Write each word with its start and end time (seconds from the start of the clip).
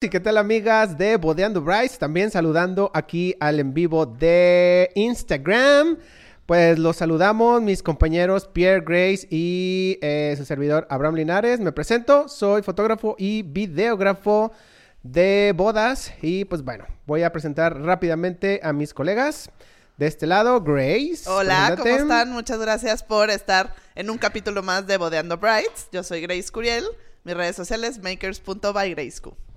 ¿Y 0.00 0.10
qué 0.10 0.20
tal 0.20 0.38
amigas 0.38 0.96
de 0.96 1.16
Bodeando 1.16 1.60
Bryce? 1.60 1.98
También 1.98 2.30
saludando 2.30 2.92
aquí 2.94 3.34
al 3.40 3.58
en 3.58 3.74
vivo 3.74 4.06
de 4.06 4.92
Instagram. 4.94 5.98
Pues 6.46 6.78
los 6.78 6.98
saludamos 6.98 7.60
mis 7.62 7.82
compañeros 7.82 8.46
Pierre 8.46 8.84
Grace 8.86 9.26
y 9.28 9.98
eh, 10.00 10.36
su 10.38 10.44
servidor 10.44 10.86
Abraham 10.88 11.16
Linares. 11.16 11.58
Me 11.58 11.72
presento, 11.72 12.28
soy 12.28 12.62
fotógrafo 12.62 13.16
y 13.18 13.42
videógrafo 13.42 14.52
de 15.02 15.52
bodas. 15.56 16.12
Y 16.22 16.44
pues 16.44 16.62
bueno, 16.62 16.86
voy 17.04 17.24
a 17.24 17.32
presentar 17.32 17.76
rápidamente 17.80 18.60
a 18.62 18.72
mis 18.72 18.94
colegas. 18.94 19.50
De 19.96 20.06
este 20.06 20.28
lado, 20.28 20.60
Grace. 20.60 21.28
Hola, 21.28 21.74
¿cómo 21.76 21.90
están? 21.90 22.30
Muchas 22.30 22.60
gracias 22.60 23.02
por 23.02 23.30
estar 23.30 23.74
en 23.96 24.10
un 24.10 24.18
capítulo 24.18 24.62
más 24.62 24.86
de 24.86 24.96
Bodeando 24.96 25.38
Brights. 25.38 25.88
Yo 25.90 26.04
soy 26.04 26.20
Grace 26.20 26.52
Curiel. 26.52 26.84
Mis 27.24 27.36
redes 27.36 27.56
sociales, 27.56 27.98
makers.bygraceq. 28.00 29.47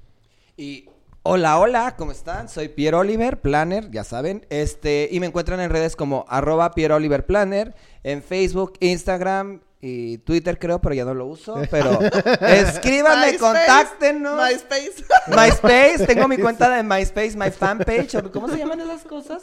Y 0.57 0.89
hola, 1.23 1.59
hola, 1.59 1.95
¿cómo 1.97 2.11
están? 2.11 2.49
Soy 2.49 2.67
Pierre 2.67 2.97
Oliver, 2.97 3.39
planner, 3.41 3.89
ya 3.91 4.03
saben. 4.03 4.45
Este, 4.49 5.07
y 5.11 5.19
me 5.19 5.27
encuentran 5.27 5.59
en 5.59 5.69
redes 5.69 5.95
como 5.95 6.25
arroba 6.27 6.73
Pierre 6.73 6.93
Oliver 6.93 7.25
Planner, 7.25 7.75
en 8.03 8.21
Facebook, 8.21 8.73
Instagram 8.79 9.61
y 9.83 10.19
Twitter 10.19 10.59
creo, 10.59 10.79
pero 10.79 10.93
ya 10.93 11.05
no 11.05 11.13
lo 11.15 11.25
uso. 11.25 11.55
Pero 11.71 11.99
escríbanme, 12.41 13.37
contáctenos. 13.37 14.39
MySpace. 14.39 15.03
MySpace, 15.27 16.05
tengo 16.05 16.27
mi 16.27 16.37
cuenta 16.37 16.69
de 16.69 16.83
MySpace, 16.87 17.35
my 17.35 17.49
fanpage, 17.49 18.13
o 18.15 18.31
¿cómo 18.31 18.47
se 18.47 18.57
llaman 18.57 18.79
esas 18.81 19.01
cosas? 19.03 19.41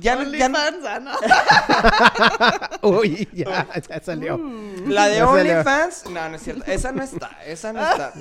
Ya, 0.00 0.14
no- 0.16 0.32
ya 0.32 0.48
no- 0.48 0.58
OnlyFans, 0.58 0.86
ah, 0.86 1.00
no. 2.80 2.88
Uy, 2.98 3.28
ya, 3.32 3.66
ya 3.88 4.00
salió. 4.00 4.40
La 4.86 5.08
de. 5.08 5.22
OnlyFans, 5.22 6.06
no, 6.10 6.28
no 6.28 6.36
es 6.36 6.42
cierto. 6.42 6.64
Esa 6.70 6.92
no 6.92 7.02
está, 7.02 7.30
esa 7.44 7.72
no 7.72 7.82
está. 7.82 8.12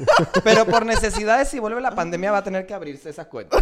Pero 0.44 0.66
por 0.66 0.86
necesidades, 0.86 1.50
si 1.50 1.60
vuelve 1.60 1.82
la 1.82 1.92
pandemia, 1.94 2.32
va 2.32 2.40
a 2.40 2.44
tener 2.44 2.66
que 2.66 2.74
abrirse 2.74 3.10
esa 3.12 3.26
cuenta. 3.26 3.58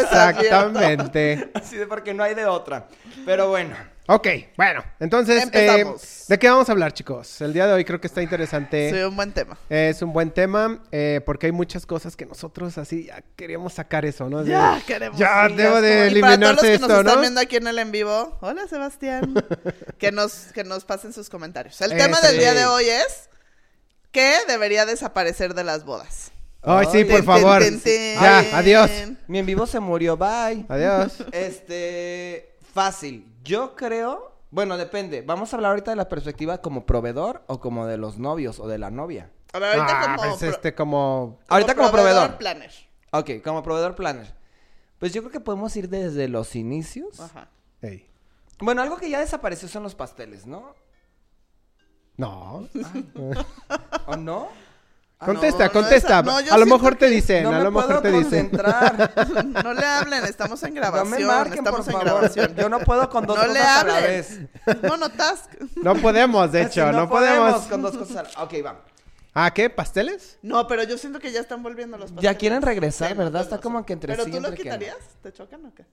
Exactamente. 0.00 1.50
Así 1.54 1.76
de 1.76 1.86
porque 1.86 2.12
no 2.14 2.22
hay 2.24 2.34
de 2.34 2.46
otra. 2.46 2.86
Pero 3.24 3.48
bueno. 3.50 3.76
Ok, 4.08 4.26
bueno, 4.56 4.82
entonces, 4.98 5.48
eh. 5.52 5.84
¿de 6.28 6.38
qué 6.38 6.50
vamos 6.50 6.68
a 6.68 6.72
hablar, 6.72 6.92
chicos? 6.92 7.40
El 7.40 7.52
día 7.52 7.68
de 7.68 7.72
hoy 7.72 7.84
creo 7.84 8.00
que 8.00 8.08
está 8.08 8.20
interesante. 8.20 8.90
Sí, 8.92 8.98
un 9.00 9.14
buen 9.14 9.30
tema. 9.32 9.56
Es 9.68 10.02
un 10.02 10.12
buen 10.12 10.32
tema 10.32 10.82
eh, 10.90 11.20
porque 11.24 11.46
hay 11.46 11.52
muchas 11.52 11.86
cosas 11.86 12.16
que 12.16 12.26
nosotros 12.26 12.78
así 12.78 13.04
ya 13.06 13.22
queríamos 13.36 13.74
sacar 13.74 14.04
eso, 14.04 14.28
¿no? 14.28 14.42
De- 14.42 14.50
Ya, 14.50 14.82
queremos. 14.86 15.16
Ya 15.18 15.46
sí, 15.48 15.54
debo 15.54 15.80
de 15.80 16.06
como- 16.08 16.18
Y 16.18 16.20
para 16.20 16.36
todos 16.36 16.56
los 16.56 16.64
eliminarse 16.64 16.66
que 16.66 16.74
esto, 16.74 16.88
nos 16.88 16.98
están 16.98 17.14
¿no? 17.14 17.20
viendo 17.20 17.40
aquí 17.40 17.56
en 17.56 17.66
el 17.68 17.78
en 17.78 17.92
vivo, 17.92 18.38
hola 18.40 18.66
Sebastián, 18.66 19.34
que 19.98 20.10
nos, 20.10 20.32
que 20.52 20.64
nos 20.64 20.84
pasen 20.84 21.12
sus 21.12 21.30
comentarios. 21.30 21.80
El 21.80 21.96
tema 21.96 22.20
del 22.20 22.38
día 22.38 22.52
Sí. 22.52 22.58
de 22.58 22.66
hoy 22.66 22.84
es 22.88 23.28
¿qué 24.10 24.34
debería 24.48 24.84
desaparecer 24.84 25.54
de 25.54 25.62
las 25.62 25.84
bodas? 25.84 26.32
Ay, 26.64 26.86
sí, 26.90 27.04
por 27.04 27.22
favor. 27.24 27.62
Ya, 27.84 28.38
adiós. 28.58 28.90
Mi 29.28 29.38
en 29.38 29.46
vivo 29.46 29.66
se 29.66 29.78
murió, 29.80 30.16
bye. 30.16 30.66
Adiós. 30.68 31.12
Este, 31.32 32.54
fácil. 32.74 33.28
Yo 33.42 33.74
creo, 33.76 34.36
bueno, 34.50 34.76
depende. 34.76 35.22
Vamos 35.22 35.52
a 35.52 35.56
hablar 35.56 35.70
ahorita 35.72 35.90
de 35.90 35.96
la 35.96 36.08
perspectiva 36.08 36.58
como 36.58 36.86
proveedor 36.86 37.42
o 37.46 37.60
como 37.60 37.86
de 37.86 37.96
los 37.98 38.18
novios 38.18 38.60
o 38.60 38.68
de 38.68 38.78
la 38.78 38.90
novia. 38.90 39.30
A 39.52 39.58
ver, 39.58 39.78
ahorita 39.78 40.00
ah, 40.02 40.16
como, 40.16 40.28
pues 40.28 40.38
pro- 40.40 40.50
este 40.50 40.74
como... 40.74 41.38
Ahorita 41.48 41.74
como 41.74 41.90
proveedor. 41.90 42.36
planner. 42.38 42.70
Ok, 43.10 43.30
como 43.44 43.62
proveedor 43.62 43.94
planner. 43.94 44.34
Pues 44.98 45.12
yo 45.12 45.20
creo 45.22 45.32
que 45.32 45.40
podemos 45.40 45.74
ir 45.76 45.88
desde 45.88 46.28
los 46.28 46.54
inicios. 46.56 47.20
Ajá. 47.20 47.48
Ey. 47.80 48.08
Bueno, 48.60 48.80
algo 48.82 48.96
que 48.96 49.10
ya 49.10 49.18
desapareció 49.20 49.68
son 49.68 49.82
los 49.82 49.94
pasteles, 49.94 50.46
¿no? 50.46 50.74
No. 52.16 52.68
¿O 54.06 54.16
no? 54.16 54.48
Ah, 55.22 55.26
contesta, 55.26 55.64
no, 55.66 55.72
contesta. 55.72 56.08
esa- 56.20 56.22
no, 56.22 56.36
a 56.36 56.58
lo 56.58 56.66
mejor 56.66 56.96
te 56.96 57.06
dicen, 57.06 57.44
no 57.44 57.50
a 57.50 57.58
me 57.58 57.64
lo 57.64 57.70
mejor 57.70 58.00
puedo 58.00 58.02
te 58.02 58.10
dicen. 58.10 58.50
No 59.64 59.72
le 59.72 59.86
hablen, 59.86 60.24
estamos 60.24 60.60
en 60.64 60.74
No 60.74 60.80
grabación. 60.80 61.10
me 61.10 61.24
marquen, 61.24 61.58
estamos 61.58 61.80
por 61.80 61.88
en 61.88 61.92
favor. 61.92 62.04
grabación. 62.20 62.54
Yo 62.56 62.68
no 62.68 62.80
puedo 62.80 63.08
con 63.08 63.24
dos 63.26 63.36
No 63.36 63.46
le 63.46 63.60
cosas 63.60 63.76
a 63.76 63.84
la 63.86 64.00
vez. 64.00 64.40
Monotask. 64.88 65.50
No 65.82 65.94
podemos, 65.94 66.50
de 66.50 66.62
Así 66.62 66.70
hecho, 66.80 66.90
no, 66.92 67.08
podemos. 67.08 67.62
con 67.66 67.82
dos 67.82 67.96
cosas. 67.96 68.16
a 68.16 68.22
la- 68.24 68.44
Ok, 68.44 68.54
va. 68.66 68.80
Ah, 69.34 69.50
¿qué? 69.54 69.70
¿Pasteles? 69.70 70.38
No, 70.42 70.66
pero 70.66 70.82
yo 70.82 70.98
siento 70.98 71.18
que 71.18 71.30
ya 71.32 71.40
están 71.40 71.62
volviendo 71.62 71.96
los 71.96 72.10
Ya 72.10 72.16
pasteles. 72.16 72.38
quieren 72.38 72.62
regresar, 72.62 73.08
Sí, 73.12 73.14
¿verdad? 73.14 73.32
no, 73.32 73.40
Está 73.40 73.56
no 73.56 73.62
como 73.62 73.86
que 73.86 73.92
entre 73.94 74.12
¿Pero 74.12 74.24
sí, 74.24 74.30
tú 74.32 74.40
lo 74.40 74.50
no. 74.50 74.54
quitarías? 74.56 74.96
¿Te 75.22 75.32
chocan 75.32 75.64
o 75.64 75.72
qué? 75.74 75.84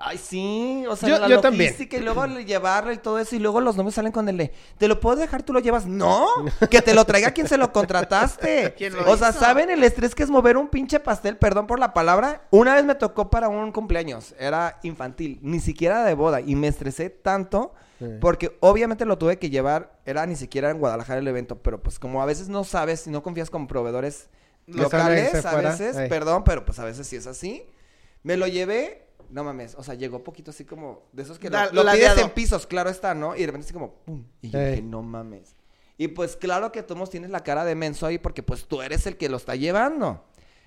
Ay, 0.00 0.16
sí, 0.16 0.84
o 0.88 0.94
sea, 0.94 1.08
Yo- 1.08 1.18
la 1.18 1.28
yo 1.28 1.40
también. 1.40 1.72
logística 1.72 1.96
y 1.96 2.00
luego 2.00 2.24
le- 2.28 2.44
llevarlo 2.44 2.92
y 2.92 2.98
todo 2.98 3.18
eso 3.18 3.34
y 3.34 3.40
luego 3.40 3.60
los 3.60 3.76
novios 3.76 3.94
salen 3.94 4.12
con 4.12 4.28
el 4.28 4.36
de, 4.36 4.52
¿te 4.78 4.86
lo 4.86 5.00
puedo 5.00 5.16
dejar? 5.16 5.42
¿Tú 5.42 5.52
lo 5.52 5.58
llevas? 5.58 5.86
No, 5.86 6.24
que 6.70 6.80
te 6.82 6.94
lo 6.94 7.04
traiga 7.04 7.32
quien 7.32 7.48
se 7.48 7.56
lo 7.58 7.72
contrataste. 7.72 8.74
¿Quién 8.78 8.94
lo 8.94 9.10
o 9.10 9.16
sea, 9.16 9.30
hizo? 9.30 9.40
¿saben 9.40 9.70
el 9.70 9.82
estrés 9.82 10.14
que 10.14 10.22
es 10.22 10.30
mover 10.30 10.56
un 10.56 10.68
pinche 10.68 11.00
pastel? 11.00 11.36
Perdón 11.36 11.66
por 11.66 11.80
la 11.80 11.92
palabra. 11.94 12.42
Una 12.52 12.74
vez 12.76 12.84
me 12.84 12.94
tocó 12.94 13.28
para 13.28 13.48
un 13.48 13.72
cumpleaños, 13.72 14.36
era 14.38 14.78
infantil, 14.84 15.40
ni 15.42 15.58
siquiera 15.58 16.04
de 16.04 16.14
boda 16.14 16.40
y 16.40 16.54
me 16.54 16.68
estresé 16.68 17.10
tanto 17.10 17.74
Sí. 17.98 18.06
porque 18.20 18.56
obviamente 18.60 19.04
lo 19.04 19.18
tuve 19.18 19.40
que 19.40 19.50
llevar, 19.50 19.98
era 20.06 20.24
ni 20.26 20.36
siquiera 20.36 20.70
en 20.70 20.78
Guadalajara 20.78 21.18
el 21.18 21.26
evento, 21.26 21.58
pero 21.60 21.82
pues 21.82 21.98
como 21.98 22.22
a 22.22 22.26
veces 22.26 22.48
no 22.48 22.62
sabes 22.62 23.04
y 23.08 23.10
no 23.10 23.24
confías 23.24 23.50
con 23.50 23.66
proveedores 23.66 24.28
locales, 24.68 25.44
a 25.44 25.56
veces, 25.56 25.96
perdón, 26.08 26.44
pero 26.44 26.64
pues 26.64 26.78
a 26.78 26.84
veces 26.84 27.08
sí 27.08 27.16
es 27.16 27.26
así. 27.26 27.64
Me 28.22 28.36
lo 28.36 28.46
llevé, 28.46 29.07
no 29.30 29.44
mames, 29.44 29.74
o 29.76 29.82
sea, 29.82 29.94
llegó 29.94 30.22
poquito 30.24 30.50
así 30.50 30.64
como 30.64 31.02
de 31.12 31.22
esos 31.22 31.38
que 31.38 31.50
lo, 31.50 31.56
La- 31.58 31.70
lo 31.72 31.82
pides 31.92 32.18
en 32.18 32.30
pisos, 32.30 32.66
claro 32.66 32.90
está, 32.90 33.14
¿no? 33.14 33.34
Y 33.36 33.40
de 33.40 33.46
repente 33.46 33.64
así 33.66 33.72
como, 33.74 33.94
pum, 34.04 34.24
y 34.42 34.50
yo 34.50 34.58
dije, 34.58 34.82
no 34.82 35.02
mames. 35.02 35.54
Y 35.96 36.08
pues 36.08 36.36
claro 36.36 36.70
que 36.72 36.82
tú 36.82 36.94
nos 36.94 37.10
tienes 37.10 37.30
la 37.30 37.42
cara 37.42 37.64
de 37.64 37.74
menso 37.74 38.06
ahí 38.06 38.18
porque 38.18 38.42
pues 38.42 38.66
tú 38.66 38.82
eres 38.82 39.06
el 39.06 39.16
que 39.16 39.28
lo 39.28 39.36
está 39.36 39.56
llevando. 39.56 40.24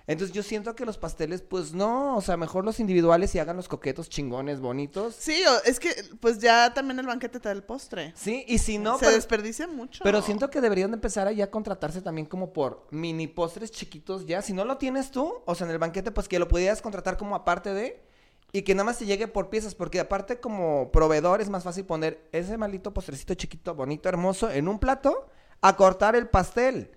Entonces 0.07 0.35
yo 0.35 0.41
siento 0.43 0.75
que 0.75 0.83
los 0.83 0.97
pasteles, 0.97 1.41
pues 1.43 1.73
no, 1.73 2.17
o 2.17 2.21
sea, 2.21 2.35
mejor 2.35 2.65
los 2.65 2.79
individuales 2.81 3.33
y 3.35 3.39
hagan 3.39 3.55
los 3.55 3.69
coquetos 3.69 4.09
chingones, 4.09 4.59
bonitos. 4.59 5.15
Sí, 5.17 5.41
es 5.63 5.79
que 5.79 5.89
pues 6.19 6.39
ya 6.39 6.73
también 6.73 6.99
el 6.99 7.05
banquete 7.05 7.39
te 7.39 7.47
da 7.47 7.53
el 7.53 7.63
postre. 7.63 8.11
Sí, 8.15 8.43
y 8.47 8.57
si 8.57 8.77
no, 8.77 8.97
Se 8.97 9.05
pero, 9.05 9.15
desperdicia 9.15 9.67
mucho. 9.67 10.03
pero 10.03 10.21
siento 10.21 10.49
que 10.49 10.59
deberían 10.59 10.89
de 10.91 10.95
empezar 10.95 11.27
a 11.27 11.31
ya 11.31 11.49
contratarse 11.49 12.01
también 12.01 12.25
como 12.25 12.51
por 12.51 12.87
mini 12.89 13.27
postres 13.27 13.71
chiquitos 13.71 14.25
ya. 14.25 14.41
Si 14.41 14.51
no 14.53 14.65
lo 14.65 14.77
tienes 14.77 15.11
tú, 15.11 15.33
o 15.45 15.55
sea, 15.55 15.65
en 15.67 15.71
el 15.71 15.77
banquete, 15.79 16.11
pues 16.11 16.27
que 16.27 16.39
lo 16.39 16.47
pudieras 16.49 16.81
contratar 16.81 17.15
como 17.15 17.35
aparte 17.35 17.73
de... 17.73 18.10
Y 18.53 18.63
que 18.63 18.75
nada 18.75 18.83
más 18.83 18.97
te 18.99 19.05
llegue 19.05 19.27
por 19.27 19.49
piezas, 19.49 19.75
porque 19.75 19.99
aparte 19.99 20.39
como 20.39 20.91
proveedor 20.91 21.39
es 21.41 21.49
más 21.49 21.63
fácil 21.63 21.85
poner 21.85 22.27
ese 22.33 22.57
malito 22.57 22.93
postrecito 22.93 23.33
chiquito, 23.33 23.75
bonito, 23.75 24.09
hermoso, 24.09 24.51
en 24.51 24.67
un 24.67 24.77
plato, 24.79 25.29
a 25.61 25.75
cortar 25.77 26.15
el 26.15 26.27
pastel. 26.27 26.91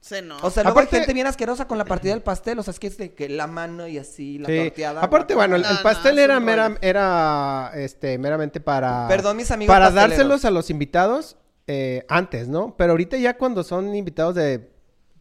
Sí, 0.00 0.16
no. 0.22 0.36
O 0.42 0.50
sea, 0.50 0.62
luego 0.62 0.78
Aparte- 0.78 0.94
hay 0.96 1.00
gente 1.00 1.14
bien 1.14 1.26
asquerosa 1.26 1.66
con 1.66 1.78
la 1.78 1.84
partida 1.84 2.12
del 2.12 2.22
pastel, 2.22 2.60
o 2.60 2.62
sea, 2.62 2.70
es 2.70 2.78
que 2.78 2.86
es 2.86 2.96
de 2.98 3.14
que 3.14 3.28
la 3.28 3.48
mano 3.48 3.88
y 3.88 3.98
así, 3.98 4.38
la 4.38 4.46
Sí. 4.48 4.56
torteada. 4.58 5.02
Aparte, 5.02 5.34
bueno, 5.34 5.56
el, 5.56 5.62
no, 5.62 5.68
pastel 5.82 6.20
era, 6.20 6.38
mera, 6.38 7.72
este, 7.74 8.16
meramente 8.18 8.60
para... 8.60 9.08
Perdón, 9.08 9.36
mis 9.38 9.50
amigos 9.50 9.74
Para 9.74 9.86
pasteleros. 9.86 10.10
dárselos 10.18 10.44
a 10.44 10.50
los 10.52 10.70
invitados 10.70 11.36
eh, 11.66 12.04
antes, 12.08 12.46
¿no? 12.46 12.76
Pero 12.76 12.92
ahorita 12.92 13.16
ya 13.16 13.36
cuando 13.36 13.64
son 13.64 13.92
invitados 13.96 14.36
de 14.36 14.70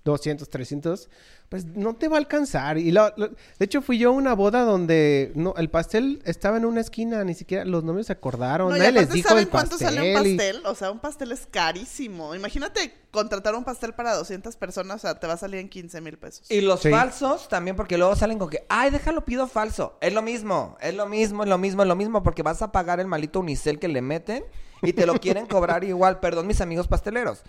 200, 0.03 0.47
300, 0.47 1.09
pues 1.49 1.65
no 1.65 1.93
te 1.95 2.07
va 2.07 2.15
a 2.15 2.19
alcanzar. 2.19 2.77
Y 2.77 2.91
lo- 2.91 3.13
lo- 3.17 3.27
de 3.29 3.35
hecho 3.65 3.81
fui 3.81 3.97
yo 3.97 4.09
a 4.09 4.11
una 4.13 4.33
boda 4.33 4.61
donde 4.63 5.31
no, 5.35 5.53
el 5.57 5.69
pastel 5.69 6.21
estaba 6.25 6.57
en 6.57 6.65
una 6.65 6.81
esquina, 6.81 7.23
ni 7.23 7.33
siquiera 7.33 7.63
los 7.65 7.83
novios 7.83 8.07
se 8.07 8.13
acordaron, 8.13 8.69
No, 8.69 8.75
y 8.75 8.79
nadie 8.79 8.91
les 8.93 9.09
dijo 9.11 9.29
¿saben 9.29 9.43
el 9.43 9.49
cuánto 9.49 9.77
sale 9.77 10.01
un 10.01 10.07
y- 10.27 10.35
pastel? 10.37 10.65
O 10.65 10.75
sea, 10.75 10.91
un 10.91 10.99
pastel 10.99 11.31
es 11.31 11.47
carísimo. 11.49 12.33
Imagínate 12.35 12.93
contratar 13.11 13.55
un 13.55 13.63
pastel 13.63 13.93
para 13.93 14.13
200 14.15 14.55
personas, 14.57 14.97
o 14.97 14.99
sea, 14.99 15.19
te 15.19 15.27
va 15.27 15.33
a 15.33 15.37
salir 15.37 15.59
en 15.59 15.69
15 15.69 16.01
mil 16.01 16.17
pesos. 16.17 16.49
Y 16.51 16.61
los 16.61 16.81
Sí. 16.81 16.89
falsos 16.89 17.47
también, 17.47 17.75
porque 17.75 17.97
luego 17.97 18.15
salen 18.15 18.39
con 18.39 18.49
que, 18.49 18.65
ay, 18.67 18.89
déjalo, 18.89 19.23
pido 19.23 19.47
falso. 19.47 19.97
Es 20.01 20.13
lo 20.13 20.21
mismo, 20.21 20.75
es 20.81 20.93
lo 20.95 21.05
mismo, 21.07 21.43
es 21.43 21.49
lo 21.49 21.57
mismo, 21.57 21.83
es 21.83 21.87
lo 21.87 21.95
mismo, 21.95 22.23
porque 22.23 22.43
vas 22.43 22.61
a 22.61 22.71
pagar 22.71 22.99
el 22.99 23.07
malito 23.07 23.39
unicel 23.39 23.79
que 23.79 23.87
le 23.87 24.01
meten 24.01 24.43
y 24.81 24.93
te 24.93 25.05
lo 25.05 25.13
quieren 25.19 25.45
cobrar 25.45 25.83
igual. 25.85 26.19
Perdón, 26.19 26.47
mis 26.47 26.59
amigos 26.59 26.87
pasteleros. 26.87 27.43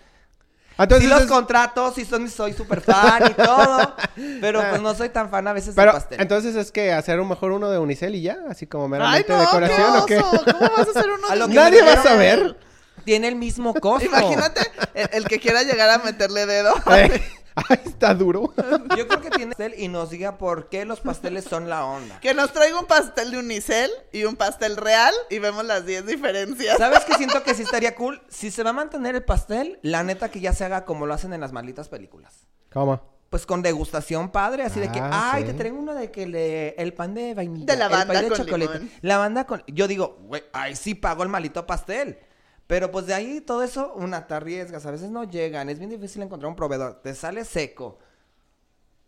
Entonces, 0.77 1.05
sí 1.07 1.09
los 1.13 1.21
es- 1.23 1.27
contrato, 1.27 1.91
sí 1.95 2.05
son, 2.05 2.29
soy 2.29 2.53
súper 2.53 2.81
fan 2.81 3.23
y 3.31 3.33
todo, 3.33 3.95
pero 4.41 4.61
pues 4.69 4.81
no 4.81 4.93
soy 4.95 5.09
tan 5.09 5.29
fan 5.29 5.47
a 5.47 5.53
veces 5.53 5.73
pero 5.75 5.91
del 5.93 6.01
pastel. 6.01 6.21
entonces 6.21 6.55
es 6.55 6.71
que 6.71 6.93
hacer 6.93 7.19
un 7.19 7.27
mejor 7.29 7.51
uno 7.51 7.69
de 7.71 7.79
unicel 7.79 8.15
y 8.15 8.21
ya, 8.21 8.37
así 8.49 8.67
como 8.67 8.83
¡Ay, 8.85 8.89
meramente 8.91 9.33
no! 9.33 9.39
decoración 9.39 9.91
qué 9.93 9.99
o 9.99 10.05
qué. 10.05 10.17
oso! 10.19 10.43
¿Cómo 10.45 10.71
vas 10.77 10.87
a 10.87 10.99
hacer 10.99 11.09
uno 11.11 11.47
de 11.47 11.53
Nadie 11.55 11.81
va 11.81 11.93
a 11.93 12.03
saber. 12.03 12.57
Tiene 13.05 13.27
el 13.29 13.35
mismo 13.35 13.73
costo. 13.73 14.05
Imagínate 14.05 14.61
el, 14.93 15.09
el 15.13 15.27
que 15.27 15.39
quiera 15.39 15.63
llegar 15.63 15.89
a 15.89 15.97
meterle 15.99 16.45
dedo. 16.45 16.73
Eh, 16.91 17.21
Ay, 17.69 17.79
está 17.85 18.13
duro. 18.13 18.53
Yo 18.95 19.07
creo 19.07 19.21
que 19.21 19.29
tiene 19.31 19.47
pastel 19.55 19.73
y 19.77 19.87
nos 19.87 20.09
diga 20.11 20.37
por 20.37 20.69
qué 20.69 20.85
los 20.85 20.99
pasteles 20.99 21.45
son 21.45 21.69
la 21.69 21.85
onda. 21.85 22.19
Que 22.19 22.33
nos 22.33 22.53
traiga 22.53 22.79
un 22.79 22.85
pastel 22.85 23.31
de 23.31 23.39
unicel 23.39 23.89
y 24.11 24.25
un 24.25 24.35
pastel 24.35 24.77
real 24.77 25.13
y 25.29 25.39
vemos 25.39 25.65
las 25.65 25.85
10 25.85 26.05
diferencias. 26.05 26.77
¿Sabes 26.77 26.99
qué 27.05 27.15
siento 27.15 27.41
que 27.43 27.55
sí 27.55 27.61
estaría 27.63 27.95
cool? 27.95 28.21
Si 28.29 28.51
se 28.51 28.63
va 28.63 28.69
a 28.69 28.73
mantener 28.73 29.15
el 29.15 29.23
pastel, 29.23 29.79
la 29.81 30.03
neta 30.03 30.29
que 30.29 30.39
ya 30.39 30.53
se 30.53 30.65
haga 30.65 30.85
como 30.85 31.05
lo 31.07 31.13
hacen 31.13 31.33
en 31.33 31.41
las 31.41 31.51
malditas 31.51 31.89
películas. 31.89 32.45
¿Cómo? 32.71 33.01
Pues 33.29 33.45
con 33.45 33.61
degustación 33.61 34.29
padre, 34.29 34.63
así 34.63 34.79
de 34.79 34.89
que, 34.89 34.99
Ah, 35.01 35.31
ay, 35.33 35.41
sí. 35.43 35.49
te 35.49 35.53
traigo 35.55 35.77
uno 35.77 35.93
de 35.93 36.11
que 36.11 36.27
le, 36.27 36.69
el 36.81 36.93
pan 36.93 37.13
de 37.13 37.33
vainilla. 37.33 37.65
De 37.65 37.75
lavanda 37.77 38.01
el 38.03 38.07
pan 38.07 38.21
de 38.23 38.29
con 38.29 38.37
chocolate. 38.45 38.73
limón. 38.79 38.91
Lavanda 39.01 39.45
con. 39.45 39.63
Yo 39.67 39.87
digo, 39.89 40.17
güey, 40.21 40.43
ay, 40.53 40.77
sí 40.77 40.95
pago 40.95 41.23
el 41.23 41.29
malito 41.29 41.65
pastel. 41.67 42.19
Pero 42.67 42.91
pues 42.91 43.05
de 43.07 43.13
ahí 43.13 43.39
todo 43.41 43.63
eso, 43.63 43.93
una, 43.95 44.27
te 44.27 44.33
arriesgas, 44.33 44.85
a 44.85 44.91
veces 44.91 45.09
no 45.09 45.23
llegan, 45.23 45.69
es 45.69 45.79
bien 45.79 45.89
difícil 45.89 46.21
encontrar 46.21 46.49
un 46.49 46.55
proveedor, 46.55 47.01
te 47.01 47.15
sale 47.15 47.45
seco. 47.45 47.97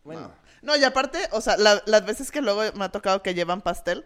Bueno, 0.04 0.32
No, 0.62 0.76
y 0.76 0.84
aparte, 0.84 1.20
o 1.32 1.42
sea, 1.42 1.56
la- 1.58 1.82
las 1.86 2.06
veces 2.06 2.32
que 2.32 2.42
luego 2.42 2.62
me 2.76 2.86
ha 2.86 2.90
tocado 2.90 3.22
que 3.22 3.34
llevan 3.34 3.62
pastel, 3.62 4.06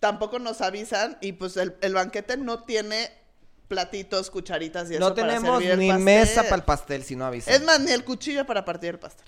tampoco 0.00 0.38
nos 0.38 0.60
avisan 0.60 1.18
y 1.20 1.32
pues 1.32 1.56
el, 1.56 1.76
el 1.80 1.94
banquete 1.94 2.36
no 2.36 2.64
tiene 2.64 3.10
platitos, 3.68 4.30
cucharitas 4.30 4.90
y 4.90 4.94
eso 4.96 5.00
No 5.08 5.14
para 5.14 5.28
tenemos 5.28 5.62
ni 5.62 5.92
mesa 5.92 6.42
para 6.42 6.56
el 6.56 6.62
pastel 6.64 7.04
si 7.04 7.16
no 7.16 7.24
avisan. 7.26 7.54
Es 7.54 7.62
más, 7.64 7.80
ni 7.80 7.90
el 7.92 8.04
cuchillo 8.04 8.44
para 8.46 8.64
partir 8.64 8.90
el 8.90 8.98
pastel. 8.98 9.26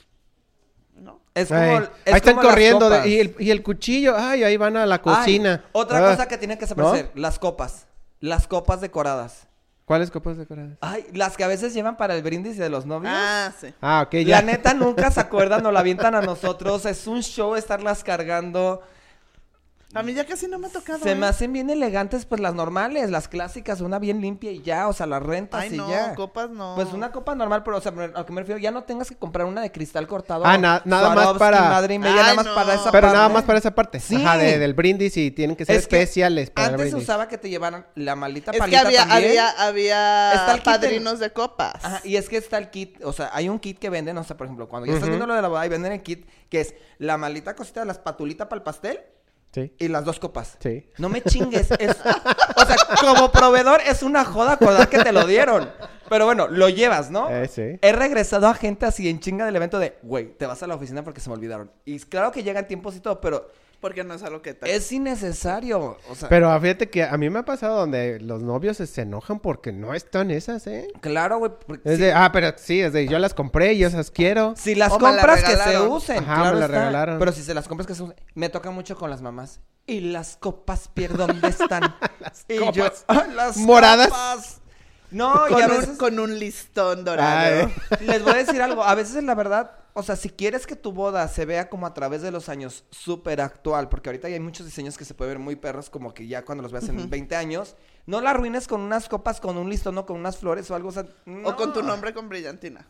¿No? 0.97 1.21
Es 1.35 1.49
como, 1.49 1.61
Ay, 1.61 1.89
es 2.05 2.13
ahí 2.15 2.19
están 2.19 2.37
como 2.37 2.49
corriendo. 2.49 2.91
de- 2.91 3.09
y, 3.09 3.19
el, 3.21 3.37
y 3.39 3.51
el 3.51 3.63
cuchillo, 3.63 4.15
ay, 4.17 4.45
ahí 4.45 4.57
van 4.57 4.77
a 4.77 4.87
la 4.87 4.97
Ay, 4.97 5.01
cocina. 5.03 5.65
otra 5.73 5.99
Ah, 5.99 6.11
cosa 6.13 6.29
que 6.29 6.39
tienen 6.39 6.59
que 6.59 6.67
saber 6.67 7.11
las 7.15 7.39
copas. 7.39 7.87
Las 8.25 8.47
copas 8.47 8.81
decoradas. 8.81 9.49
¿Cuáles 9.85 10.11
copas 10.11 10.39
decoradas? 10.39 10.79
Ay, 10.81 11.05
las 11.13 11.37
que 11.37 11.45
a 11.45 11.47
veces 11.47 11.75
llevan 11.75 11.99
para 11.99 12.15
el 12.15 12.23
brindis 12.23 12.57
de 12.57 12.71
los 12.71 12.87
novios. 12.87 13.13
Ah, 13.15 13.53
sí. 13.61 13.75
Ah, 13.83 14.05
ok, 14.07 14.15
ya. 14.25 14.41
La 14.41 14.43
neta 14.43 14.73
nunca 14.73 15.11
se 15.11 15.21
acuerdan, 15.21 15.63
nos 15.63 15.75
la 15.75 15.81
avientan 15.81 16.15
a 16.15 16.23
nosotros. 16.23 16.87
Es 16.87 17.07
un 17.07 17.23
show 17.23 17.55
estarlas 17.55 18.03
cargando. 18.03 18.81
A 19.95 20.03
mí 20.03 20.13
ya 20.13 20.25
casi 20.27 20.49
no 20.49 20.59
me 20.59 20.67
ha 20.67 20.71
tocado. 20.71 20.99
Se 20.99 21.13
¿eh? 21.13 21.15
me 21.15 21.27
hacen 21.27 21.53
bien 21.53 21.71
elegantes, 21.71 22.25
pues 22.27 22.41
las 22.41 22.55
normales, 22.55 23.11
las 23.11 23.29
clásicas, 23.29 23.81
una 23.81 23.99
bien 23.99 24.21
limpia 24.21 24.51
y 24.51 24.61
ya, 24.63 24.89
o 24.89 24.93
sea, 24.93 25.07
las 25.07 25.23
rentas 25.23 25.63
Ay, 25.63 25.75
y 25.75 25.77
no, 25.77 25.89
ya. 25.89 26.15
copas 26.15 26.51
no. 26.51 26.75
Pues 26.75 26.93
una 26.93 27.13
copa 27.13 27.35
normal, 27.35 27.63
pero 27.65 27.77
o 27.77 27.81
sea, 27.81 27.93
a 27.93 28.07
lo 28.21 28.27
que 28.27 28.33
me 28.33 28.41
refiero, 28.41 28.59
ya 28.61 28.71
no 28.71 28.85
tengas 28.85 29.09
que 29.09 29.17
comprar 29.17 29.47
una 29.47 29.61
de 29.61 29.71
cristal 29.71 30.07
cortado. 30.07 30.45
Ah, 30.45 30.59
na- 30.59 30.83
nada 30.85 31.15
más 31.15 31.35
para- 31.39 31.61
madre 31.63 31.95
y 31.95 31.99
media, 31.99 32.15
Ay, 32.17 32.23
nada 32.23 32.35
más 32.35 32.47
no. 32.47 32.55
para 32.55 32.75
esa 32.75 32.91
Pero 32.91 33.07
parte. 33.07 33.17
nada 33.17 33.29
más 33.29 33.45
para 33.45 33.59
esa 33.59 33.75
parte. 33.75 34.01
Sí. 34.01 34.17
Ajá, 34.17 34.37
de- 34.37 34.59
del 34.59 34.75
brindis 34.75 35.17
y 35.17 35.31
tienen 35.31 35.55
que 35.57 35.65
ser 35.65 35.77
Es 35.77 35.87
que 35.87 35.97
especiales 36.03 36.51
para 36.51 36.69
el 36.69 36.75
Antes 36.75 36.87
se 36.87 36.91
brindis. 36.95 37.09
usaba 37.09 37.29
que 37.29 37.39
te 37.39 37.49
llevaran 37.49 37.87
la 37.95 38.17
maldita 38.17 38.51
es 38.51 38.57
que 38.57 38.77
había, 38.77 39.07
también. 39.07 39.11
había, 39.31 39.49
había 39.51 40.33
Está 40.35 40.55
el 40.55 40.63
padrinos 40.63 41.19
de 41.21 41.31
copas. 41.33 41.85
Ajá, 41.85 42.01
y 42.05 42.17
es 42.17 42.29
que 42.29 42.37
está 42.37 42.59
el 42.59 42.71
kit, 42.71 43.03
o 43.05 43.13
sea, 43.13 43.31
hay 43.33 43.49
un 43.49 43.59
kit 43.59 43.79
que 43.79 43.91
venden, 43.91 44.19
o 44.19 44.25
sea, 44.25 44.37
por 44.37 44.47
ejemplo, 44.47 44.69
cuando 44.69 44.87
ya 44.87 44.93
estás 44.95 45.05
Ujú. 45.05 45.11
viendo 45.13 45.27
lo 45.27 45.35
de 45.35 45.43
la 45.43 45.49
boda 45.49 45.65
y 45.65 45.69
venden 45.69 45.93
el 45.93 46.03
kit 46.03 46.27
que 46.49 46.61
es 46.61 46.75
la 46.99 47.17
maldita 47.17 47.55
cosita 47.55 47.81
de 47.81 47.87
las 47.87 47.99
patulitas 47.99 48.49
para 48.49 48.59
el 48.59 48.63
pastel 48.63 49.01
Sí. 49.55 49.73
y 49.79 49.87
las 49.89 50.05
dos 50.05 50.19
copas. 50.19 50.57
Sí. 50.61 50.91
No 50.99 51.09
me 51.09 51.23
chingues. 51.23 51.71
es- 51.79 51.97
o 52.57 52.67
sea, 52.67 52.77
como 53.01 53.31
proveedor 53.31 53.81
es 53.87 54.03
una 54.03 54.25
joda 54.25 54.55
acordar 54.55 54.89
que 54.89 54.99
te 54.99 55.13
lo 55.13 55.25
dieron. 55.27 55.71
Pero 56.09 56.27
bueno, 56.27 56.49
lo 56.49 56.69
llevas, 56.69 57.11
¿no? 57.11 57.31
Eh, 57.31 57.47
sí. 57.49 57.79
He 57.81 57.93
regresado 57.93 58.47
a 58.49 58.55
gente 58.55 58.85
así 58.85 59.09
en 59.09 59.21
chinga 59.21 59.47
del 59.47 59.57
evento 59.57 59.79
de, 59.79 59.97
güey, 60.03 60.37
te 60.37 60.47
vas 60.47 60.63
a 60.63 60.67
la 60.67 60.75
oficina 60.75 61.03
porque 61.05 61.21
se 61.21 61.31
me 61.31 61.37
olvidaron. 61.37 61.71
Y 61.85 61.99
claro 62.01 62.33
que 62.33 62.43
llegan 62.43 62.67
tiempos 62.67 62.97
y 62.97 63.01
todo, 63.01 63.21
pero 63.21 63.49
Porque 63.85 64.03
no 64.03 64.15
es 64.15 64.23
algo 64.23 64.41
que 64.41 64.55
te... 64.55 64.75
es 64.75 64.91
innecesario. 64.93 65.99
O 66.09 66.15
sea, 66.15 66.31
Pero 66.31 66.59
fíjate 66.59 66.89
que 66.89 67.03
a 67.05 67.19
mí 67.19 67.29
me 67.29 67.41
ha 67.41 67.45
pasado 67.45 67.81
donde 67.81 68.19
los 68.19 68.43
novios 68.43 68.79
se, 68.79 69.03
enojan 69.03 69.41
porque 69.41 69.73
no 69.73 69.93
están 69.93 70.31
esas, 70.31 70.67
¿eh? 70.67 70.89
claro, 71.03 71.37
güey. 71.37 71.53
Es 71.85 71.97
si, 71.99 72.03
de, 72.05 72.15
ah, 72.15 72.31
pero 72.33 72.55
sí, 72.57 72.81
es 72.81 72.95
de 72.95 73.07
yo 73.07 73.19
las 73.19 73.35
compré 73.35 73.75
y 73.75 73.79
yo 73.81 73.89
esas 73.89 74.11
quiero. 74.11 74.55
si 74.57 74.75
las 74.75 74.91
O 74.91 74.99
me 74.99 75.13
la 75.13 75.21
compras 75.21 75.45
que 75.45 75.57
se 75.59 75.79
usen. 75.81 76.17
Ajá, 76.17 76.35
claro 76.35 76.55
me 76.55 76.61
la 76.61 76.65
está. 76.67 76.79
regalaron. 76.79 77.19
Pero 77.19 77.33
si 77.33 77.43
se 77.43 77.53
las 77.53 77.69
compras 77.69 77.87
que 77.87 77.95
se 77.95 78.05
usen. 78.05 78.17
Me 78.35 78.49
toca 78.49 78.71
mucho 78.71 78.97
con 78.97 79.11
las 79.11 79.21
mamás. 79.21 79.61
¿Y 79.87 80.01
las 80.01 80.39
copas, 80.39 80.89
Pierre, 80.95 81.19
dónde 81.19 81.47
están? 81.47 81.83
Las 82.21 82.47
Y 82.49 82.57
copas. 82.57 82.75
yo, 82.75 82.87
"Ah, 83.09 83.27
las 83.35 83.59
Moradas. 83.59 84.09
copas". 84.09 84.61
No, 85.11 85.47
y 85.47 85.53
con, 85.53 85.63
a 85.63 85.67
un, 85.67 85.97
con 85.97 86.19
un 86.21 86.39
listón 86.39 87.05
dorado. 87.05 87.71
Ay. 87.91 88.07
Les 88.07 88.23
voy 88.23 88.33
a 88.33 88.37
decir 88.37 88.63
algo, 88.63 88.83
a 88.83 88.95
veces 88.95 89.23
la 89.23 89.35
verdad, 89.35 89.73
o 89.97 90.03
sea, 90.03 90.17
si 90.17 90.29
quieres 90.29 90.67
que 90.67 90.75
tu 90.77 90.93
boda 90.93 91.27
se 91.29 91.45
vea 91.47 91.69
como 91.71 91.87
a 91.87 91.95
través 91.95 92.21
de 92.21 92.33
los 92.33 92.49
años 92.49 92.85
súper 92.91 93.41
actual, 93.41 93.89
porque 93.89 94.09
ahorita 94.11 94.29
ya 94.29 94.35
hay 94.35 94.41
muchos 94.41 94.67
diseños 94.67 94.99
que 94.99 95.05
se 95.05 95.15
pueden 95.15 95.35
ver 95.35 95.39
muy 95.39 95.55
perros, 95.57 95.89
como 95.89 96.13
que 96.13 96.27
ya 96.27 96.45
cuando 96.45 96.63
los 96.63 96.73
veas 96.73 96.89
en 96.89 97.09
20 97.09 97.37
años, 97.37 97.77
no 98.05 98.21
la 98.21 98.31
arruines 98.31 98.67
con 98.67 98.81
unas 98.81 99.09
copas, 99.09 99.41
con 99.41 99.57
un 99.57 99.71
listón 99.71 99.97
o 99.97 100.05
con 100.05 100.17
unas 100.19 100.37
flores 100.37 100.69
o 100.71 100.75
algo, 100.75 100.89
o 100.89 100.93
sea, 100.93 101.07
O 101.45 101.55
con 101.57 101.73
tu 101.73 101.81
no. 101.81 101.89
nombre 101.89 102.13
con 102.13 102.29
brillantina. 102.29 102.87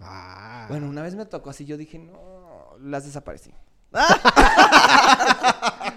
Ah. 0.00 0.66
Bueno, 0.68 0.88
una 0.88 1.02
vez 1.02 1.14
me 1.14 1.26
tocó 1.26 1.50
así, 1.50 1.64
yo 1.64 1.76
dije, 1.76 1.98
no, 1.98 2.76
las 2.80 3.04
desaparecí. 3.04 3.54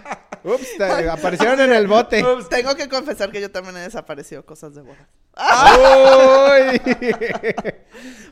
Ups, 0.43 0.77
te- 0.77 1.09
aparecieron 1.09 1.59
en 1.61 1.71
el 1.73 1.87
bote. 1.87 2.23
Ups, 2.23 2.49
tengo 2.49 2.75
que 2.75 2.89
confesar 2.89 3.31
que 3.31 3.39
yo 3.41 3.49
también 3.51 3.77
he 3.77 3.81
desaparecido 3.81 4.45
cosas 4.45 4.75
de 4.75 4.81
boda. 4.81 5.07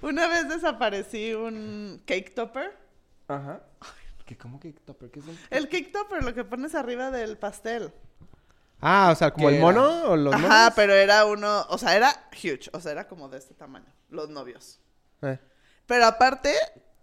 Una 0.01 0.27
vez 0.27 0.49
desaparecí 0.49 1.33
un 1.33 2.01
cake 2.05 2.33
topper. 2.33 2.75
Ajá. 3.27 3.61
¿Qué, 4.25 4.37
¿Cómo 4.37 4.59
que 4.59 4.73
topper? 4.73 5.11
¿Qué 5.11 5.19
es 5.19 5.25
un- 5.27 5.39
El 5.49 5.69
cake 5.69 5.91
topper, 5.91 6.23
lo 6.23 6.33
que 6.33 6.43
pones 6.43 6.75
arriba 6.75 7.11
del 7.11 7.37
pastel. 7.37 7.93
Ah, 8.81 9.09
o 9.11 9.15
sea, 9.15 9.31
como 9.31 9.47
¿Qué 9.47 9.55
el 9.55 9.61
era? 9.61 9.65
mono 9.71 10.03
o 10.05 10.15
los 10.15 10.33
Ajá, 10.33 10.47
monos. 10.47 10.73
pero 10.75 10.93
era 10.93 11.25
uno, 11.25 11.65
o 11.69 11.77
sea, 11.77 11.95
era 11.95 12.11
huge, 12.33 12.69
o 12.73 12.79
sea, 12.79 12.91
era 12.93 13.07
como 13.07 13.29
de 13.29 13.37
este 13.37 13.53
tamaño, 13.53 13.93
los 14.09 14.29
novios. 14.29 14.79
Eh. 15.21 15.37
Pero 15.85 16.05
aparte, 16.07 16.53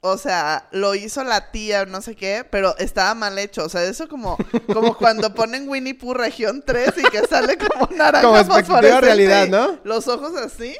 o 0.00 0.16
sea, 0.16 0.68
lo 0.70 0.94
hizo 0.94 1.24
la 1.24 1.50
tía, 1.50 1.84
no 1.84 2.00
sé 2.00 2.14
qué, 2.14 2.46
pero 2.48 2.76
estaba 2.78 3.14
mal 3.14 3.38
hecho. 3.38 3.64
O 3.64 3.68
sea, 3.68 3.82
eso 3.84 4.08
como, 4.08 4.36
como 4.72 4.96
cuando 4.96 5.34
ponen 5.34 5.68
Winnie 5.68 5.94
Pooh 5.94 6.14
región 6.14 6.62
3 6.64 6.92
y 6.98 7.02
que 7.10 7.26
sale 7.26 7.58
como 7.58 7.88
naranja 7.96 8.22
Como 8.22 8.38
expectativa 8.38 8.66
fosforescente 8.66 9.00
realidad, 9.00 9.48
¿no? 9.48 9.80
Los 9.82 10.06
ojos 10.06 10.36
así. 10.36 10.76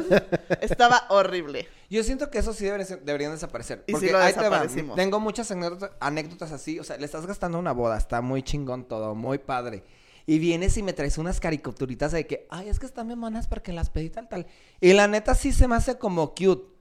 estaba 0.60 1.06
horrible. 1.08 1.68
Yo 1.90 2.02
siento 2.04 2.30
que 2.30 2.38
eso 2.38 2.52
sí 2.52 2.64
deberían, 2.64 3.04
deberían 3.04 3.32
desaparecer. 3.32 3.84
Y 3.86 3.92
Porque 3.92 4.12
lo 4.12 4.18
ahí 4.18 4.32
te 4.32 4.48
va. 4.48 4.66
Tengo 4.94 5.20
muchas 5.20 5.50
anécdotas, 5.50 5.90
anécdotas 6.00 6.52
así. 6.52 6.78
O 6.78 6.84
sea, 6.84 6.96
le 6.96 7.04
estás 7.04 7.26
gastando 7.26 7.58
una 7.58 7.72
boda, 7.72 7.98
está 7.98 8.22
muy 8.22 8.42
chingón 8.42 8.84
todo, 8.84 9.14
muy 9.14 9.38
padre. 9.38 9.82
Y 10.24 10.38
vienes 10.38 10.76
y 10.76 10.82
me 10.82 10.92
traes 10.92 11.18
unas 11.18 11.40
caricaturitas 11.40 12.12
de 12.12 12.26
que, 12.26 12.46
ay, 12.48 12.68
es 12.68 12.78
que 12.78 12.86
están 12.86 13.08
bien 13.08 13.18
monas 13.18 13.48
porque 13.48 13.72
las 13.72 13.90
pedí 13.90 14.08
tal, 14.08 14.28
tal. 14.28 14.46
Y 14.80 14.92
la 14.92 15.08
neta 15.08 15.34
sí 15.34 15.52
se 15.52 15.66
me 15.66 15.74
hace 15.74 15.98
como 15.98 16.34
cute. 16.34 16.71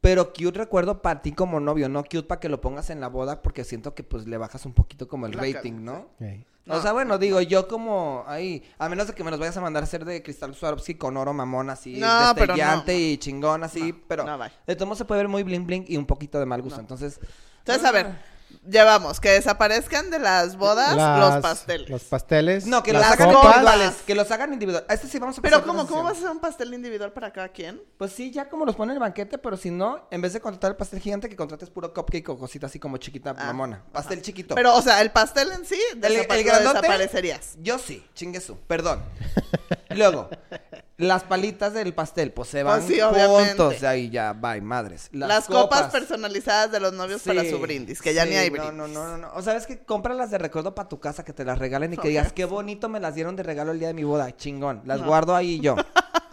Pero 0.00 0.32
cute 0.32 0.58
recuerdo 0.58 1.02
para 1.02 1.22
ti 1.22 1.32
como 1.32 1.58
novio, 1.58 1.88
no 1.88 2.04
cute 2.04 2.22
para 2.22 2.40
que 2.40 2.48
lo 2.48 2.60
pongas 2.60 2.90
en 2.90 3.00
la 3.00 3.08
boda 3.08 3.42
porque 3.42 3.64
siento 3.64 3.94
que 3.94 4.04
pues 4.04 4.26
le 4.26 4.36
bajas 4.36 4.64
un 4.64 4.72
poquito 4.72 5.08
como 5.08 5.26
el 5.26 5.32
La 5.32 5.42
rating, 5.42 5.84
¿no? 5.84 6.08
O 6.70 6.82
sea, 6.82 6.92
bueno, 6.92 7.18
digo, 7.18 7.40
yo 7.40 7.66
como 7.66 8.24
ahí, 8.26 8.62
a 8.78 8.88
menos 8.88 9.06
de 9.06 9.14
que 9.14 9.24
me 9.24 9.30
los 9.30 9.40
vayas 9.40 9.56
a 9.56 9.60
mandar 9.60 9.82
a 9.82 9.84
hacer 9.84 10.04
de 10.04 10.22
cristal 10.22 10.54
Swarovski 10.54 10.94
con 10.96 11.16
oro 11.16 11.32
mamón 11.32 11.70
así, 11.70 11.96
No, 11.96 12.34
destellante 12.34 12.96
y 12.96 13.16
chingón 13.16 13.64
así, 13.64 13.92
No, 13.92 13.98
pero 14.06 14.26
de 14.66 14.76
todo 14.76 14.86
modo 14.86 14.96
se 14.96 15.04
puede 15.04 15.22
ver 15.22 15.28
muy 15.28 15.42
bling 15.42 15.66
bling 15.66 15.84
y 15.88 15.96
un 15.96 16.06
poquito 16.06 16.38
de 16.38 16.46
mal 16.46 16.60
gusto. 16.62 16.76
No. 16.76 16.82
Entonces, 16.82 17.20
Entonces, 17.60 17.84
a 17.84 17.90
ver, 17.90 18.18
llevamos 18.68 19.20
que 19.20 19.30
desaparezcan 19.30 20.10
de 20.10 20.18
las 20.18 20.56
bodas 20.56 20.96
Las- 20.96 21.18
los 21.34 21.42
pasteles. 21.42 21.88
Los 21.90 22.04
pasteles. 22.04 22.66
no, 22.66 22.82
que 22.82 22.92
los 22.92 23.02
hagan 23.02 23.30
individuales, 23.30 23.94
que 24.06 24.14
los 24.14 24.30
hagan 24.30 24.52
individuales. 24.52 24.88
A 24.90 24.94
este 24.94 25.08
sí 25.08 25.18
vamos 25.18 25.38
a 25.38 25.42
Pero 25.42 25.56
pasar 25.58 25.66
¿cómo, 25.66 25.86
¿cómo 25.86 26.02
vas 26.04 26.14
a 26.14 26.18
hacer 26.18 26.30
un 26.30 26.40
pastel 26.40 26.74
individual 26.74 27.12
para 27.12 27.32
cada 27.32 27.48
quien? 27.48 27.80
Pues 27.96 28.12
sí, 28.12 28.30
ya 28.30 28.48
como 28.48 28.64
los 28.64 28.74
ponen 28.76 28.90
en 28.90 28.96
el 28.96 29.00
banquete, 29.00 29.38
pero 29.38 29.56
si 29.56 29.70
no, 29.70 30.06
en 30.10 30.20
vez 30.20 30.32
de 30.32 30.40
contratar 30.40 30.70
el 30.72 30.76
pastel 30.76 31.00
gigante, 31.00 31.28
que 31.28 31.36
contrates 31.36 31.70
puro 31.70 31.92
cupcake 31.94 32.28
o 32.28 32.38
cosita 32.38 32.66
así 32.66 32.78
como 32.78 32.96
chiquita, 32.98 33.34
Ah, 33.38 33.44
mamona. 33.46 33.82
Pastel 33.92 34.22
chiquito. 34.22 34.54
Pero, 34.54 34.74
o 34.76 34.82
sea, 34.82 35.00
el 35.00 35.10
pastel 35.10 35.50
en 35.52 35.64
sí, 35.64 35.80
el, 35.92 36.04
el 36.04 36.26
grandote, 36.44 36.78
desaparecerías. 36.80 37.54
Yo 37.60 37.78
sí, 37.78 38.06
chingue 38.14 38.40
su, 38.40 38.56
perdón. 38.58 39.02
Luego, 39.90 40.28
las 40.98 41.22
palitas 41.22 41.72
del 41.72 41.94
pastel, 41.94 42.32
pues 42.32 42.48
se 42.48 42.62
van 42.64 42.82
Pues 42.82 42.92
sí, 42.94 43.00
juntos, 43.00 43.80
de 43.80 43.86
ahí 43.86 44.10
ya, 44.10 44.32
bye, 44.32 44.60
madres. 44.60 45.08
Las, 45.12 45.46
copas. 45.46 45.90
personalizadas 45.92 46.70
de 46.72 46.80
los 46.80 46.92
novios 46.92 47.22
para 47.22 47.44
su 47.48 47.58
brindis, 47.60 48.02
que 48.02 48.12
ya 48.12 48.24
sí, 48.24 48.30
ni 48.30 48.36
hay 48.36 48.50
brindis. 48.50 48.74
No, 48.74 48.88
no, 48.88 49.06
no, 49.08 49.16
no. 49.16 49.30
O 49.34 49.40
sea, 49.42 49.54
es 49.56 49.66
que 49.66 49.78
cómpralas 49.78 50.30
de 50.32 50.38
recuerdo 50.38 50.74
para 50.74 50.88
tu 50.88 50.98
casa, 51.00 51.24
que 51.24 51.32
te 51.32 51.44
las 51.44 51.58
regalen 51.58 51.94
y 51.94 51.96
que 51.96 52.08
digas, 52.08 52.32
qué 52.32 52.44
bonito 52.44 52.88
me 52.88 52.98
las 53.00 53.14
dieron 53.14 53.36
de 53.36 53.44
regalo 53.44 53.70
el 53.72 53.78
día 53.78 53.88
de 53.88 53.94
mi 53.94 54.04
boda. 54.04 54.34
Chingón. 54.36 54.82
Las 54.84 55.00
No. 55.00 55.06
guardo 55.06 55.34
ahí 55.36 55.60
yo. 55.60 55.76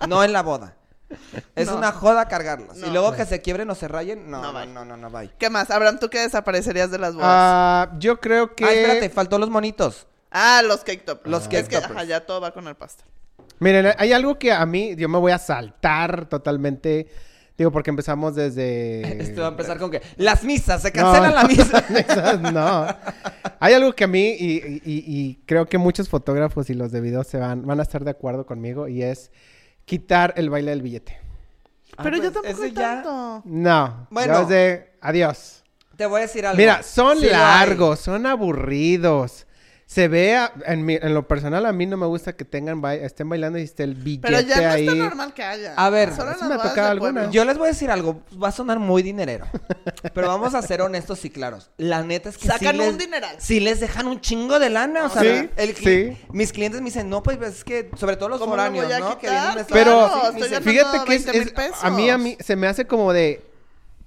no 0.08 0.24
en 0.24 0.34
la 0.34 0.42
boda. 0.42 0.76
Es 1.56 1.68
No. 1.70 1.76
una 1.78 1.92
joda 1.92 2.28
cargarlas. 2.28 2.78
No. 2.78 2.88
Y 2.88 2.90
luego 2.90 3.12
que 3.14 3.26
se 3.28 3.40
quiebren 3.42 3.70
o 3.70 3.76
se 3.76 3.88
rayen, 3.88 4.32
no, 4.32 4.42
No, 4.42 4.52
no, 4.52 4.60
bye. 4.60 4.68
no, 4.74 4.84
no, 4.84 4.98
no, 4.98 5.12
bye. 5.12 5.30
¿Qué 5.38 5.52
más? 5.52 5.70
Abraham, 5.70 6.00
¿tú 6.00 6.10
qué 6.10 6.22
desaparecerías 6.22 6.90
de 6.90 6.98
las 6.98 7.14
bodas? 7.14 7.28
Ah, 7.32 7.92
yo 8.00 8.20
creo 8.20 8.56
que. 8.56 8.66
Ah, 8.66 8.74
espérate, 8.74 9.10
faltó 9.12 9.38
los 9.38 9.52
monitos. 9.52 10.08
Ah, 10.32 10.64
los 10.66 10.84
cake 10.84 11.06
toppers. 11.06 11.30
Los 11.30 11.44
Es 11.44 11.50
cake 11.50 11.68
que, 11.68 11.76
toppers. 11.76 11.92
ajá, 11.96 12.04
ya 12.06 12.26
todo 12.26 12.42
va 12.42 12.52
con 12.52 12.68
el 12.68 12.74
pastel. 12.76 13.06
Miren, 13.60 13.94
hay 13.98 14.12
algo 14.14 14.38
que 14.38 14.52
a 14.52 14.66
mí, 14.66 14.96
yo 14.96 15.08
me 15.10 15.18
voy 15.18 15.32
a 15.32 15.38
saltar 15.38 16.28
totalmente. 16.28 17.08
Digo, 17.58 17.72
porque 17.72 17.90
empezamos 17.90 18.36
desde. 18.36 19.02
Esto 19.22 19.42
va 19.42 19.48
a 19.48 19.52
empezar 19.52 19.78
con 19.78 19.90
que 19.92 20.02
las 20.18 20.44
misas, 20.44 20.82
se 20.82 20.92
cancelan 20.92 21.30
No. 21.32 21.36
la 21.36 21.44
misa. 21.48 21.86
Esas 21.98 22.42
no. 22.42 22.88
Hay 23.60 23.74
algo 23.74 23.94
que 23.94 24.04
a 24.04 24.08
mí, 24.08 24.36
y, 24.38 24.82
y- 24.84 25.04
y 25.08 25.40
creo 25.46 25.66
que 25.66 25.78
muchos 25.78 26.10
fotógrafos 26.10 26.70
y 26.70 26.74
los 26.74 26.92
de 26.92 27.00
video 27.00 27.24
se 27.24 27.38
van, 27.38 27.66
van 27.66 27.80
a 27.80 27.84
estar 27.84 28.04
de 28.04 28.12
acuerdo 28.12 28.46
conmigo, 28.46 28.88
y 28.90 29.04
es 29.04 29.32
quitar 29.86 30.34
el 30.36 30.50
baile 30.50 30.72
del 30.72 30.82
billete. 30.82 31.18
Pero 32.04 32.18
Ah, 32.18 32.20
yo 32.20 32.22
pues, 32.24 32.34
tampoco 32.34 32.48
ese 32.56 32.64
hay 32.66 32.72
ya- 32.74 32.82
tanto. 33.04 33.42
No. 33.46 34.08
Bueno. 34.10 34.34
Bueno. 34.34 34.46
de 34.50 34.92
adiós. 35.00 35.64
Te 35.96 36.06
voy 36.08 36.20
a 36.20 36.22
decir 36.24 36.46
algo. 36.46 36.58
Mira, 36.58 36.84
son 36.84 37.18
Sí 37.20 37.24
lo 37.28 37.32
hay. 37.32 37.38
largos, 37.38 38.00
son 38.02 38.26
aburridos. 38.26 39.45
Se 39.88 40.08
ve, 40.08 40.36
a- 40.36 40.52
en, 40.66 40.84
mi- 40.84 40.96
en 41.00 41.14
lo 41.14 41.28
personal, 41.28 41.64
a 41.68 41.72
mí 41.72 41.86
no 41.86 41.96
me 41.96 42.08
gusta 42.08 42.34
que 42.36 42.44
tengan 42.44 42.82
ba- 42.82 42.96
estén 42.96 43.30
bailando 43.30 43.60
y 43.60 43.62
esté 43.62 43.84
el 43.84 43.94
billete 43.94 44.28
Pero 44.28 44.40
ya 44.42 44.60
no 44.62 44.70
ahí. 44.72 44.88
está 44.88 44.96
normal 44.96 45.34
que 45.36 45.44
haya. 45.44 45.76
A 45.78 45.90
ver, 45.92 46.12
Solo 46.16 46.32
me 46.50 46.56
ha 46.56 46.90
alguna. 46.90 47.30
Yo 47.30 47.46
les 47.46 47.56
voy 47.60 47.68
a 47.68 47.72
decir 47.72 47.92
algo, 47.92 48.24
va 48.44 48.48
a 48.48 48.52
sonar 48.52 48.80
muy 48.80 49.04
dinerero. 49.04 49.46
pero 50.16 50.28
vamos 50.28 50.56
a 50.56 50.62
ser 50.64 50.82
honestos 50.82 51.24
y 51.26 51.30
claros. 51.30 51.70
La 51.78 52.02
neta 52.04 52.30
es 52.30 52.38
que 52.40 52.48
Sacan 52.48 52.72
sí 52.72 52.78
les, 52.80 52.90
un 52.90 52.98
dineral. 52.98 53.36
sí 53.38 53.60
les 53.60 53.80
dejan 53.80 54.08
un 54.08 54.20
chingo 54.22 54.58
de 54.58 54.72
lana. 54.72 55.06
O 55.06 55.10
sea, 55.10 55.22
Sí, 55.22 55.50
el 55.56 55.76
cli- 55.76 56.16
sí. 56.16 56.26
mis 56.32 56.52
clientes 56.52 56.82
me 56.82 56.86
dicen, 56.86 57.08
no, 57.08 57.22
pues 57.22 57.40
es 57.42 57.64
que, 57.64 57.92
sobre 57.96 58.18
todo 58.18 58.30
los 58.30 58.40
¿Cómo 58.40 58.56
lo 58.56 58.64
foráneos, 58.64 58.90
¿no? 59.00 59.20
Que 59.20 59.30
vienen 59.30 59.66
Pero 59.72 60.10
Claro, 60.10 60.32
dicen, 60.32 60.64
fíjate 60.64 60.98
que 61.06 61.16
es, 61.16 61.26
20,000 61.26 61.54
es- 61.68 61.84
a 61.84 61.92
mí 61.92 62.10
a 62.10 62.18
mí 62.18 62.38
se 62.40 62.56
me 62.56 62.66
hace 62.66 62.86
como 62.88 63.14
de 63.14 63.46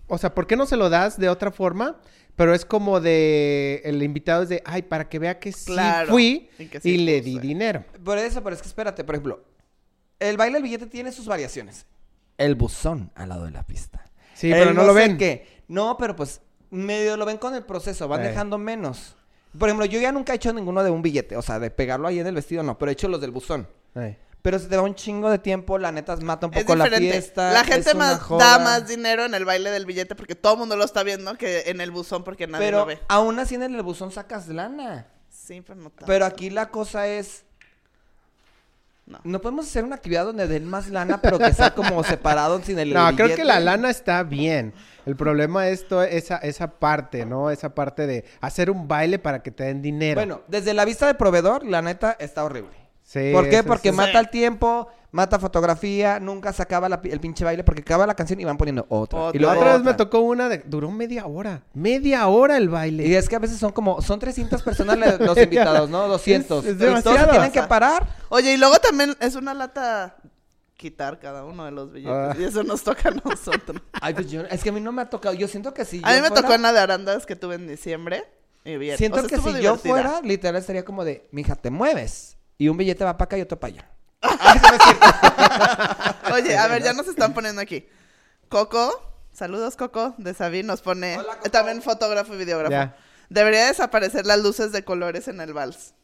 o 0.09 0.19
sea, 0.19 0.35
¿por 0.35 0.47
qué 0.49 0.57
no 0.57 0.67
se 0.67 0.77
lo 0.77 0.91
das 0.91 1.19
de 1.21 1.29
otra 1.29 1.51
forma? 1.53 1.97
Pero 2.39 2.55
es 2.55 2.65
como 2.65 3.01
de, 3.01 3.83
el 3.85 4.01
invitado 4.01 4.45
es 4.45 4.49
de, 4.49 4.63
ay, 4.65 4.83
para 4.83 5.09
que 5.09 5.19
vea 5.19 5.41
que 5.41 5.51
sí 5.51 5.73
Claro, 5.73 6.09
fui 6.09 6.49
y 6.57 6.63
y, 6.63 6.67
que 6.69 6.79
sí 6.79 6.97
le 6.97 7.21
di 7.21 7.41
dinero. 7.41 7.85
Por 8.05 8.17
eso, 8.17 8.45
pero 8.45 8.55
es 8.55 8.63
que 8.63 8.69
espérate, 8.69 9.03
por 9.03 9.17
ejemplo, 9.17 9.45
el 10.21 10.37
baile 10.37 10.55
del 10.55 10.63
billete 10.63 10.87
tiene 10.87 11.11
sus 11.11 11.27
variaciones. 11.27 11.85
El 12.37 12.55
buzón 12.55 13.11
al 13.17 13.31
lado 13.31 13.45
de 13.45 13.51
la 13.51 13.65
pista. 13.67 14.05
Sí, 14.35 14.53
El 14.53 14.59
pero 14.61 14.73
no 14.73 14.85
lo 14.85 14.95
sé 14.95 15.01
ven. 15.01 15.19
qué. 15.19 15.49
No, 15.67 15.97
pero 15.99 16.15
pues 16.15 16.41
medio 16.71 17.17
lo 17.17 17.27
ven 17.27 17.39
con 17.39 17.57
el 17.57 17.65
proceso, 17.65 18.07
van 18.07 18.23
dejando 18.23 18.57
menos. 18.57 19.17
Por 19.59 19.69
ejemplo, 19.69 19.87
yo 19.87 19.99
ya 19.99 20.13
nunca 20.13 20.33
he 20.33 20.37
hecho 20.37 20.53
ninguno 20.53 20.85
de 20.85 20.91
un 20.91 21.03
billete, 21.03 21.37
o 21.37 21.43
sea, 21.43 21.59
de 21.59 21.73
pegarlo 21.73 22.07
ahí 22.07 22.21
en 22.21 22.29
el 22.29 22.37
vestido, 22.37 22.63
no, 22.63 22.79
pero 22.79 22.91
he 22.91 22.93
hecho 22.93 23.09
los 23.09 23.21
del 23.21 23.33
buzón. 23.33 23.67
Ay. 23.97 24.17
Pero 24.43 24.59
se 24.59 24.69
te 24.69 24.77
va 24.77 24.83
un 24.83 24.95
chingo 24.95 25.31
de 25.31 25.39
tiempo, 25.39 25.79
la 25.79 25.91
neta 25.91 26.17
mata 26.19 26.47
un 26.47 26.55
Es 26.55 26.63
poco 26.63 26.77
la 26.77 26.85
diferente. 26.85 27.13
fiesta. 27.13 27.53
la 27.53 27.65
gente 27.65 27.89
es 27.91 27.95
una 27.95 28.13
más 28.13 28.21
joda. 28.21 28.45
da 28.45 28.59
más 28.65 28.87
dinero 28.87 29.25
en 29.25 29.35
el 29.35 29.45
baile 29.45 29.71
del 29.71 29.85
billete 29.85 30.15
porque 30.15 30.35
todo 30.37 30.53
el 30.55 30.59
mundo 30.61 30.77
lo 30.77 30.85
está 30.85 31.03
viendo 31.03 31.35
que 31.37 31.65
en 31.67 31.81
el 31.81 31.91
buzón 31.91 32.23
porque 32.25 32.47
nadie 32.47 32.67
Pero 32.67 32.79
lo 32.79 32.87
ve. 32.87 33.01
aún 33.09 33.39
así 33.41 33.57
en 33.57 33.63
el 33.63 33.83
buzón 33.83 34.13
sacas 34.13 34.47
lana. 34.49 35.07
Sí, 35.29 35.61
pero 35.61 35.81
no 35.81 35.91
tanto. 35.91 36.07
Pero 36.07 36.25
aquí 36.25 36.51
la 36.51 36.71
cosa 36.71 37.07
es. 37.09 37.45
No. 39.07 39.19
No. 39.25 39.41
podemos 39.41 39.67
hacer 39.67 39.85
una 39.85 39.97
actividad 39.97 40.25
donde 40.27 40.47
den 40.47 40.67
más 40.67 40.89
lana, 40.89 41.21
pero 41.23 41.39
que 41.39 41.53
sea 41.53 41.75
como 41.75 42.05
separado 42.05 42.63
sin 42.63 42.79
el 42.79 42.93
No, 42.93 43.15
creo 43.17 43.35
que 43.35 43.45
la 43.45 43.59
lana 43.59 43.89
está 43.91 44.23
bien. 44.23 44.75
El 45.07 45.17
problema 45.17 45.69
es 45.69 45.89
to- 45.89 46.03
esa, 46.03 46.37
esa 46.37 46.79
parte, 46.79 47.25
¿no? 47.25 47.51
Esa 47.51 47.75
parte 47.75 48.07
de 48.07 48.27
hacer 48.43 48.71
un 48.71 48.87
baile 48.87 49.19
para 49.19 49.43
que 49.43 49.51
te 49.51 49.65
den 49.65 49.81
dinero. 49.81 50.21
Bueno, 50.21 50.43
desde 50.47 50.75
la 50.75 50.85
vista 50.85 51.07
de 51.07 51.15
proveedor, 51.15 51.65
la 51.67 51.81
neta 51.81 52.17
está 52.21 52.45
horrible. 52.45 52.71
Sí, 53.09 53.31
¿Por 53.33 53.49
qué? 53.49 53.57
eso 53.61 53.65
Porque 53.67 53.89
sí. 53.89 53.97
mata 53.97 54.21
el 54.21 54.29
tiempo, 54.29 54.87
mata 55.13 55.39
fotografía, 55.39 56.21
nunca 56.21 56.53
se 56.53 56.61
acaba 56.63 56.91
la 56.91 57.01
el 57.05 57.21
pinche 57.21 57.43
baile 57.43 57.65
porque 57.65 57.81
acaba 57.81 58.07
la 58.07 58.15
canción 58.15 58.39
y 58.39 58.45
van 58.45 58.59
poniendo 58.59 58.85
otra. 58.91 59.19
Otra. 59.19 59.35
Y 59.39 59.41
La 59.43 59.47
luego 59.49 59.61
otra 59.63 59.73
vez 59.77 59.83
me 59.83 59.95
tocó 59.95 60.19
una 60.21 60.51
de... 60.51 60.59
Duró 60.59 60.91
media 60.91 61.25
hora. 61.25 61.63
Media 61.73 62.27
hora 62.29 62.59
el 62.59 62.69
baile. 62.69 63.07
Y 63.07 63.15
es 63.15 63.27
que 63.31 63.37
a 63.37 63.39
veces 63.39 63.57
son 63.59 63.73
como, 63.73 64.03
son 64.03 64.19
300 64.21 64.63
personas 64.63 64.99
los 65.21 65.39
invitados, 65.39 65.89
¿no? 65.89 66.07
200. 66.07 66.67
Es- 66.67 66.79
es 66.79 67.03
tienen 67.05 67.51
que 67.51 67.63
parar. 67.63 68.07
Oye, 68.29 68.53
y 68.53 68.57
luego 68.59 68.77
también 68.79 69.17
es 69.21 69.35
una 69.37 69.55
lata 69.55 70.17
quitar 70.77 71.19
cada 71.19 71.45
uno 71.47 71.65
de 71.65 71.71
los 71.71 71.91
billetes. 71.91 72.15
Ah. 72.15 72.37
Y 72.39 72.45
eso 72.45 72.63
nos 72.63 72.83
toca 72.83 73.09
a 73.09 73.13
nosotros. 73.13 73.81
Ay, 74.03 74.13
pues 74.13 74.31
yo, 74.31 74.43
es 74.43 74.63
que 74.63 74.69
a 74.69 74.73
mí 74.73 74.81
no 74.83 74.93
me 74.93 75.01
ha 75.01 75.09
tocado. 75.09 75.35
Yo 75.35 75.49
siento 75.49 75.73
que 75.73 75.87
si 75.87 76.03
a 76.05 76.09
mí 76.09 76.21
me 76.21 76.29
fuera- 76.29 76.43
tocó 76.43 76.53
en 76.53 76.61
la 76.61 76.73
de 76.75 76.81
arandas 76.81 77.25
que 77.25 77.37
tuve 77.37 77.55
en 77.55 77.67
diciembre. 77.69 78.23
Y 78.67 78.77
bien. 78.77 78.99
Siento 78.99 79.17
O 79.17 79.21
sea, 79.21 79.29
que 79.31 79.39
si 79.43 79.63
yo 79.63 79.77
fuera, 79.77 80.21
literal 80.23 80.57
estaría 80.61 80.85
como 80.85 81.05
de, 81.07 81.27
mija, 81.33 81.57
te 81.57 81.71
mueves. 81.71 82.38
Y 82.59 82.69
un 82.69 82.77
billete 82.77 83.05
va 83.05 83.17
para 83.17 83.27
acá 83.27 83.39
y 83.39 83.43
otro 83.43 83.59
para 83.59 83.73
allá. 83.75 83.89
Ay, 84.21 84.59
siente. 84.59 86.33
Oye, 86.35 86.57
a 86.59 86.67
ver, 86.67 86.83
ya 86.83 86.93
nos 86.93 87.07
están 87.09 87.33
poniendo 87.33 87.61
aquí. 87.61 87.89
Coco, 88.49 88.91
saludos 89.33 89.77
Coco, 89.77 90.15
de 90.19 90.35
Sabine, 90.35 90.65
nos 90.67 90.83
pone 90.83 91.19
Hola, 91.19 91.37
Coco. 91.37 91.51
también 91.51 91.83
fotógrafo 91.83 92.35
y 92.35 92.39
videógrafo. 92.39 92.73
Ya. 92.73 92.97
Debería 93.29 93.67
desaparecer 93.67 94.27
las 94.27 94.41
luces 94.41 94.73
de 94.73 94.85
colores 94.85 95.29
en 95.29 95.41
el 95.41 95.53
vals. 95.53 95.95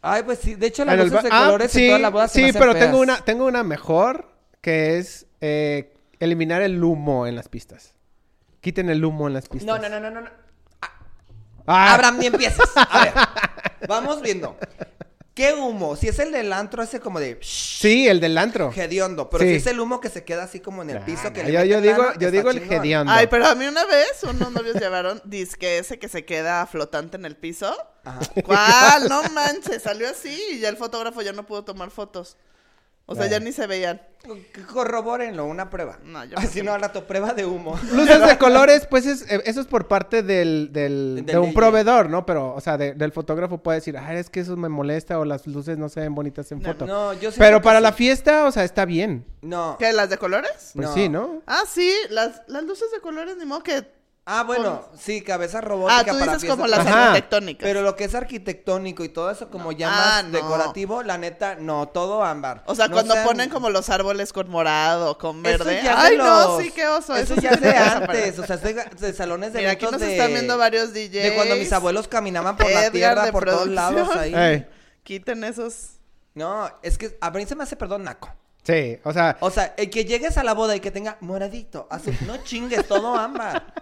Ay, 0.00 0.22
pues 0.22 0.38
sí. 0.38 0.54
De 0.54 0.66
hecho, 0.66 0.84
las 0.84 0.96
luces 0.98 1.22
de 1.22 1.28
Ah, 1.32 1.44
colores 1.46 1.72
sí, 1.72 1.84
en 1.84 1.88
toda 1.90 1.98
la 1.98 2.10
boda 2.10 2.28
se 2.28 2.34
Sí, 2.34 2.40
me 2.42 2.48
hacen 2.50 2.60
pero 2.60 2.72
feas. 2.72 2.84
tengo 2.86 3.00
una, 3.00 3.16
tengo 3.24 3.46
una 3.46 3.64
mejor 3.64 4.30
que 4.60 4.98
es 4.98 5.26
eh, 5.40 5.94
eliminar 6.20 6.62
el 6.62 6.82
humo 6.82 7.26
en 7.26 7.36
las 7.36 7.48
pistas. 7.48 7.94
Quiten 8.60 8.88
el 8.90 9.04
humo 9.04 9.26
en 9.28 9.34
las 9.34 9.48
pistas. 9.48 9.66
No, 9.66 9.78
no, 9.78 9.88
no, 9.88 10.00
no, 10.00 10.10
no. 10.10 10.20
no. 10.22 10.30
Ah, 11.66 11.94
Abraham, 11.94 12.18
ni 12.18 12.26
empieces. 12.26 12.60
A 12.76 13.04
ver, 13.04 13.14
vamos 13.88 14.20
viendo. 14.20 14.56
¿Qué 15.34 15.52
humo? 15.52 15.96
Si 15.96 16.06
es 16.06 16.20
el 16.20 16.30
del 16.30 16.52
antro, 16.52 16.80
ese 16.84 17.00
como 17.00 17.18
de 17.18 17.36
Sí, 17.42 18.06
el 18.06 18.20
del 18.20 18.38
antro. 18.38 18.72
hediondo. 18.74 19.28
Pero 19.30 19.42
Sí. 19.42 19.50
si 19.50 19.56
es 19.56 19.66
el 19.66 19.80
humo 19.80 20.00
que 20.00 20.08
se 20.08 20.22
queda 20.24 20.44
así 20.44 20.60
como 20.60 20.82
en 20.82 20.90
el 20.90 21.00
Nah, 21.00 21.04
piso. 21.04 21.32
Que 21.32 21.42
nah, 21.42 21.48
le 21.48 21.68
yo, 21.68 21.80
digo, 21.80 22.04
yo 22.20 22.30
digo 22.30 22.50
el 22.50 22.60
chingón. 22.60 22.78
hediondo. 22.78 23.12
Ay, 23.12 23.26
pero 23.26 23.46
a 23.46 23.56
mí 23.56 23.66
una 23.66 23.84
vez 23.84 24.22
unos 24.22 24.52
novios 24.52 24.76
llevaron 24.80 25.20
disque 25.24 25.78
ese 25.78 25.98
que 25.98 26.08
se 26.08 26.24
queda 26.24 26.64
flotante 26.66 27.16
en 27.16 27.24
el 27.24 27.36
piso. 27.36 27.76
Ajá. 28.04 28.20
¿Cuál? 28.44 29.08
No 29.08 29.24
manches, 29.30 29.82
salió 29.82 30.08
así 30.08 30.40
y 30.52 30.60
ya 30.60 30.68
el 30.68 30.76
fotógrafo 30.76 31.20
ya 31.20 31.32
no 31.32 31.44
pudo 31.44 31.64
tomar 31.64 31.90
fotos. 31.90 32.36
O 33.06 33.14
sea, 33.14 33.26
ya 33.26 33.36
Ay. 33.36 33.44
ni 33.44 33.52
se 33.52 33.66
veían. 33.66 34.00
Corrobórenlo, 34.72 35.44
una 35.44 35.68
prueba. 35.68 35.98
No, 36.04 36.24
yo 36.24 36.38
Así 36.38 36.60
no. 36.60 36.66
no, 36.70 36.74
al 36.74 36.80
rato, 36.80 37.06
prueba 37.06 37.34
de 37.34 37.44
humo. 37.44 37.78
Luces 37.92 38.26
de 38.26 38.38
colores, 38.38 38.86
pues 38.88 39.04
es, 39.06 39.30
eh, 39.30 39.42
eso 39.44 39.60
es 39.60 39.66
por 39.66 39.88
parte 39.88 40.22
del, 40.22 40.70
del- 40.72 41.16
Del 41.16 41.26
de 41.26 41.38
un 41.38 41.46
DJ. 41.50 41.54
proveedor, 41.54 42.08
¿no? 42.08 42.24
Pero, 42.24 42.54
o 42.54 42.60
sea, 42.60 42.78
de- 42.78 42.94
del 42.94 43.12
fotógrafo 43.12 43.58
puede 43.58 43.78
decir, 43.78 43.96
ah, 43.98 44.14
es 44.14 44.30
que 44.30 44.40
eso 44.40 44.56
me 44.56 44.68
molesta 44.70 45.18
o 45.18 45.24
las 45.24 45.46
luces 45.46 45.76
no 45.76 45.88
se 45.88 46.00
ven 46.00 46.14
bonitas 46.14 46.50
en 46.52 46.60
No, 46.60 46.68
foto. 46.72 46.86
No, 46.86 47.12
yo 47.12 47.20
siento 47.30 47.38
Pero 47.40 47.60
para 47.62 47.78
sí. 47.78 47.82
la 47.82 47.92
fiesta, 47.92 48.44
o 48.46 48.52
sea, 48.52 48.64
está 48.64 48.84
bien. 48.86 49.26
No. 49.42 49.76
¿Qué? 49.78 49.92
¿Las 49.92 50.08
de 50.08 50.16
colores? 50.18 50.70
Pues 50.74 50.88
No. 50.88 50.94
sí, 50.94 51.08
¿no? 51.10 51.42
Ah, 51.46 51.64
sí, 51.68 51.92
las, 52.10 52.42
las 52.48 52.64
luces 52.64 52.90
de 52.90 53.00
colores, 53.00 53.36
ni 53.36 53.44
modo 53.44 53.62
que. 53.62 53.84
Ah, 54.26 54.42
bueno, 54.42 54.88
sí, 54.98 55.20
cabeza 55.20 55.60
robótica 55.60 55.98
Ah, 56.00 56.04
tú 56.04 56.12
para 56.18 56.24
dices 56.32 56.40
fiesta, 56.40 56.56
como 56.56 56.66
las 56.66 56.80
Ajá. 56.80 57.08
arquitectónicas. 57.08 57.62
Pero 57.62 57.82
lo 57.82 57.94
que 57.94 58.04
es 58.04 58.14
arquitectónico 58.14 59.04
y 59.04 59.10
todo 59.10 59.30
eso 59.30 59.50
como 59.50 59.70
ya 59.72 59.88
Ah, 59.90 60.22
más 60.22 60.24
no. 60.24 60.30
decorativo, 60.30 61.02
la 61.02 61.18
neta, 61.18 61.56
no, 61.56 61.88
todo 61.88 62.24
ámbar. 62.24 62.62
O 62.66 62.74
sea, 62.74 62.88
No 62.88 62.94
cuando 62.94 63.12
sean- 63.12 63.26
ponen 63.26 63.50
como 63.50 63.68
los 63.68 63.90
árboles 63.90 64.32
con 64.32 64.48
morado, 64.48 65.18
con 65.18 65.44
Eso 65.44 65.64
verde. 65.64 65.80
Ay, 65.94 66.16
no, 66.16 66.58
sí, 66.58 66.70
qué 66.70 66.86
oso. 66.88 67.14
Eso 67.14 67.34
sí 67.34 67.42
ya 67.42 67.50
es 67.50 67.60
de 67.60 67.76
antes, 67.76 68.38
o 68.38 68.46
sea, 68.46 68.56
es 68.56 68.62
de, 68.62 68.74
de 68.74 69.12
salones 69.12 69.52
de 69.52 69.58
Mira, 69.58 69.72
aquí 69.72 69.84
nos 69.84 70.00
de... 70.00 70.12
están 70.12 70.30
viendo 70.32 70.56
varios 70.56 70.94
DJs. 70.94 71.12
De 71.12 71.34
cuando 71.34 71.56
mis 71.56 71.72
abuelos 71.74 72.08
caminaban 72.08 72.56
por 72.56 72.70
la 72.70 72.90
tierra, 72.90 73.26
de 73.26 73.32
por 73.32 73.44
todos 73.44 73.68
lados 73.68 74.08
ahí. 74.16 74.66
Quiten 75.02 75.44
esos. 75.44 75.90
No, 76.32 76.70
es 76.82 76.96
que 76.96 77.16
a 77.20 77.30
mí 77.30 77.44
se 77.44 77.54
me 77.54 77.62
hace, 77.64 77.76
perdón, 77.76 78.04
naco. 78.04 78.34
Sí, 78.64 78.98
o 79.04 79.12
sea, 79.12 79.36
O 79.40 79.50
sea, 79.50 79.74
el 79.76 79.90
que 79.90 80.04
llegues 80.06 80.38
a 80.38 80.42
la 80.44 80.54
boda 80.54 80.74
y 80.74 80.80
que 80.80 80.90
tenga 80.90 81.18
moradito, 81.20 81.86
azul, 81.90 82.16
no 82.26 82.38
chingues, 82.44 82.86
todo 82.88 83.14
ámbar. 83.14 83.74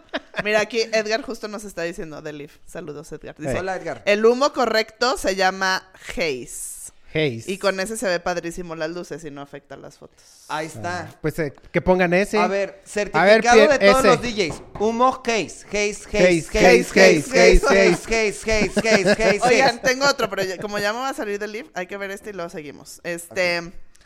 Mira, 0.42 0.60
aquí 0.60 0.80
Edgar 0.92 1.22
justo 1.22 1.46
nos 1.46 1.62
está 1.64 1.82
diciendo 1.82 2.20
de 2.20 2.32
Leaf. 2.32 2.56
Saludos, 2.66 3.12
Edgar. 3.12 3.36
Dice, 3.38 3.58
Hola, 3.60 3.76
Edgar. 3.76 4.02
el 4.06 4.26
humo 4.26 4.52
correcto 4.52 5.16
se 5.16 5.36
llama 5.36 5.88
haze. 6.16 6.72
Haze. 7.14 7.44
Y 7.46 7.58
con 7.58 7.78
ese 7.78 7.98
se 7.98 8.08
ve 8.08 8.20
padrísimo 8.20 8.74
las 8.74 8.90
luces 8.90 9.22
y 9.24 9.30
no 9.30 9.42
afecta 9.42 9.76
las 9.76 9.98
fotos. 9.98 10.24
Ahí 10.48 10.66
está. 10.66 11.14
Pues 11.20 11.38
eh, 11.40 11.52
que 11.70 11.82
pongan 11.82 12.14
ese. 12.14 12.38
A 12.38 12.46
ver, 12.46 12.80
A 12.82 12.88
certificado 12.88 13.26
ver, 13.26 13.40
Pierre, 13.42 13.78
de 13.78 13.86
todos 13.92 13.98
ese. 13.98 14.06
los 14.08 14.22
DJs. 14.22 14.62
Humo 14.80 15.22
Haze, 15.22 15.66
Haze, 15.68 15.90
Haze, 16.08 16.58
Haze, 16.58 16.58
haze, 16.58 17.00
haze, 17.00 17.90
haze, 17.92 18.32
Haze, 18.32 18.72
Haze, 18.80 19.10
Haze, 19.12 19.22
Haze, 19.38 19.40
Oigan, 19.46 19.82
tengo 19.82 20.06
otro, 20.06 20.30
pero 20.30 20.42
ya- 20.42 20.56
como 20.56 20.78
ya 20.78 20.94
me 20.94 21.00
va 21.00 21.10
a 21.10 21.14
salir 21.14 21.38
del 21.38 21.52
Leaf, 21.52 21.66
hay 21.74 21.86
que 21.86 21.98
ver 21.98 22.10
este 22.12 22.30
y 22.30 22.32
luego 22.32 22.48
seguimos. 22.48 23.00
Este, 23.04 23.60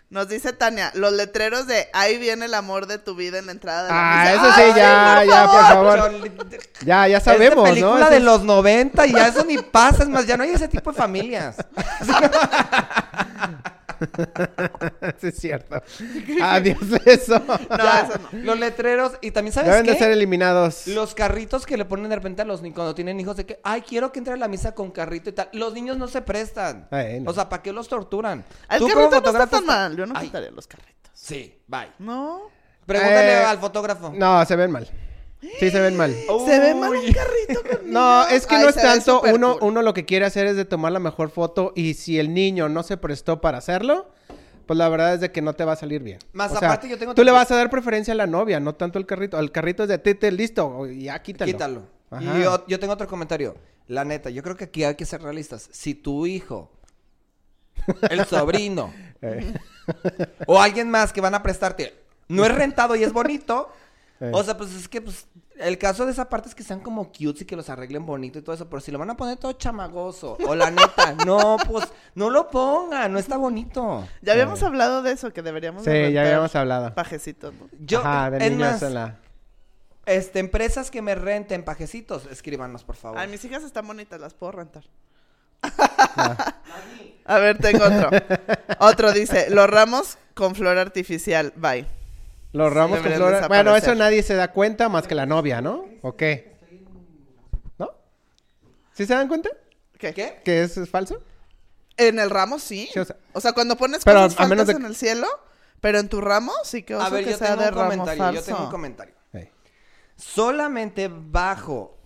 nos 0.09 0.29
dice 0.29 0.53
Tania, 0.53 0.93
los 0.95 1.13
letreros 1.13 1.67
de 1.67 1.89
ahí 1.93 2.17
viene 2.19 2.45
el 2.47 2.55
amor 2.55 2.87
de 2.87 2.99
tu 2.99 3.15
vida 3.17 3.39
en 3.39 3.47
la 3.47 3.53
entrada 3.53 3.83
de 3.85 3.89
la 3.91 3.97
Ah, 3.99 4.25
misa. 4.25 4.35
eso 4.35 4.53
sí, 4.55 4.61
¡Ay, 4.63 4.73
ya, 4.77 5.17
por 5.19 5.27
ya, 5.29 5.47
por 5.47 5.63
favor! 5.99 6.31
Ya, 6.85 7.09
ya 7.09 7.21
sabemos, 7.21 7.69
es 7.69 7.75
de 7.75 7.81
película 7.81 8.05
¿no? 8.05 8.11
de 8.11 8.21
los 8.21 8.43
90 8.43 9.07
y 9.07 9.13
ya 9.13 9.29
eso 9.29 9.45
ni 9.45 9.59
pasa, 9.59 10.05
es 10.05 10.09
más, 10.09 10.27
ya 10.27 10.37
no 10.37 10.45
hay 10.45 10.51
ese 10.51 10.69
tipo 10.69 10.93
de 10.93 10.97
familias. 10.97 11.57
es- 14.01 15.15
sí, 15.21 15.27
es 15.29 15.37
cierto. 15.37 15.83
Adiós 16.43 16.79
eso. 17.05 17.39
No, 17.47 17.59
Ya, 17.77 18.01
eso 18.09 18.21
no. 18.33 18.39
Los 18.43 18.59
letreros, 18.59 19.13
y 19.21 19.31
también 19.31 19.53
sabes 19.53 19.71
Deben 19.71 19.85
qué? 19.87 19.93
de 19.93 19.99
ser 19.99 20.11
eliminados. 20.11 20.87
Los 20.89 21.15
carritos 21.15 21.67
que 21.67 21.77
le 21.77 21.85
ponen 21.85 22.09
de 22.09 22.17
repente 22.17 22.43
a 22.43 22.45
los 22.45 22.63
niños 22.63 22.75
cuando 22.75 22.95
tienen 22.95 23.19
hijos 23.21 23.37
de 23.37 23.47
que, 23.47 23.61
ay, 23.65 23.83
quiero 23.83 24.13
que 24.13 24.19
entre 24.19 24.35
a 24.35 24.37
la 24.37 24.49
misa 24.49 24.75
con 24.75 24.91
carrito 24.91 25.31
y 25.31 25.33
tal. 25.33 25.49
Los 25.53 25.73
niños 25.75 25.97
no 25.97 26.09
se 26.09 26.23
prestan. 26.23 26.89
Ay, 26.91 27.21
no. 27.21 27.31
O 27.31 27.35
sea, 27.35 27.49
¿para 27.49 27.63
qué 27.63 27.73
los 27.73 27.89
torturan? 27.89 28.45
El 28.71 28.79
Tú 28.79 28.89
no 28.89 29.05
está 29.05 29.17
fotógrafo 29.17 29.57
tan 29.57 29.67
mal. 29.67 29.97
Yo 29.97 30.07
no 30.07 30.19
quitaría 30.21 30.51
los 30.51 30.67
carritos. 30.67 31.11
Sí, 31.13 31.63
bye. 31.67 31.93
No. 31.99 32.43
Pregúntale 32.85 33.33
Eh, 33.33 33.45
al 33.45 33.59
fotógrafo. 33.59 34.13
No, 34.15 34.45
se 34.45 34.55
ven 34.57 34.71
mal. 34.71 34.89
Sí, 35.61 35.71
se 35.71 35.81
ven 35.81 35.97
mal. 35.97 36.15
Se 36.47 36.59
ve 36.61 36.75
mal 36.75 36.91
un 36.93 37.13
carrito 37.13 37.63
con 37.81 37.91
No, 37.93 38.27
es 38.29 38.47
que 38.47 38.57
Ay, 38.57 38.63
no 38.63 38.69
es 38.71 38.75
se 38.75 38.81
ve 38.83 38.87
tanto. 38.89 39.17
súper 39.19 39.35
Uno, 39.35 39.59
cool. 39.59 39.69
uno 39.71 39.83
lo 39.83 39.95
que 39.95 40.05
quiere 40.05 40.25
hacer 40.27 40.47
es 40.47 40.57
de 40.57 40.65
tomar 40.65 40.93
la 40.93 40.99
mejor 40.99 41.31
foto 41.31 41.73
y 41.77 41.95
si 41.95 42.19
el 42.19 42.33
niño 42.35 42.69
no 42.69 42.83
se 42.83 42.97
prestó 42.97 43.41
para 43.41 43.59
hacerlo, 43.59 44.11
pues 44.67 44.77
la 44.79 44.89
verdad 44.89 45.15
es 45.15 45.21
de 45.21 45.31
que 45.31 45.43
no 45.43 45.53
te 45.53 45.65
va 45.65 45.73
a 45.73 45.77
salir 45.77 46.03
bien. 46.03 46.19
Más 46.33 46.53
O 46.53 46.59
sea, 46.59 46.69
aparte, 46.69 46.89
yo 46.89 46.99
tengo 46.99 47.15
Tú 47.15 47.23
le 47.23 47.31
otro- 47.31 47.39
vas 47.41 47.51
a 47.53 47.57
dar 47.57 47.71
preferencia 47.71 48.13
a 48.13 48.17
la 48.17 48.27
novia, 48.27 48.59
no 48.61 48.75
tanto 48.75 48.99
el 48.99 49.07
carrito. 49.07 49.39
El 49.39 49.53
carrito 49.53 49.83
es 49.85 49.89
de 49.89 49.99
tete, 49.99 50.33
listo, 50.33 50.87
ya 50.89 51.21
quítalo. 51.23 51.53
Quítalo. 51.53 51.83
Ajá. 52.11 52.23
Y 52.39 52.43
yo, 52.43 52.67
yo 52.67 52.81
tengo 52.81 52.93
otro 52.95 53.07
comentario. 53.07 53.55
La 53.89 54.05
neta, 54.05 54.31
yo 54.31 54.43
creo 54.43 54.57
que 54.57 54.65
aquí 54.65 54.83
hay 54.85 54.95
que 54.97 55.05
ser 55.05 55.23
realistas. 55.23 55.69
Si 55.71 55.95
tu 55.95 56.27
hijo, 56.27 56.71
el 58.11 58.25
sobrino, 58.27 58.93
Eh, 59.23 59.55
o 60.47 60.61
alguien 60.61 60.91
más 60.91 61.13
que 61.13 61.21
van 61.21 61.35
a 61.35 61.43
prestarte, 61.43 61.95
no 62.29 62.45
es 62.45 62.53
rentado 62.55 62.97
y 62.97 63.05
es 63.05 63.13
bonito, 63.13 63.71
Eh. 64.21 64.31
o 64.33 64.43
sea, 64.43 64.57
pues 64.57 64.73
es 64.75 64.89
que 64.89 65.03
pues, 65.03 65.27
el 65.59 65.77
caso 65.77 66.07
de 66.07 66.13
esa 66.13 66.29
parte 66.29 66.49
es 66.49 66.55
que 66.55 66.63
sean 66.63 66.81
como 66.81 67.13
cutes 67.13 67.43
y 67.43 67.45
que 67.45 67.55
los 67.55 67.69
arreglen 67.69 68.07
bonito 68.07 68.39
y 68.39 68.43
todo 68.43 68.55
eso, 68.55 68.69
pero 68.69 68.81
si 68.81 68.91
lo 68.91 68.99
van 68.99 69.11
a 69.11 69.17
poner 69.17 69.37
todo 69.37 69.53
chamagoso, 69.53 70.39
o 70.47 70.55
la 70.55 70.71
neta, 70.71 71.13
no, 71.27 71.57
pues, 71.69 71.87
no 72.15 72.31
lo 72.31 72.51
pongan, 72.51 73.13
no 73.13 73.19
está 73.19 73.37
bonito. 73.37 74.07
Ya 74.23 74.33
habíamos 74.33 74.63
hablado 74.63 75.03
de 75.03 75.13
eso, 75.13 75.33
que 75.33 75.43
deberíamos 75.43 75.85
Sí, 75.85 76.13
ya 76.13 76.23
habíamos 76.23 76.55
hablado. 76.55 76.95
Pajecitos, 76.95 77.53
¿no? 77.55 77.69
Yo, 77.79 78.01
Ajá, 78.01 78.31
de 78.31 78.51
niños 78.51 78.73
más, 78.73 78.83
en 78.83 78.95
la... 78.95 79.19
este, 80.07 80.39
empresas 80.39 80.91
que 80.91 81.03
me 81.03 81.15
renten 81.15 81.65
pajecitos, 81.65 82.27
escríbanos, 82.31 82.85
por 82.85 82.97
favor. 82.97 83.19
Ay, 83.19 83.29
mis 83.29 83.45
hijas 83.45 83.65
están 83.65 83.87
bonitas, 83.87 84.19
las 84.21 84.35
puedo 84.35 84.53
rentar. 84.53 84.85
Ah. 85.63 86.55
A 87.29 87.39
ver, 87.39 87.59
tengo 87.59 87.85
otro. 87.85 88.11
Otro 88.79 89.13
dice, 89.13 89.51
los 89.51 89.69
ramos 89.69 90.17
con 90.35 90.55
flor 90.55 90.79
artificial, 90.79 91.53
bye. 91.57 91.87
Los 92.57 92.73
ramos 92.73 93.01
con 93.01 93.13
flores. 93.13 93.49
Bueno, 93.49 93.77
eso 93.77 93.95
nadie 93.95 94.23
se 94.23 94.35
da 94.35 94.51
cuenta 94.53 94.89
más 94.89 95.07
que 95.07 95.15
la 95.15 95.27
novia, 95.27 95.61
¿no? 95.61 95.85
¿O 96.03 96.17
qué? 96.17 96.57
¿No? 97.79 97.91
¿Sí 98.93 99.05
se 99.07 99.15
dan 99.15 99.29
cuenta? 99.29 99.51
¿Qué? 99.99 100.13
¿Qué? 100.15 100.41
¿Que 100.45 100.63
es, 100.63 100.77
es 100.77 100.89
falso? 100.89 101.23
En 101.99 102.19
el 102.19 102.31
ramo 102.31 102.59
sí. 102.59 102.89
Sí, 102.93 102.99
o 102.99 103.05
sea- 103.05 103.17
o 103.33 103.41
sea, 103.41 103.53
cuando 103.53 103.77
pones 103.77 104.05
Pero 104.05 104.23
cosas 104.23 104.41
a 104.41 104.47
menos 104.49 104.67
de- 104.67 104.75
en 104.75 104.85
el 104.85 104.97
cielo, 104.97 105.27
pero 105.81 105.99
en 105.99 106.09
tu 106.09 106.21
ramo 106.21 106.53
sí 106.65 106.83
que 106.83 106.95
oso 106.95 107.05
A 107.07 107.11
ver, 107.11 107.25
que 107.25 107.31
yo 107.33 107.39
sea 107.39 107.49
tengo 107.49 107.63
de 107.63 107.69
un 107.69 107.75
ramo 107.75 107.91
comentario, 107.91 108.23
falso. 108.25 108.41
yo 108.41 108.45
tengo 108.47 108.65
un 108.65 108.71
comentario. 108.71 109.15
Solamente 110.17 111.11
bajo 111.13 111.99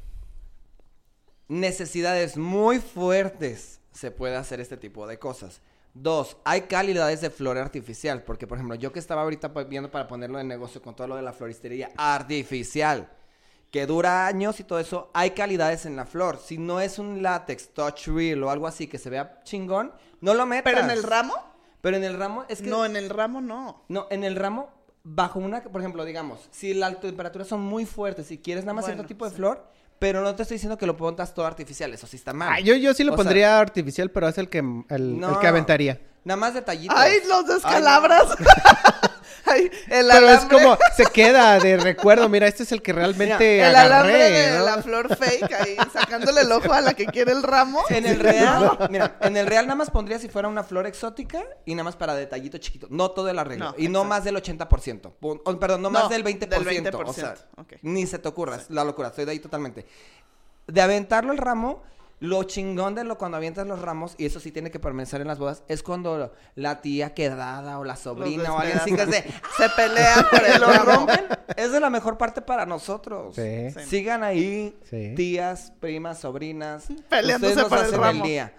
necesidades 1.48 2.36
muy 2.36 2.78
fuertes 2.80 3.80
se 3.92 4.10
puede 4.10 4.36
hacer 4.36 4.60
este 4.60 4.76
tipo 4.76 5.06
de 5.06 5.18
cosas. 5.18 5.60
Dos, 5.92 6.36
hay 6.44 6.62
calidades 6.62 7.20
de 7.20 7.30
flor 7.30 7.58
artificial, 7.58 8.22
porque 8.22 8.46
por 8.46 8.58
ejemplo, 8.58 8.76
yo 8.76 8.92
que 8.92 9.00
estaba 9.00 9.22
ahorita 9.22 9.52
pues, 9.52 9.68
viendo 9.68 9.90
para 9.90 10.06
ponerlo 10.06 10.38
en 10.38 10.46
negocio 10.46 10.80
con 10.80 10.94
todo 10.94 11.08
lo 11.08 11.16
de 11.16 11.22
la 11.22 11.32
floristería 11.32 11.90
artificial, 11.96 13.10
que 13.72 13.86
dura 13.86 14.26
años 14.26 14.60
y 14.60 14.64
todo 14.64 14.78
eso, 14.78 15.10
hay 15.14 15.30
calidades 15.30 15.86
en 15.86 15.96
la 15.96 16.06
flor. 16.06 16.38
Si 16.38 16.58
no 16.58 16.80
es 16.80 16.98
un 16.98 17.22
látex 17.22 17.70
touch 17.74 18.06
real 18.08 18.42
o 18.44 18.50
algo 18.50 18.66
así 18.66 18.86
que 18.86 18.98
se 18.98 19.10
vea 19.10 19.40
chingón, 19.44 19.92
no 20.20 20.34
lo 20.34 20.46
metas. 20.46 20.72
Pero 20.72 20.84
en 20.84 20.90
el 20.90 21.02
ramo, 21.02 21.34
Pero 21.80 21.96
en 21.96 22.04
el 22.04 22.16
ramo 22.16 22.44
es 22.48 22.62
que 22.62 22.68
no, 22.68 22.84
en 22.84 22.96
el 22.96 23.08
ramo 23.10 23.40
no. 23.40 23.82
no, 23.88 24.06
en 24.10 24.22
el 24.24 24.36
ramo, 24.36 24.70
bajo 25.02 25.38
una, 25.38 25.62
por 25.62 25.80
ejemplo, 25.80 26.04
digamos, 26.04 26.48
si 26.50 26.74
las 26.74 27.00
temperaturas 27.00 27.48
son 27.48 27.60
muy 27.60 27.84
fuertes 27.86 28.30
y 28.30 28.38
quieres 28.38 28.64
nada 28.64 28.74
más 28.74 28.84
Bueno, 28.84 28.96
cierto 28.96 29.08
tipo 29.08 29.24
de 29.24 29.30
sí. 29.30 29.36
flor, 29.36 29.66
pero 30.00 30.22
no 30.22 30.34
te 30.34 30.42
estoy 30.42 30.56
diciendo 30.56 30.76
que 30.76 30.86
lo 30.86 30.96
pongas 30.96 31.32
todo 31.34 31.46
artificial, 31.46 31.92
eso 31.94 32.08
sí 32.08 32.16
está 32.16 32.32
mal. 32.32 32.48
Ah, 32.52 32.58
yo, 32.60 32.74
yo 32.74 32.92
sí 32.94 33.04
lo 33.04 33.12
O 33.12 33.16
sea, 33.16 33.22
pondría 33.22 33.60
artificial, 33.60 34.10
pero 34.10 34.26
es 34.28 34.38
el 34.38 34.48
que, 34.48 34.58
el, 34.58 34.84
el 34.88 35.20
No. 35.20 35.38
que 35.38 35.46
aventaría. 35.46 36.00
Nada 36.24 36.36
más 36.38 36.54
detallitos. 36.54 36.96
¡Ay, 36.98 37.18
los 37.28 37.44
Ay, 37.48 37.54
descalabras! 37.54 38.24
Ay, 39.44 39.70
el 39.88 40.06
Pero 40.08 40.28
es 40.28 40.38
alambre, 40.38 40.58
como, 40.62 40.78
se 40.96 41.04
queda 41.06 41.58
de 41.58 41.76
recuerdo. 41.76 42.28
Mira, 42.28 42.46
este 42.46 42.62
es 42.64 42.72
el 42.72 42.82
que 42.82 42.92
realmente 42.92 43.60
el 43.60 43.74
alambre 43.74 44.14
agarré, 44.14 44.30
de 44.52 44.58
¿no? 44.58 44.64
la 44.64 44.82
flor 44.82 45.16
fake 45.16 45.52
ahí, 45.52 45.76
sacándole 45.92 46.42
el 46.42 46.52
ojo 46.52 46.72
a 46.72 46.80
la 46.80 46.94
que 46.94 47.06
quiere 47.06 47.32
el 47.32 47.42
ramo. 47.42 47.82
En 47.88 48.06
el 48.06 48.20
real, 48.20 48.78
mira, 48.90 49.16
en 49.20 49.36
el 49.36 49.46
real 49.46 49.66
nada 49.66 49.76
más 49.76 49.90
pondría 49.90 50.18
si 50.18 50.28
fuera 50.28 50.48
una 50.48 50.62
flor 50.62 50.86
exótica 50.86 51.42
y 51.64 51.74
nada 51.74 51.84
más 51.84 51.96
para 51.96 52.14
detallito 52.14 52.58
chiquito. 52.58 52.86
No 52.90 53.10
todo 53.12 53.28
el 53.28 53.38
arreglo. 53.38 53.66
No, 53.70 53.74
y 53.78 53.88
no 53.88 54.04
más 54.04 54.24
del 54.24 54.36
80%. 54.36 55.12
Pon- 55.20 55.40
o, 55.44 55.58
perdón, 55.58 55.82
no, 55.82 55.90
más 55.90 56.08
del 56.08 56.24
20%. 56.24 56.48
del 56.48 56.60
O 57.06 57.12
sea, 57.12 57.34
20%, 57.34 57.36
ok. 57.58 57.72
ni 57.82 58.06
se 58.06 58.18
te 58.18 58.28
ocurra. 58.28 58.56
es 58.56 58.70
La 58.70 58.84
locura, 58.84 59.08
estoy 59.08 59.24
de 59.24 59.32
ahí 59.32 59.38
totalmente. 59.40 59.86
De 60.66 60.80
aventarlo 60.80 61.32
el 61.32 61.38
ramo, 61.38 61.82
lo 62.20 62.44
chingón 62.44 62.94
de 62.94 63.04
lo 63.04 63.16
cuando 63.18 63.38
avientas 63.38 63.66
los 63.66 63.80
ramos, 63.80 64.14
y 64.18 64.26
eso 64.26 64.40
sí 64.40 64.52
tiene 64.52 64.70
que 64.70 64.78
permanecer 64.78 65.20
en 65.22 65.26
las 65.26 65.38
bodas, 65.38 65.62
es 65.68 65.82
cuando 65.82 66.32
la 66.54 66.80
tía 66.82 67.14
quedada 67.14 67.78
o 67.78 67.84
la 67.84 67.96
sobrina 67.96 68.52
o 68.52 68.58
alguien 68.58 68.78
así 68.78 68.94
que 68.94 69.06
se, 69.06 69.22
Se 69.56 69.68
pelea 69.74 70.26
por 70.30 70.44
el 70.44 70.60
ramo. 70.60 70.82
rompen, 71.06 71.26
es 71.56 71.72
de 71.72 71.80
la 71.80 71.88
mejor 71.90 72.18
parte 72.18 72.42
para 72.42 72.66
nosotros. 72.66 73.34
Sí. 73.34 73.70
Sí. 73.70 73.80
Sigan 73.86 74.22
ahí, 74.22 74.78
Sí. 74.88 75.14
tías, 75.16 75.72
primas, 75.80 76.20
sobrinas. 76.20 76.84
Peleándose 77.08 77.54
nos 77.56 77.68
por 77.68 78.06
el 78.06 78.22
día. 78.22 78.52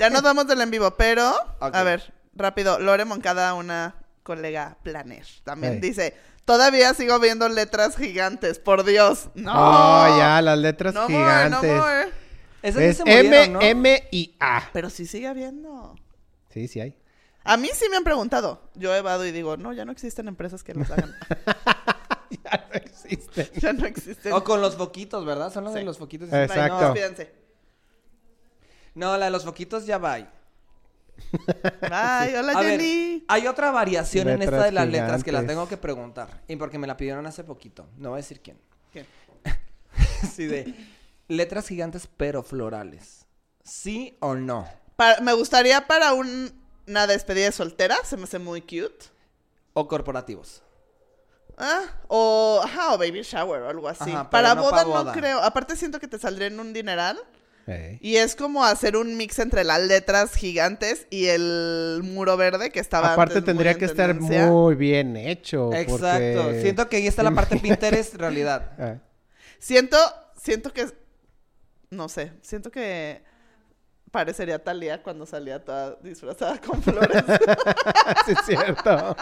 Ya 0.00 0.08
nos 0.08 0.22
vamos 0.22 0.46
del 0.46 0.60
en 0.62 0.70
vivo, 0.70 0.90
pero, 0.96 1.34
a 1.60 1.82
ver, 1.82 2.12
rápido. 2.34 2.78
Lore 2.78 3.04
Moncada, 3.04 3.52
una 3.54 3.96
colega 4.22 4.78
planner, 4.82 5.26
también 5.44 5.80
dice: 5.80 6.16
Todavía 6.46 6.94
sigo 6.94 7.18
viendo 7.18 7.46
letras 7.50 7.96
gigantes, 7.96 8.58
por 8.58 8.84
Dios. 8.84 9.28
No. 9.34 9.52
Oh, 9.54 10.16
ya, 10.18 10.40
las 10.40 10.56
letras 10.58 10.94
No 10.94 11.06
more, 11.08 11.50
no 11.50 11.62
more. 11.62 12.08
Esas 12.62 12.80
ya 12.82 12.88
Es 12.88 12.96
se 12.96 13.04
murieron, 13.04 13.34
M, 13.34 13.48
¿no? 13.48 13.60
M 13.60 14.08
y 14.10 14.34
A. 14.40 14.68
Pero 14.72 14.90
sí 14.90 15.06
sigue 15.06 15.26
habiendo. 15.26 15.94
Sí, 16.50 16.68
sí 16.68 16.80
hay. 16.80 16.96
A 17.44 17.56
mí 17.56 17.70
sí 17.72 17.86
me 17.88 17.96
han 17.96 18.04
preguntado. 18.04 18.68
Yo 18.74 18.94
evado 18.94 19.24
y 19.24 19.32
digo, 19.32 19.56
no, 19.56 19.72
ya 19.72 19.84
no 19.84 19.92
existen 19.92 20.28
empresas 20.28 20.62
que 20.62 20.74
los 20.74 20.90
hagan. 20.90 21.14
ya 22.44 22.68
no 22.68 22.74
existen. 22.74 23.48
ya 23.60 23.72
no 23.72 23.86
existen. 23.86 24.32
O 24.32 24.44
con 24.44 24.60
los 24.60 24.76
foquitos, 24.76 25.24
¿verdad? 25.24 25.52
Son 25.52 25.64
los 25.64 25.72
de 25.74 25.82
los 25.82 25.98
foquitos. 25.98 26.32
Exacto. 26.32 26.62
Ay, 26.62 26.68
no, 26.70 26.80
despídanse. 26.80 27.32
No, 28.94 29.16
la 29.16 29.26
de 29.26 29.30
los 29.30 29.44
foquitos 29.44 29.86
ya 29.86 29.98
va. 29.98 30.14
Ay, 31.90 32.34
hola 32.34 32.52
A 32.52 32.60
ver, 32.60 32.80
Jenny. 32.80 33.24
hay 33.28 33.46
otra 33.46 33.70
variación 33.70 34.28
en 34.28 34.42
esta 34.42 34.64
de 34.64 34.72
las 34.72 34.88
letras 34.88 35.24
que 35.24 35.32
la 35.32 35.46
tengo 35.46 35.68
que 35.68 35.76
preguntar. 35.76 36.42
Y 36.48 36.56
porque 36.56 36.78
me 36.78 36.86
la 36.86 36.96
pidieron 36.96 37.26
hace 37.26 37.44
poquito. 37.44 37.88
No 37.96 38.10
voy 38.10 38.16
a 38.18 38.22
decir 38.22 38.40
quién. 38.40 38.58
¿Qué? 38.92 39.06
sí, 40.34 40.46
de 40.46 40.74
letras 41.28 41.68
gigantes 41.68 42.08
pero 42.16 42.42
florales. 42.42 43.26
¿Sí 43.64 44.16
o 44.20 44.34
no? 44.34 44.66
Me 45.22 45.32
gustaría 45.34 45.86
para 45.86 46.12
un- 46.12 46.52
una 46.86 47.06
despedida 47.06 47.46
de 47.46 47.52
soltera, 47.52 47.96
se 48.04 48.16
me 48.16 48.24
hace 48.24 48.38
muy 48.38 48.62
cute. 48.62 49.06
O 49.74 49.86
corporativos. 49.86 50.62
Ah, 51.56 51.82
o, 52.08 52.60
ajá, 52.64 52.94
o 52.94 52.98
baby 52.98 53.22
shower 53.22 53.62
o 53.62 53.68
algo 53.68 53.88
así. 53.88 54.10
Ajá, 54.10 54.30
para 54.30 54.54
no 54.54 54.62
boda 54.62 54.84
no 54.84 55.12
creo. 55.12 55.42
Aparte 55.42 55.76
siento 55.76 55.98
que 56.00 56.08
te 56.08 56.18
saldría 56.18 56.46
en 56.48 56.58
un 56.60 56.72
dineral. 56.72 57.18
Y 58.00 58.16
es 58.16 58.34
como 58.34 58.64
hacer 58.64 58.96
un 58.96 59.18
mix 59.18 59.38
entre 59.40 59.62
las 59.62 59.82
letras 59.82 60.32
gigantes 60.34 61.06
y 61.10 61.26
el 61.26 62.00
muro 62.02 62.38
verde 62.38 62.70
que 62.70 62.80
estaba 62.80 63.12
Aparte 63.12 63.34
antes 63.34 63.42
muy 63.42 63.46
tendría 63.46 63.72
en 63.72 63.78
que 63.78 63.84
estar 63.84 64.14
muy 64.14 64.74
bien 64.74 65.16
hecho. 65.18 65.70
Exacto. 65.74 66.44
porque- 66.44 66.62
Siento 66.62 66.88
que 66.88 66.96
ahí 66.96 67.06
está 67.06 67.22
la 67.22 67.32
parte 67.32 67.58
Pinterest 67.62 68.14
realidad. 68.14 68.72
Ah, 68.78 68.94
Siento, 69.58 69.98
siento 70.42 70.72
que, 70.72 70.86
no 71.90 72.08
sé, 72.08 72.32
siento 72.42 72.70
que 72.70 73.22
parecería 74.10 74.62
Talía 74.62 75.02
cuando 75.02 75.26
salía 75.26 75.62
toda 75.64 75.96
disfrazada 76.02 76.58
con 76.60 76.82
flores. 76.82 77.22
sí, 78.26 78.32
es 78.32 78.46
cierto. 78.46 79.16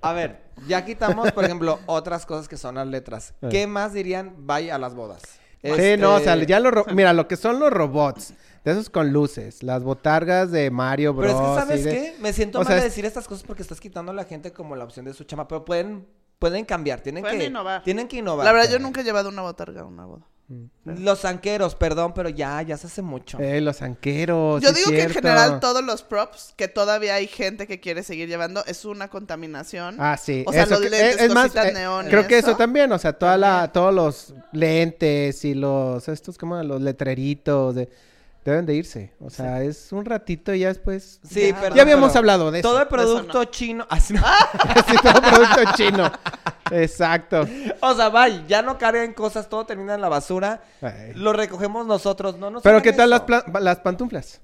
A 0.00 0.12
ver, 0.12 0.40
ya 0.68 0.84
quitamos, 0.84 1.32
por 1.32 1.44
ejemplo, 1.44 1.80
otras 1.86 2.24
cosas 2.26 2.48
que 2.48 2.56
son 2.56 2.76
las 2.76 2.86
letras. 2.86 3.34
¿Qué 3.50 3.66
más 3.66 3.92
dirían 3.92 4.34
vaya 4.46 4.76
a 4.76 4.78
las 4.78 4.94
bodas? 4.94 5.22
Sí, 5.62 5.96
no, 5.98 6.14
o 6.14 6.20
sea, 6.20 6.34
Este, 6.34 6.46
ya 6.46 6.60
los... 6.60 6.72
ro- 6.72 6.86
Mira, 6.94 7.12
lo 7.12 7.26
que 7.26 7.36
son 7.36 7.58
los 7.58 7.72
robots. 7.72 8.34
De 8.62 8.72
esos 8.72 8.90
con 8.90 9.12
luces. 9.12 9.62
Las 9.64 9.82
botargas 9.82 10.50
de 10.52 10.70
Mario 10.70 11.14
Bros. 11.14 11.32
Pero 11.32 11.44
es 11.44 11.50
que, 11.54 11.60
¿sabes 11.60 11.84
de- 11.84 11.90
qué? 11.90 12.16
Me 12.20 12.32
siento 12.32 12.58
o 12.58 12.62
mal 12.62 12.68
sea, 12.68 12.76
de 12.76 12.82
decir 12.82 13.04
estas 13.04 13.26
cosas 13.26 13.44
porque 13.44 13.62
estás 13.62 13.80
quitando 13.80 14.10
a 14.12 14.14
la 14.14 14.24
gente 14.24 14.52
como 14.52 14.74
la 14.76 14.84
opción 14.84 15.04
de 15.06 15.14
su 15.14 15.24
chama. 15.24 15.46
Pero 15.48 15.64
pueden, 15.64 16.06
pueden 16.38 16.64
cambiar, 16.64 17.00
tienen 17.00 17.22
Pueden 17.22 17.38
que... 17.40 17.44
innovar. 17.46 17.82
Tienen 17.82 18.06
que 18.08 18.16
innovar. 18.18 18.44
La 18.44 18.52
verdad, 18.52 18.70
yo 18.70 18.78
nunca 18.78 19.00
he 19.00 19.04
llevado 19.04 19.28
una 19.28 19.42
botarga 19.42 19.82
a 19.82 19.84
una 19.84 20.04
boda. 20.04 20.26
Los 20.84 21.22
zanqueros, 21.22 21.74
perdón, 21.74 22.12
pero 22.14 22.28
ya, 22.28 22.62
ya 22.62 22.76
se 22.76 22.86
hace 22.86 23.02
mucho. 23.02 23.38
Eh, 23.40 23.60
los 23.60 23.82
anqueros. 23.82 24.62
Yo 24.62 24.68
sí, 24.68 24.76
digo 24.76 24.90
que 24.90 25.02
en 25.02 25.10
general 25.10 25.58
todos 25.58 25.82
los 25.82 26.04
props 26.04 26.54
que 26.56 26.68
todavía 26.68 27.14
hay 27.16 27.26
gente 27.26 27.66
que 27.66 27.80
quiere 27.80 28.04
seguir 28.04 28.28
llevando 28.28 28.64
es 28.66 28.84
una 28.84 29.08
contaminación. 29.08 29.96
Ah, 29.98 30.16
sí. 30.16 30.44
O 30.46 30.52
sea, 30.52 30.62
eso 30.62 30.74
los 30.74 30.82
que- 30.82 30.90
lentes, 30.90 31.16
es, 31.16 31.22
es 31.22 31.34
más, 31.34 31.46
cositas 31.46 31.66
eh, 31.66 31.72
neón 31.72 32.06
y 32.06 32.10
creo 32.10 32.28
que 32.28 32.38
eso 32.38 32.50
eso. 32.50 32.56
también, 32.58 32.92
o 32.92 32.98
sea, 32.98 33.12
toda 33.14 33.36
la, 33.36 33.72
todos 33.72 33.92
los 33.92 34.34
lentes 34.52 35.44
y 35.44 35.54
los, 35.54 36.08
estos 36.08 36.38
como 36.38 36.62
los 36.62 36.80
letreritos 36.80 37.74
de, 37.74 37.88
deben 38.44 38.66
de 38.66 38.74
irse. 38.76 39.14
O 39.20 39.30
sea, 39.30 39.64
es 39.64 39.90
un 39.90 40.04
ratito 40.04 40.54
y 40.54 40.60
ya 40.60 40.68
después. 40.68 41.18
Sí, 41.28 41.48
Ya, 41.48 41.60
perdón, 41.60 41.76
ya 41.76 41.82
habíamos 41.82 42.10
pero 42.10 42.18
hablado 42.20 42.50
de 42.52 42.62
Todo 42.62 42.74
eso. 42.74 42.82
el 42.82 42.88
producto 42.88 43.44
chino... 43.46 43.84
así 43.90 44.14
no. 44.14 44.20
sí, 44.88 44.96
todo 45.02 45.20
producto 45.20 45.72
chino. 45.76 46.12
Exacto. 46.70 47.46
O 47.80 47.94
sea, 47.94 48.08
vaya, 48.08 48.44
ya 48.46 48.62
no 48.62 48.78
carguen 48.78 49.12
cosas, 49.14 49.48
todo 49.48 49.66
termina 49.66 49.94
en 49.94 50.00
la 50.00 50.08
basura. 50.08 50.62
Ay. 50.82 51.12
Lo 51.14 51.32
recogemos 51.32 51.86
nosotros, 51.86 52.38
no 52.38 52.50
nos 52.50 52.62
Pero 52.62 52.82
¿qué 52.82 52.92
tal 52.92 53.10
las, 53.10 53.22
las 53.60 53.78
pantuflas? 53.80 54.40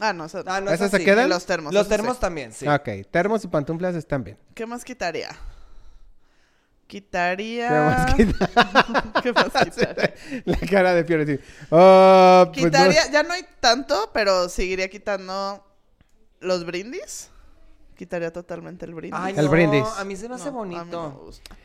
Ah, 0.00 0.12
no, 0.12 0.26
eso- 0.26 0.42
Ah, 0.46 0.60
no, 0.60 0.70
es 0.70 0.74
¿Esas 0.80 0.90
se 0.90 1.02
quedan? 1.04 1.26
Y 1.26 1.30
los 1.30 1.46
termos, 1.46 1.72
Los 1.72 1.88
termos 1.88 2.14
sí. 2.16 2.20
también, 2.20 2.52
sí. 2.52 2.66
Ok, 2.68 2.88
termos 3.10 3.44
y 3.44 3.48
pantuflas 3.48 3.94
están 3.94 4.24
bien. 4.24 4.38
¿Qué 4.54 4.66
más 4.66 4.84
quitaría? 4.84 5.30
Quitaría. 6.86 7.68
¿Qué 7.68 7.74
más 7.74 8.14
quita- 8.14 9.12
¿Qué 9.22 9.32
más 9.32 9.46
quitaría? 9.64 10.14
La 10.44 10.56
cara 10.70 10.94
de 10.94 11.04
Fiore. 11.04 11.40
"Ah, 11.70 12.44
pues 12.52 12.64
no". 12.64 12.70
Quitaría, 12.70 13.10
ya 13.10 13.22
no 13.24 13.32
hay 13.34 13.44
tanto, 13.60 14.10
pero 14.12 14.48
seguiría 14.48 14.88
quitando 14.88 15.64
los 16.40 16.64
brindis. 16.64 17.30
Quitaría 17.96 18.32
totalmente 18.32 18.84
el 18.84 18.94
brindis. 18.94 19.18
Ay, 19.20 19.34
El 19.36 19.46
no, 19.46 19.50
brindis. 19.50 19.84
a 19.98 20.04
mí 20.04 20.14
se 20.14 20.28
me 20.28 20.34
hace 20.36 20.52
No, 20.52 20.62
a 20.62 20.66
mí 20.66 20.74
bonito. 20.76 21.02
no 21.02 21.08
me 21.10 21.16
gusta. 21.24 21.56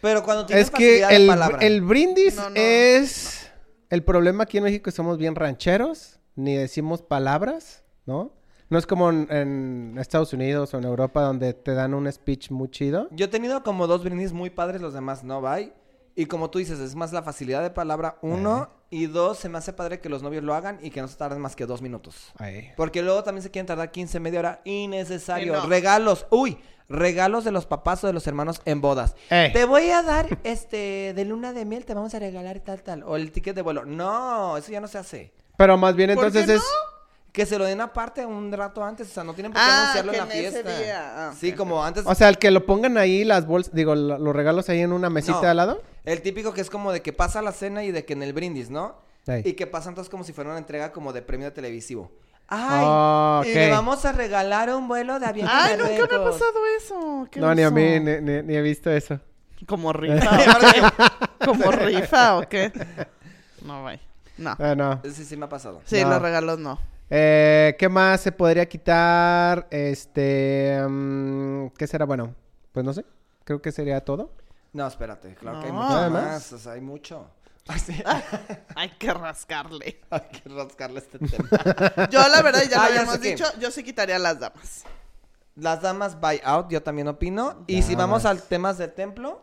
Pero 0.00 0.22
cuando 0.22 0.46
tienes 0.46 0.66
Es 0.66 0.70
que 0.70 0.76
facilidad 1.02 1.08
de 1.08 1.16
el, 1.16 1.26
palabra. 1.26 1.58
el 1.60 1.80
brindis 1.82 2.36
No, 2.36 2.50
no, 2.50 2.56
es... 2.56 3.50
El 3.90 4.02
problema 4.04 4.44
aquí 4.44 4.58
en 4.58 4.64
México 4.64 4.84
que 4.84 4.90
somos 4.90 5.16
bien 5.18 5.34
rancheros, 5.34 6.20
ni 6.36 6.54
decimos 6.54 7.00
palabras, 7.02 7.84
¿no? 8.04 8.32
No 8.68 8.78
es 8.78 8.86
como 8.86 9.08
en, 9.08 9.26
en 9.30 9.96
Estados 9.98 10.34
Unidos 10.34 10.74
o 10.74 10.78
en 10.78 10.84
Europa 10.84 11.22
donde 11.22 11.54
te 11.54 11.72
dan 11.72 11.94
un 11.94 12.10
speech 12.12 12.50
muy 12.50 12.68
chido. 12.68 13.08
Yo 13.12 13.24
he 13.24 13.28
tenido 13.28 13.62
como 13.62 13.86
dos 13.86 14.04
brindis 14.04 14.32
muy 14.34 14.50
padres, 14.50 14.82
los 14.82 14.92
demás 14.92 15.24
no, 15.24 15.40
bye. 15.40 15.72
Y 16.18 16.26
como 16.26 16.50
tú 16.50 16.58
dices, 16.58 16.80
es 16.80 16.96
más 16.96 17.12
la 17.12 17.22
facilidad 17.22 17.62
de 17.62 17.70
palabra, 17.70 18.18
uno. 18.22 18.70
Y 18.90 19.06
dos, 19.06 19.38
se 19.38 19.48
me 19.48 19.56
hace 19.58 19.72
padre 19.72 20.00
que 20.00 20.08
los 20.08 20.20
novios 20.20 20.42
lo 20.42 20.52
hagan 20.52 20.80
y 20.82 20.90
que 20.90 21.00
no 21.00 21.06
se 21.06 21.16
tarden 21.16 21.40
más 21.40 21.54
que 21.54 21.64
dos 21.64 21.80
minutos. 21.80 22.32
Porque 22.76 23.02
luego 23.02 23.22
también 23.22 23.44
se 23.44 23.52
quieren 23.52 23.68
tardar 23.68 23.92
15, 23.92 24.18
media 24.18 24.40
hora. 24.40 24.60
Innecesario. 24.64 25.54
Sí, 25.54 25.60
no. 25.62 25.68
Regalos. 25.68 26.26
Uy, 26.30 26.58
regalos 26.88 27.44
de 27.44 27.52
los 27.52 27.66
papás 27.66 28.02
o 28.02 28.08
de 28.08 28.12
los 28.12 28.26
hermanos 28.26 28.62
en 28.64 28.80
bodas. 28.80 29.14
Ey. 29.30 29.52
Te 29.52 29.64
voy 29.64 29.90
a 29.90 30.02
dar, 30.02 30.40
este, 30.42 31.14
de 31.14 31.24
luna 31.24 31.52
de 31.52 31.64
miel, 31.64 31.84
te 31.84 31.94
vamos 31.94 32.12
a 32.16 32.18
regalar 32.18 32.58
tal, 32.58 32.82
tal. 32.82 33.04
O 33.04 33.14
el 33.14 33.30
ticket 33.30 33.54
de 33.54 33.62
vuelo. 33.62 33.84
No, 33.84 34.56
eso 34.56 34.72
ya 34.72 34.80
no 34.80 34.88
se 34.88 34.98
hace. 34.98 35.32
Pero 35.56 35.78
más 35.78 35.94
bien 35.94 36.16
¿Por 36.16 36.24
entonces 36.24 36.56
es... 36.56 36.62
Que 37.32 37.44
se 37.46 37.58
lo 37.58 37.64
den 37.66 37.80
aparte 37.80 38.24
un 38.26 38.50
rato 38.50 38.82
antes, 38.82 39.08
o 39.10 39.12
sea, 39.12 39.22
no 39.22 39.34
tienen 39.34 39.52
por 39.52 39.60
qué 39.60 39.66
Ah, 39.68 39.80
anunciarlo 39.82 40.12
que 40.12 40.18
en 40.18 40.28
la 40.28 40.34
en 40.34 40.44
ese 40.46 40.62
fiesta. 40.62 40.78
día. 40.80 41.28
Ah, 41.28 41.34
sí, 41.38 41.52
como 41.52 41.84
antes. 41.84 42.04
O 42.06 42.14
sea, 42.14 42.28
el 42.28 42.38
que 42.38 42.50
lo 42.50 42.64
pongan 42.66 42.96
ahí 42.98 43.22
las 43.24 43.46
bolsas, 43.46 43.72
digo, 43.74 43.94
lo- 43.94 44.18
los 44.18 44.34
regalos 44.34 44.68
ahí 44.70 44.80
en 44.80 44.92
una 44.92 45.10
mesita 45.10 45.42
No. 45.42 45.48
al 45.48 45.56
lado. 45.56 45.82
El 46.04 46.22
típico 46.22 46.52
que 46.54 46.62
es 46.62 46.70
como 46.70 46.90
de 46.90 47.02
que 47.02 47.12
pasa 47.12 47.42
la 47.42 47.52
cena 47.52 47.84
y 47.84 47.92
de 47.92 48.04
que 48.04 48.14
en 48.14 48.22
el 48.22 48.32
brindis, 48.32 48.70
¿no? 48.70 48.96
Y 49.44 49.52
que 49.52 49.66
pasan 49.66 49.94
todos 49.94 50.08
como 50.08 50.24
si 50.24 50.32
fuera 50.32 50.48
una 50.50 50.58
entrega 50.58 50.90
como 50.90 51.12
de 51.12 51.20
premio 51.20 51.52
televisivo. 51.52 52.10
¡Ay! 52.48 52.82
Ah, 52.86 53.42
Y 53.44 53.50
ok. 53.50 53.54
le 53.56 53.70
vamos 53.70 54.04
a 54.06 54.12
regalar 54.12 54.74
un 54.74 54.88
vuelo 54.88 55.20
de 55.20 55.26
avión. 55.26 55.46
Ay, 55.50 55.76
nunca 55.76 55.90
me 56.10 56.16
ha 56.16 56.24
pasado 56.30 56.54
eso. 56.78 57.28
¿Qué 57.30 57.38
No, 57.38 57.54
ni 57.54 57.62
a 57.62 57.70
mí, 57.70 58.00
ni, 58.00 58.20
ni- 58.22 58.42
ni 58.42 58.54
he 58.56 58.62
visto 58.62 58.90
eso. 58.90 59.20
¿Como 59.66 59.92
rifa 59.92 60.30
o? 60.30 61.44
¿Como 61.44 61.70
rifa 61.72 62.38
o 62.38 62.48
qué? 62.48 62.72
No, 63.62 63.82
güey. 63.82 64.00
No. 64.38 64.56
Ah, 64.58 64.74
no. 64.74 65.00
Sí, 65.04 65.24
sí 65.26 65.36
me 65.36 65.44
ha 65.44 65.48
pasado. 65.50 65.82
Sí, 65.84 66.00
No. 66.02 66.08
los 66.10 66.22
regalos 66.22 66.58
no. 66.58 66.78
Eh, 67.10 67.74
¿Qué 67.78 67.88
más 67.88 68.20
se 68.20 68.32
podría 68.32 68.68
quitar? 68.68 69.66
Este. 69.70 70.80
mm, 70.88 71.68
¿Qué 71.76 71.86
será? 71.86 72.04
Bueno, 72.04 72.34
pues 72.72 72.84
no 72.84 72.92
sé. 72.92 73.04
Creo 73.44 73.62
que 73.62 73.72
sería 73.72 74.04
todo. 74.04 74.32
No, 74.74 74.86
espérate, 74.86 75.34
claro 75.34 75.60
que 75.60 75.66
hay 75.66 75.72
mucho 75.72 75.88
Nada 75.88 76.10
más. 76.10 76.24
más. 76.24 76.52
O 76.52 76.58
sea, 76.58 76.72
hay 76.72 76.80
mucho. 76.82 77.30
Ay, 77.66 77.78
sí. 77.80 78.02
Hay 78.76 78.90
que 78.98 79.12
rascarle. 79.12 80.00
Hay 80.10 80.20
que 80.32 80.48
rascarle 80.48 80.98
este 81.00 81.18
tema. 81.18 81.48
Yo, 82.10 82.26
la 82.28 82.40
verdad, 82.42 82.62
ya 82.70 82.76
lo 82.78 82.82
Ah, 82.82 82.86
habíamos 82.86 83.20
dicho, 83.20 83.44
yo 83.60 83.70
sí 83.70 83.82
quitaría 83.82 84.16
a 84.16 84.18
las 84.18 84.38
damas. 84.40 84.84
Las 85.54 85.82
damas 85.82 86.18
buy 86.18 86.40
out, 86.44 86.70
yo 86.70 86.82
también 86.82 87.08
opino. 87.08 87.64
Y 87.66 87.82
si 87.82 87.94
vamos 87.94 88.24
al 88.24 88.40
temas 88.42 88.78
del 88.78 88.92
templo, 88.92 89.42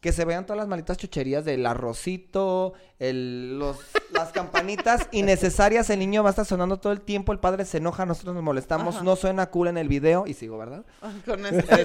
que 0.00 0.12
se 0.12 0.24
vean 0.24 0.46
todas 0.46 0.58
las 0.58 0.68
malitas 0.68 0.96
chucherías 0.96 1.44
del 1.44 1.66
arrocito, 1.66 2.74
el, 3.00 3.58
los, 3.58 3.78
las 4.12 4.30
campanitas 4.30 5.08
innecesarias. 5.12 5.90
El 5.90 5.98
niño 5.98 6.22
va 6.22 6.28
a 6.28 6.30
estar 6.30 6.44
sonando 6.46 6.78
todo 6.78 6.92
el 6.92 7.00
tiempo, 7.00 7.32
el 7.32 7.40
padre 7.40 7.64
se 7.64 7.78
enoja, 7.78 8.06
nosotros 8.06 8.34
nos 8.34 8.44
molestamos, 8.44 8.96
Ajá. 8.96 9.04
no 9.04 9.16
suena 9.16 9.50
cool 9.50 9.68
en 9.68 9.76
el 9.78 9.88
video. 9.88 10.26
Y 10.26 10.34
sigo, 10.34 10.56
¿verdad? 10.58 10.84
Con 11.26 11.44
este. 11.46 11.82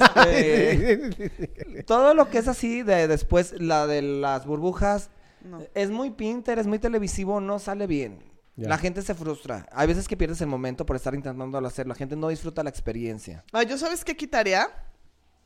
Este, 0.93 1.84
todo 1.84 2.13
lo 2.13 2.30
que 2.30 2.38
es 2.38 2.47
así 2.47 2.84
de 2.84 3.08
después, 3.08 3.60
la 3.60 3.88
de 3.88 4.02
las 4.02 4.45
burbujas, 4.45 5.10
No. 5.43 5.62
es 5.73 5.89
muy 5.89 6.12
pinter, 6.12 6.60
es 6.60 6.67
muy 6.67 6.80
televisivo, 6.80 7.41
no 7.41 7.60
sale 7.60 7.88
bien. 7.88 8.19
Ya. 8.56 8.69
La 8.69 8.78
gente 8.78 9.02
se 9.02 9.15
frustra. 9.15 9.65
Hay 9.71 9.88
veces 9.88 10.08
que 10.08 10.15
pierdes 10.15 10.39
el 10.41 10.47
momento 10.47 10.86
por 10.86 10.95
estar 10.95 11.15
intentando 11.15 11.58
hacerlo. 11.58 11.89
La 11.93 11.97
gente 11.97 12.15
no 12.15 12.28
disfruta 12.28 12.62
la 12.62 12.69
experiencia. 12.69 13.43
Ay, 13.52 13.65
¿yo 13.65 13.80
sabes 13.80 14.06
qué 14.06 14.15
quitaría? 14.15 14.67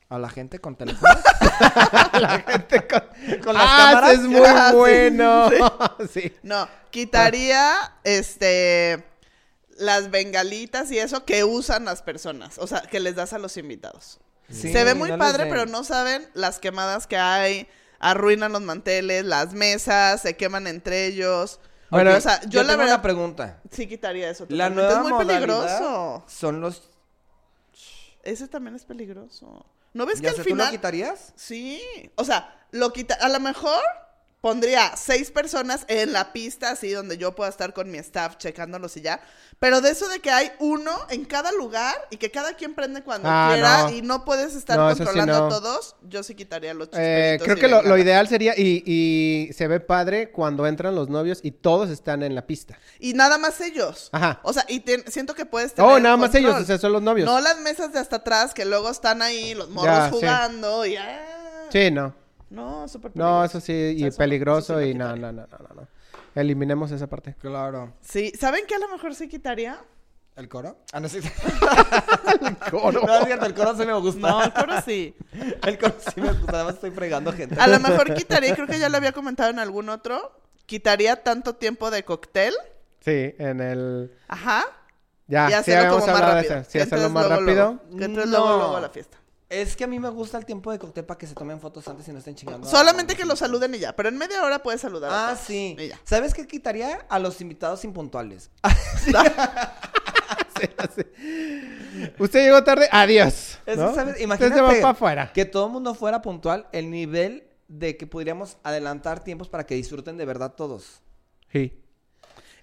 A 0.09 0.17
la 0.17 0.29
gente 0.29 0.59
con 0.59 0.75
teléfono. 0.75 1.11
La 2.19 2.39
gente 2.39 2.87
con, 2.87 3.01
Con 3.43 3.53
las 3.55 3.63
ah, 3.67 3.89
cámaras. 3.91 4.13
es 4.13 4.19
muy 4.21 4.41
Ah, 4.45 4.69
sí, 4.71 4.75
bueno. 4.77 5.49
Sí. 6.09 6.33
No, 6.43 6.67
quitaría 6.91 7.73
este 8.03 9.05
las 9.77 10.09
bengalitas 10.09 10.91
y 10.91 10.97
eso 10.97 11.23
que 11.23 11.43
usan 11.43 11.85
las 11.85 12.01
personas, 12.01 12.57
o 12.57 12.65
sea, 12.65 12.81
que 12.81 12.99
les 12.99 13.15
das 13.15 13.33
a 13.33 13.37
los 13.37 13.57
invitados. 13.57 14.19
Sí, 14.49 14.71
Se 14.71 14.83
ve 14.83 14.95
muy 14.95 15.09
no 15.09 15.17
padre, 15.19 15.45
pero 15.47 15.65
no 15.67 15.83
saben 15.83 16.27
las 16.33 16.57
quemadas 16.57 17.05
que 17.05 17.17
hay, 17.17 17.67
arruinan 17.99 18.53
los 18.53 18.61
manteles, 18.61 19.23
las 19.25 19.53
mesas, 19.53 20.21
se 20.21 20.35
queman 20.35 20.65
entre 20.67 21.05
ellos. 21.05 21.59
Bueno, 21.91 22.15
o 22.15 22.21
sea, 22.21 22.41
yo, 22.41 22.49
Yo 22.49 22.63
la 22.63 22.69
tengo 22.69 22.79
verdad 22.79 22.95
una 22.95 23.01
pregunta. 23.03 23.61
sí 23.69 23.87
quitaría 23.87 24.29
eso. 24.29 24.45
La 24.49 24.69
nueva 24.71 24.93
es 24.93 24.99
muy 24.99 25.25
peligroso. 25.25 26.23
son 26.27 26.59
los... 26.61 26.89
Ese 28.23 28.47
también 28.47 28.75
es 28.75 28.83
peligroso. 28.83 29.65
¿No 29.97 30.05
ves 30.05 30.21
que 30.21 30.25
¿Ya 30.25 30.29
al 30.29 30.35
sé, 30.35 30.43
¿Tú 30.43 30.49
lo 30.49 30.55
final 30.57 30.69
quitarías? 30.69 31.33
Sí, 31.35 31.81
o 32.13 32.23
sea, 32.23 32.67
lo 32.69 32.93
quita, 32.93 33.15
a 33.15 33.29
lo 33.29 33.39
mejor 33.39 33.81
pondría 34.41 34.95
seis 34.95 35.31
personas 35.31 35.83
en 35.87 36.13
la 36.13 36.31
pista, 36.31 36.71
así 36.71 36.91
donde 36.91 37.17
yo 37.17 37.33
pueda 37.35 37.49
estar 37.49 37.73
con 37.73 37.89
mi 37.89 37.97
staff 37.97 38.37
checándolos 38.37 38.95
y 38.97 39.01
ya. 39.01 39.19
Pero 39.59 39.81
de 39.81 39.89
eso 39.89 40.07
de 40.07 40.19
que 40.19 40.29
hay 40.29 40.51
uno 40.59 40.91
en 41.09 41.25
cada 41.25 41.51
lugar 41.51 41.95
y 42.11 42.17
que 42.17 42.29
cada 42.29 42.53
quien 42.53 42.75
prende 42.75 43.01
cuando 43.01 43.27
Ah, 43.31 43.49
quiera 43.51 43.83
no. 43.83 43.89
y 43.89 44.01
no 44.03 44.23
puedes 44.23 44.53
estar 44.55 44.77
No, 44.77 44.89
eso 44.89 44.97
sí 44.99 45.03
controlando 45.05 45.39
no. 45.39 45.45
a 45.47 45.49
todos, 45.49 45.95
yo 46.03 46.21
sí 46.21 46.35
quitaría 46.35 46.75
los 46.75 46.89
Eh, 46.93 47.39
creo 47.43 47.55
que 47.55 47.67
lo, 47.67 47.81
lo 47.81 47.97
ideal 47.97 48.27
sería, 48.27 48.53
y, 48.55 48.83
y 48.85 49.51
se 49.53 49.67
ve 49.67 49.79
padre 49.79 50.29
cuando 50.31 50.67
entran 50.67 50.93
los 50.93 51.09
novios 51.09 51.39
y 51.41 51.51
todos 51.51 51.89
están 51.89 52.21
en 52.21 52.35
la 52.35 52.45
pista. 52.45 52.77
Y 52.99 53.13
nada 53.15 53.39
más 53.39 53.59
ellos. 53.61 54.09
Ajá. 54.11 54.39
O 54.43 54.53
sea, 54.53 54.65
y 54.67 54.81
te- 54.81 55.09
siento 55.11 55.33
que 55.33 55.45
puedes 55.47 55.73
tener 55.73 55.89
Oh, 55.91 55.99
nada 55.99 56.15
más 56.15 56.29
control. 56.29 56.51
ellos, 56.53 56.61
o 56.61 56.65
sea, 56.65 56.77
son 56.77 56.93
los 56.93 57.01
novios. 57.01 57.25
No 57.25 57.41
las 57.41 57.57
mesas 57.61 57.91
de 57.91 57.97
hasta 57.99 58.17
atrás 58.17 58.53
que 58.53 58.65
luego 58.65 58.91
están 58.91 59.23
ahí 59.23 59.55
los 59.55 59.69
morros 59.69 59.87
Ya, 59.95 60.09
sí. 60.09 60.15
jugando 60.15 60.85
y 60.85 60.95
ah. 60.97 61.65
Sí, 61.71 61.89
no. 61.89 62.13
No, 62.49 62.87
súper 62.87 63.11
No, 63.15 63.41
peligroso. 63.41 63.57
eso 63.57 63.59
sí, 63.61 63.73
y 63.97 64.11
peligroso 64.11 64.79
eso 64.79 64.79
sí 64.79 64.85
lo 64.85 64.91
y 64.91 64.93
no, 64.95 65.15
no, 65.15 65.31
no, 65.31 65.47
no, 65.47 65.57
no, 65.57 65.81
no. 65.81 65.87
Eliminemos 66.35 66.91
esa 66.91 67.07
parte. 67.07 67.35
Claro. 67.39 67.93
Sí, 68.01 68.31
¿saben 68.39 68.65
qué 68.67 68.75
a 68.75 68.79
lo 68.79 68.89
mejor 68.89 69.15
sí 69.15 69.27
quitaría? 69.27 69.79
¿El 70.35 70.47
coro? 70.47 70.77
Ah, 70.93 70.99
no, 70.99 71.09
sí. 71.09 71.19
Coro. 72.69 73.01
No, 73.05 73.17
es 73.19 73.25
cierto, 73.25 73.45
el 73.47 73.53
coro 73.55 73.75
sí 73.75 73.85
me 73.85 73.93
gusta. 73.93 74.19
No, 74.29 74.43
el 74.43 74.53
coro 74.53 74.73
sí. 74.85 75.15
El 75.65 75.77
coro 75.79 75.95
sí 76.13 76.21
me 76.21 76.31
gusta, 76.33 76.55
además 76.57 76.75
estoy 76.75 76.91
fregando 76.91 77.33
gente. 77.33 77.59
A 77.59 77.67
lo 77.67 77.79
mejor 77.79 78.13
quitaría, 78.13 78.53
creo 78.53 78.67
que 78.67 78.77
ya 78.79 78.87
lo 78.89 78.97
había 78.97 79.13
comentado 79.13 79.49
en 79.49 79.57
algún 79.59 79.89
otro, 79.89 80.39
quitaría 80.67 81.23
tanto 81.23 81.55
tiempo 81.55 81.89
de 81.89 82.03
cóctel. 82.05 82.53
Sí, 82.99 83.33
en 83.39 83.61
el... 83.61 84.11
Ajá. 84.27 84.63
Ya, 85.27 85.45
y 85.47 85.49
sí 85.49 85.53
hacerlo 85.55 85.99
como 85.99 86.05
más 86.07 86.15
de 86.21 86.21
rápido. 86.33 86.53
eso. 86.59 86.69
Sí, 86.69 86.79
hacerlo 86.79 87.09
más 87.09 87.27
luego, 87.27 87.41
rápido. 87.41 87.65
luego. 87.83 87.97
Que 87.97 88.05
entres 88.05 88.27
luego, 88.29 88.47
No. 88.47 88.57
luego 88.57 88.77
a 88.77 88.81
la 88.81 88.89
fiesta. 88.89 89.17
Es 89.49 89.77
que 89.77 89.85
a 89.85 89.87
mí 89.87 89.97
me 89.97 90.09
gusta 90.09 90.37
el 90.37 90.45
tiempo 90.45 90.71
de 90.71 90.79
cóctel 90.79 91.05
para 91.05 91.17
que 91.17 91.25
se 91.25 91.33
tomen 91.33 91.61
fotos 91.61 91.87
antes 91.87 92.05
y 92.07 92.11
no 92.11 92.19
estén 92.19 92.35
chingando. 92.35 92.67
Solamente 92.67 93.15
que 93.15 93.23
lo 93.23 93.35
saluden 93.37 93.73
y 93.75 93.79
ya. 93.79 93.95
Pero 93.95 94.09
en 94.09 94.17
media 94.17 94.43
hora 94.43 94.61
puedes 94.61 94.81
saludar. 94.81 95.09
Ah, 95.13 95.33
todos. 95.33 95.45
sí. 95.47 95.75
Y 95.79 95.87
ya. 95.87 95.99
¿Sabes 96.03 96.33
qué 96.33 96.45
quitaría? 96.45 97.05
A 97.09 97.17
los 97.19 97.39
invitados 97.41 97.83
impuntuales. 97.83 98.49
Sí, 100.59 100.67
sí. 100.95 102.09
Usted 102.17 102.45
llegó 102.45 102.63
tarde, 102.63 102.89
adiós. 102.91 103.59
Eso, 103.65 103.81
¿no? 103.85 103.93
¿sabes? 103.95 104.13
Usted 104.13 104.23
Imagínate 104.23 104.55
se 104.55 104.61
va 104.61 104.69
para 104.69 104.89
afuera. 104.89 105.31
que 105.31 105.45
todo 105.45 105.67
el 105.67 105.71
mundo 105.71 105.93
fuera 105.93 106.21
puntual, 106.23 106.67
el 106.71 106.89
nivel 106.89 107.47
de 107.67 107.95
que 107.95 108.07
podríamos 108.07 108.57
adelantar 108.63 109.23
tiempos 109.23 109.49
para 109.49 109.65
que 109.67 109.75
disfruten 109.75 110.17
de 110.17 110.25
verdad 110.25 110.53
todos. 110.53 111.01
Sí. 111.51 111.79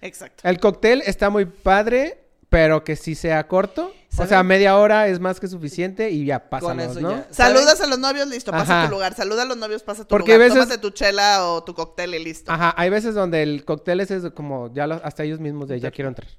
Exacto. 0.01 0.47
El 0.47 0.59
cóctel 0.59 1.03
está 1.05 1.29
muy 1.29 1.45
padre, 1.45 2.24
pero 2.49 2.83
que 2.83 2.95
sí 2.95 3.15
sea 3.15 3.47
corto. 3.47 3.93
O 4.17 4.25
sea, 4.25 4.43
media 4.43 4.77
hora 4.77 5.07
es 5.09 5.19
más 5.19 5.41
que 5.41 5.47
suficiente 5.49 6.09
y 6.09 6.25
ya 6.25 6.47
eso 6.79 7.01
¿no? 7.01 7.25
Saludas 7.31 7.81
a 7.81 7.87
los 7.87 7.99
novios, 7.99 8.27
listo, 8.29 8.51
pasa 8.51 8.79
Ajá. 8.79 8.87
tu 8.87 8.93
lugar. 8.93 9.13
Saluda 9.13 9.41
a 9.41 9.45
los 9.45 9.57
novios, 9.57 9.83
pasa 9.83 10.03
tu 10.03 10.07
Porque 10.07 10.33
lugar. 10.35 10.41
a 10.51 10.53
veces- 10.53 10.63
Tómate 10.63 10.77
tu 10.81 10.89
chela 10.91 11.45
o 11.49 11.63
tu 11.65 11.73
cóctel 11.73 12.15
y 12.15 12.23
listo. 12.23 12.49
Ajá, 12.51 12.73
hay 12.77 12.89
veces 12.89 13.13
donde 13.13 13.43
el 13.43 13.65
cóctel 13.65 13.99
es 13.99 14.11
es 14.11 14.23
como 14.33 14.73
ya 14.73 14.87
lo- 14.87 15.01
hasta 15.03 15.23
ellos 15.23 15.39
mismos 15.41 15.67
de 15.67 15.79
ya 15.81 15.91
quiero 15.91 16.07
entrar. 16.09 16.29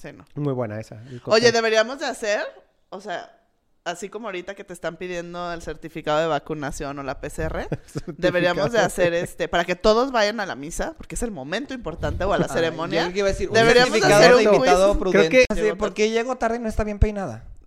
Sí, 0.00 0.08
no. 0.14 0.24
Muy 0.34 0.54
buena 0.54 0.80
esa. 0.80 1.02
Oye, 1.26 1.52
deberíamos 1.52 1.98
de 1.98 2.06
hacer, 2.06 2.40
o 2.88 3.00
sea, 3.02 3.38
así 3.84 4.08
como 4.08 4.28
ahorita 4.28 4.54
que 4.54 4.64
te 4.64 4.72
están 4.72 4.96
pidiendo 4.96 5.52
el 5.52 5.62
certificado 5.62 6.20
de 6.20 6.26
vacunación 6.26 6.98
o 6.98 7.02
la 7.02 7.20
PCR, 7.20 7.68
deberíamos 8.16 8.72
de 8.72 8.80
hacer 8.80 9.14
este, 9.14 9.48
para 9.48 9.64
que 9.64 9.76
todos 9.76 10.12
vayan 10.12 10.40
a 10.40 10.46
la 10.46 10.54
misa, 10.54 10.94
porque 10.96 11.14
es 11.14 11.22
el 11.22 11.30
momento 11.30 11.74
importante 11.74 12.24
o 12.24 12.32
a 12.32 12.38
la 12.38 12.46
Ay, 12.46 12.52
ceremonia. 12.52 13.08
yo 13.08 13.18
iba 13.18 13.28
a 13.28 13.32
decir, 13.32 13.48
un 13.48 13.54
Deberíamos 13.54 13.92
de 13.92 14.00
certificado 14.00 14.20
hacer 14.20 14.36
de 14.36 14.48
un 14.48 14.54
invitado 14.54 14.88
quiz. 14.92 14.98
prudente. 15.00 15.28
Creo 15.28 15.44
Así, 15.50 15.60
Llegó 15.62 15.76
¿Por 15.78 15.94
qué 15.94 16.10
llego 16.10 16.36
tarde 16.36 16.56
y 16.56 16.60
no 16.60 16.68
está 16.68 16.84
bien 16.84 16.98
peinada? 16.98 17.44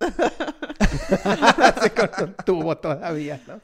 Así 1.24 1.90
con 1.90 2.10
un 2.22 2.34
tubo 2.44 2.76
todavía, 2.78 3.40
¿no? 3.46 3.60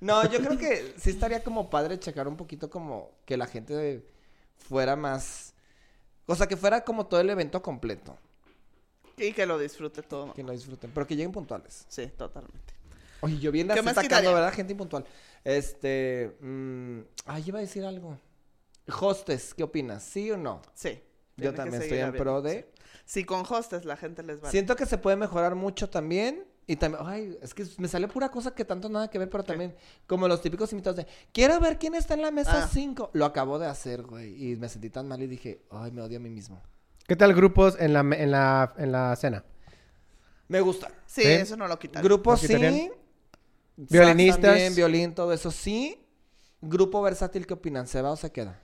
No, 0.00 0.28
yo 0.28 0.40
creo 0.40 0.58
que 0.58 0.94
sí 0.98 1.10
estaría 1.10 1.44
como 1.44 1.70
padre 1.70 1.98
checar 1.98 2.26
un 2.26 2.36
poquito 2.36 2.68
como 2.70 3.12
que 3.24 3.36
la 3.36 3.46
gente 3.46 4.04
fuera 4.58 4.96
más... 4.96 5.54
O 6.26 6.34
sea, 6.34 6.46
que 6.46 6.56
fuera 6.56 6.82
como 6.82 7.06
todo 7.06 7.20
el 7.20 7.30
evento 7.30 7.62
completo. 7.62 8.16
Y 9.16 9.32
que 9.32 9.46
lo 9.46 9.58
disfrute 9.58 10.02
todo. 10.02 10.32
Que 10.34 10.42
lo 10.42 10.52
disfruten, 10.52 10.90
pero 10.92 11.06
que 11.06 11.16
lleguen 11.16 11.32
puntuales. 11.32 11.84
Sí, 11.88 12.06
totalmente. 12.16 12.74
Oye, 13.20 13.38
yo 13.38 13.52
bien 13.52 13.68
¿Qué 13.68 13.74
así 13.74 13.82
más 13.82 13.94
sacando, 13.94 14.08
quitaría? 14.16 14.34
¿verdad? 14.34 14.52
Gente 14.52 14.72
impuntual. 14.72 15.04
Este... 15.44 16.36
mm, 16.40 17.00
ay, 17.26 17.44
iba 17.46 17.58
a 17.58 17.62
decir 17.62 17.84
algo. 17.84 18.18
Hostes, 19.00 19.54
¿qué 19.54 19.62
opinas? 19.62 20.02
¿Sí 20.02 20.30
o 20.30 20.36
no? 20.36 20.60
Sí. 20.74 21.00
Yo 21.36 21.54
también 21.54 21.82
estoy 21.82 21.98
en 21.98 22.12
pro 22.12 22.42
de... 22.42 22.70
sí. 23.04 23.24
Con 23.24 23.44
hostes 23.48 23.84
la 23.84 23.96
gente 23.96 24.22
les 24.22 24.42
va. 24.42 24.50
Siento 24.50 24.76
que 24.76 24.86
se 24.86 24.98
puede 24.98 25.16
mejorar 25.16 25.54
mucho 25.54 25.88
también. 25.88 26.44
Y 26.66 26.76
también, 26.76 27.04
ay, 27.04 27.38
es 27.42 27.54
que 27.54 27.66
me 27.78 27.88
sale 27.88 28.06
pura 28.06 28.30
cosa 28.30 28.54
que 28.54 28.64
tanto 28.64 28.88
nada 28.88 29.10
que 29.10 29.18
ver, 29.18 29.28
pero 29.28 29.42
también, 29.42 29.74
como 30.06 30.28
los 30.28 30.40
típicos 30.40 30.70
invitados 30.72 30.96
de, 30.96 31.06
quiero 31.32 31.58
ver 31.58 31.76
quién 31.76 31.96
está 31.96 32.14
en 32.14 32.22
la 32.22 32.30
mesa 32.30 32.64
Ah. 32.64 32.68
5. 32.72 33.10
Lo 33.14 33.24
acabo 33.24 33.58
de 33.58 33.66
hacer, 33.66 34.02
güey. 34.02 34.52
Y 34.52 34.56
me 34.56 34.68
sentí 34.68 34.88
tan 34.88 35.08
mal 35.08 35.20
y 35.20 35.26
dije, 35.26 35.62
ay, 35.70 35.90
me 35.90 36.02
odio 36.02 36.18
a 36.18 36.20
mí 36.20 36.30
mismo. 36.30 36.62
¿Qué 37.06 37.16
tal 37.16 37.34
grupos 37.34 37.76
en 37.78 37.92
la, 37.92 38.00
en 38.00 38.30
la, 38.30 38.74
en 38.78 38.92
la 38.92 39.14
cena? 39.16 39.44
Me 40.48 40.60
gusta. 40.60 40.88
Sí, 41.06 41.22
¿Sí? 41.22 41.28
eso 41.28 41.56
no 41.56 41.66
lo 41.66 41.78
quitan. 41.78 42.02
Grupos 42.02 42.42
¿Lo 42.42 42.48
sí. 42.48 42.90
Violinistas. 43.76 44.40
También, 44.42 44.74
violín, 44.74 45.14
todo 45.14 45.32
eso 45.32 45.50
sí. 45.50 45.98
Grupo 46.60 47.02
versátil, 47.02 47.46
¿qué 47.46 47.54
opinan? 47.54 47.86
¿Se 47.86 48.00
va 48.02 48.10
o 48.12 48.16
se 48.16 48.30
queda? 48.30 48.60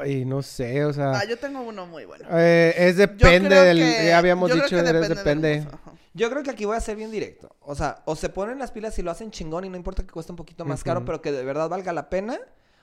Ay, 0.00 0.24
no 0.26 0.42
sé, 0.42 0.84
o 0.84 0.92
sea... 0.92 1.12
Ah, 1.12 1.24
yo 1.24 1.38
tengo 1.38 1.62
uno 1.62 1.86
muy 1.86 2.04
bueno. 2.04 2.26
eh, 2.30 2.74
es 2.76 2.96
depende 2.98 3.54
del... 3.56 3.78
que- 3.78 4.06
Ya 4.06 4.18
habíamos 4.18 4.52
dicho, 4.52 4.68
que 4.68 4.82
depende. 4.82 5.66
ajá. 5.66 5.92
Yo 6.14 6.28
creo 6.30 6.42
que 6.42 6.50
aquí 6.50 6.66
voy 6.66 6.76
a 6.76 6.80
ser 6.80 6.96
bien 6.96 7.10
directo. 7.10 7.56
O 7.60 7.74
sea, 7.74 8.02
o 8.04 8.14
se 8.14 8.28
ponen 8.28 8.58
las 8.58 8.70
pilas 8.70 8.98
y 8.98 9.02
lo 9.02 9.10
hacen 9.10 9.30
chingón 9.30 9.64
y 9.64 9.70
no 9.70 9.76
importa 9.78 10.02
que 10.02 10.10
cueste 10.12 10.30
un 10.32 10.36
poquito 10.36 10.64
más 10.66 10.84
caro, 10.84 11.04
pero 11.06 11.22
que 11.22 11.32
de 11.32 11.42
verdad 11.42 11.70
valga 11.70 11.92
la 11.94 12.10
pena. 12.10 12.38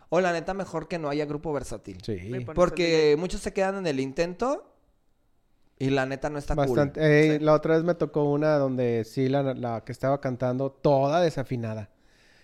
O 0.09 0.19
la 0.19 0.33
neta, 0.33 0.55
mejor 0.55 0.87
que 0.87 0.97
no 0.97 1.09
haya 1.09 1.25
grupo 1.25 1.53
versátil. 1.53 1.99
Sí. 2.03 2.17
Porque 2.55 3.15
muchos 3.19 3.41
se 3.41 3.53
quedan 3.53 3.77
en 3.77 3.85
el 3.85 3.99
intento 3.99 4.73
Y 5.81 5.89
la 5.91 6.05
neta 6.05 6.29
no 6.29 6.37
está 6.37 6.55
Bastante. 6.55 6.99
cool. 6.99 7.09
Eh, 7.09 7.37
Sí. 7.39 7.45
La 7.45 7.53
otra 7.53 7.75
vez 7.75 7.83
me 7.85 7.95
tocó 7.95 8.25
una 8.25 8.57
donde 8.57 9.05
sí, 9.05 9.29
la, 9.29 9.41
la 9.53 9.81
que 9.85 9.91
estaba 9.93 10.19
cantando 10.19 10.69
toda 10.71 11.21
desafinada. 11.21 11.89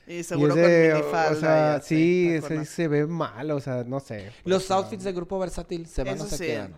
Y 0.07 0.17
Y 0.19 0.23
seguro 0.23 0.55
ese, 0.55 0.91
con 0.91 0.99
minifalda. 1.01 1.31
O 1.31 1.39
sea, 1.39 1.73
y 1.73 1.77
así, 1.77 1.95
sí, 1.95 2.33
ese 2.35 2.65
se 2.65 2.87
ve 2.87 3.05
mal, 3.07 3.51
o 3.51 3.59
sea, 3.59 3.83
no 3.83 3.99
sé. 3.99 4.31
Los 4.45 4.63
Pues, 4.65 4.71
outfits 4.71 5.03
de 5.03 5.11
grupo 5.13 5.37
versátil 5.39 5.85
se 5.87 6.03
van 6.03 6.15
Eso 6.15 6.27
se 6.27 6.37
sí. 6.37 6.45
quedan. 6.45 6.75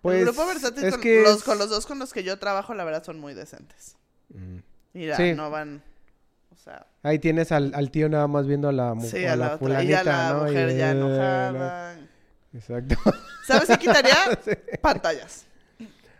Pues, 0.00 0.18
el 0.20 0.24
grupo 0.26 0.46
versátil 0.46 0.84
es 0.84 0.92
con, 0.92 1.00
que 1.02 1.22
los, 1.22 1.36
es- 1.38 1.42
con 1.42 1.58
los 1.58 1.68
dos 1.68 1.84
con 1.86 1.98
los 1.98 2.12
que 2.12 2.22
yo 2.22 2.38
trabajo, 2.38 2.72
la 2.72 2.84
verdad, 2.84 3.02
son 3.04 3.18
muy 3.18 3.34
decentes. 3.34 3.96
Mm. 4.30 4.58
Mira, 4.94 5.16
Sí. 5.16 5.34
no 5.34 5.50
van. 5.50 5.82
O 6.54 6.56
sea, 6.56 6.86
Ahí 7.02 7.18
tienes 7.18 7.52
al, 7.52 7.74
al 7.74 7.90
tío 7.90 8.08
nada 8.08 8.26
más 8.28 8.46
viendo 8.46 8.68
a 8.68 8.72
la, 8.72 8.94
mu- 8.94 9.06
sí, 9.06 9.24
a 9.26 9.34
a 9.34 9.36
la 9.36 9.46
la 9.48 9.54
otra. 9.56 9.82
Y 9.84 9.92
a 9.92 9.98
fulanita, 9.98 10.04
la 10.04 10.32
¿no? 10.32 10.38
Y, 10.38 10.50
mujer 10.50 10.76
ya 10.76 10.88
eh, 10.88 10.90
enojada. 10.92 11.98
Exacto. 12.54 12.94
¿Sabes 13.46 13.68
qué 13.68 13.76
quitaría? 13.78 14.16
Pantallas. 14.80 15.44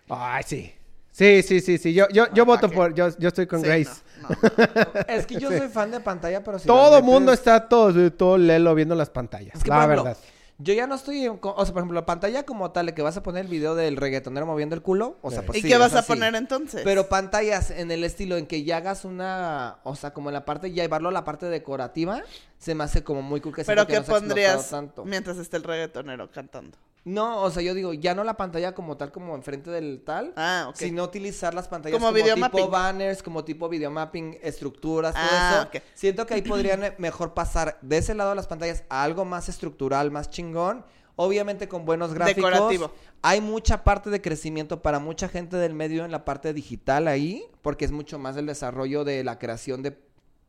Ay, 0.08 0.42
sí. 0.46 0.72
Sí, 1.12 1.42
sí, 1.42 1.60
sí, 1.60 1.78
sí. 1.78 1.94
Yo, 1.94 2.06
yo, 2.10 2.26
yo 2.34 2.44
¿pa' 2.44 2.52
voto 2.54 2.70
por, 2.70 2.94
yo, 2.94 3.08
yo 3.18 3.28
estoy 3.28 3.46
con 3.46 3.60
Sí, 3.60 3.66
Grace. 3.66 3.90
no, 4.20 4.28
no. 4.28 4.36
Es 5.08 5.26
que 5.26 5.38
yo 5.40 5.48
soy 5.50 5.68
fan 5.68 5.90
de 5.90 6.00
pantalla, 6.00 6.44
pero 6.44 6.58
si 6.58 6.66
Todo 6.66 7.00
mundo 7.02 7.32
metes- 7.32 7.38
está 7.38 7.68
todo, 7.68 8.12
todo 8.12 8.36
lelo 8.36 8.74
viendo 8.74 8.94
las 8.94 9.08
pantallas. 9.10 9.54
Es 9.56 9.62
que, 9.64 9.70
la 9.70 9.78
ejemplo, 9.84 10.04
verdad. 10.04 10.18
Yo 10.58 10.72
ya 10.74 10.86
no 10.86 10.94
estoy... 10.94 11.24
en 11.24 11.38
O 11.42 11.64
sea, 11.66 11.72
por 11.74 11.80
ejemplo, 11.82 11.94
la 12.00 12.06
pantalla 12.06 12.44
como 12.44 12.70
tal, 12.70 12.86
de 12.86 12.94
que 12.94 13.02
vas 13.02 13.16
a 13.16 13.22
poner 13.22 13.44
el 13.44 13.50
video 13.50 13.74
del 13.74 13.96
reggaetonero 13.96 14.46
moviendo 14.46 14.74
el 14.74 14.80
culo. 14.82 15.18
O 15.22 15.30
sea, 15.30 15.40
Sí. 15.40 15.46
pues 15.46 15.58
¿Y 15.58 15.62
sí, 15.62 15.68
qué 15.68 15.76
vas 15.78 15.94
a 15.94 15.98
así. 15.98 16.08
poner 16.08 16.34
entonces? 16.34 16.80
Pero 16.84 17.08
pantallas 17.10 17.70
en 17.70 17.90
el 17.90 18.04
estilo 18.04 18.36
en 18.38 18.46
que 18.46 18.64
ya 18.64 18.78
hagas 18.78 19.04
una... 19.04 19.78
O 19.84 19.94
sea, 19.96 20.12
como 20.14 20.30
en 20.30 20.34
la 20.34 20.44
parte... 20.46 20.72
Ya 20.72 20.82
llevarlo 20.82 21.10
a 21.10 21.12
la 21.12 21.24
parte 21.24 21.44
decorativa. 21.46 22.22
Se 22.58 22.74
me 22.74 22.84
hace 22.84 23.02
como 23.04 23.20
muy 23.22 23.40
cool 23.42 23.54
que 23.54 23.64
¿Pero 23.64 23.86
que 23.86 23.92
qué 23.92 23.98
explotado 23.98 24.26
pondrías 24.28 24.70
tanto. 24.70 25.04
mientras 25.04 25.36
esté 25.38 25.56
el 25.58 25.62
reggaetonero 25.62 26.30
cantando? 26.30 26.76
No, 27.06 27.42
o 27.42 27.50
sea, 27.52 27.62
yo 27.62 27.72
digo, 27.72 27.92
ya 27.94 28.16
no 28.16 28.24
la 28.24 28.36
pantalla 28.36 28.74
como 28.74 28.96
tal, 28.96 29.12
como 29.12 29.36
enfrente 29.36 29.70
del 29.70 30.02
tal. 30.04 30.32
Ah, 30.34 30.66
ok. 30.70 30.74
Sino 30.74 31.04
utilizar 31.04 31.54
las 31.54 31.68
pantallas 31.68 31.96
Como 32.00 32.08
como, 32.12 32.50
tipo 32.50 32.68
banners, 32.68 33.22
como 33.22 33.44
tipo 33.44 33.68
videomapping, 33.68 34.38
estructuras, 34.42 35.14
todo 35.14 35.22
Ah, 35.24 35.68
eso. 35.72 35.84
Siento 35.94 36.26
que 36.26 36.34
ahí 36.34 36.42
podrían 36.42 36.82
eh, 36.82 36.94
mejor 36.98 37.32
pasar 37.32 37.78
de 37.80 37.98
ese 37.98 38.12
lado 38.16 38.30
de 38.30 38.36
las 38.36 38.48
pantallas 38.48 38.82
a 38.88 39.04
algo 39.04 39.24
más 39.24 39.48
estructural, 39.48 40.10
más 40.10 40.30
chingón. 40.30 40.84
Obviamente 41.14 41.68
con 41.68 41.84
buenos 41.84 42.12
gráficos. 42.12 42.50
Decorativo. 42.50 42.90
Hay 43.22 43.40
mucha 43.40 43.84
parte 43.84 44.10
de 44.10 44.20
crecimiento 44.20 44.82
para 44.82 44.98
mucha 44.98 45.28
gente 45.28 45.56
del 45.58 45.74
medio 45.74 46.04
en 46.04 46.10
la 46.10 46.24
parte 46.24 46.52
digital 46.52 47.06
ahí, 47.06 47.44
porque 47.62 47.84
es 47.84 47.92
mucho 47.92 48.18
más 48.18 48.36
el 48.36 48.46
desarrollo 48.46 49.04
de 49.04 49.22
la 49.22 49.38
creación 49.38 49.80
de 49.84 49.96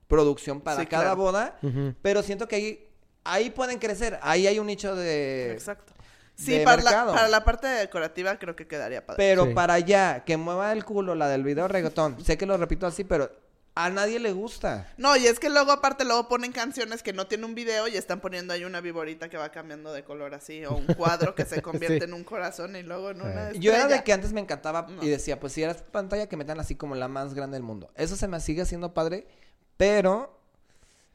producción 0.07 0.61
para 0.61 0.79
Sí, 0.81 0.87
cada 0.87 1.03
claro. 1.03 1.17
boda. 1.17 1.59
Pero 2.01 2.23
siento 2.23 2.47
que 2.47 2.55
ahí, 2.55 2.87
ahí 3.23 3.51
pueden 3.51 3.77
crecer. 3.77 4.17
Ahí 4.23 4.47
hay 4.47 4.57
un 4.57 4.65
nicho 4.65 4.95
de... 4.95 5.51
Exacto. 5.53 5.93
Sí, 6.37 6.59
de 6.59 6.63
para 6.63 6.83
la, 6.83 7.05
para 7.07 7.27
la 7.27 7.43
parte 7.43 7.65
decorativa 7.67 8.37
creo 8.37 8.55
que 8.55 8.67
quedaría 8.67 9.05
padre. 9.05 9.17
Pero 9.17 9.45
Sí. 9.45 9.53
para 9.53 9.73
allá, 9.73 10.23
que 10.23 10.37
mueva 10.37 10.71
el 10.71 10.85
culo 10.85 11.15
la 11.15 11.27
del 11.27 11.43
video 11.43 11.67
reggaetón. 11.67 12.23
sé 12.23 12.37
que 12.37 12.45
lo 12.45 12.55
repito 12.57 12.85
así, 12.85 13.03
pero 13.03 13.31
a 13.73 13.89
nadie 13.89 14.19
le 14.19 14.31
gusta. 14.33 14.91
No, 14.97 15.15
y 15.17 15.25
es 15.27 15.39
que 15.39 15.49
luego 15.49 15.71
aparte 15.71 16.03
luego 16.05 16.27
ponen 16.27 16.51
canciones 16.51 17.01
que 17.03 17.13
no 17.13 17.25
tienen 17.27 17.45
un 17.45 17.55
video 17.55 17.87
y 17.87 17.95
están 17.97 18.19
poniendo 18.21 18.53
ahí 18.53 18.65
una 18.65 18.81
viborita 18.81 19.29
que 19.29 19.37
va 19.37 19.49
cambiando 19.51 19.91
de 19.93 20.03
color 20.03 20.33
así 20.35 20.63
o 20.65 20.75
un 20.75 20.85
cuadro 20.85 21.33
que 21.35 21.45
se 21.45 21.61
convierte 21.61 21.99
Sí. 21.99 22.03
en 22.05 22.13
un 22.13 22.23
corazón 22.23 22.75
y 22.75 22.83
luego 22.83 23.09
en 23.11 23.21
una 23.21 23.51
Yo 23.53 23.71
era 23.71 23.79
de 23.79 23.83
estrella. 23.95 24.03
que 24.03 24.13
antes 24.13 24.33
me 24.33 24.41
encantaba 24.41 24.87
No. 24.89 25.03
y 25.03 25.09
decía, 25.09 25.39
pues 25.39 25.53
si 25.53 25.63
eras 25.63 25.83
pantalla 25.83 26.27
que 26.27 26.37
metan 26.37 26.59
así 26.59 26.75
como 26.75 26.93
la 26.95 27.07
más 27.07 27.33
grande 27.33 27.55
del 27.55 27.63
mundo. 27.63 27.91
Eso 27.95 28.15
se 28.15 28.27
me 28.27 28.39
sigue 28.39 28.61
haciendo 28.63 28.93
padre, 28.95 29.27
pero 29.75 30.39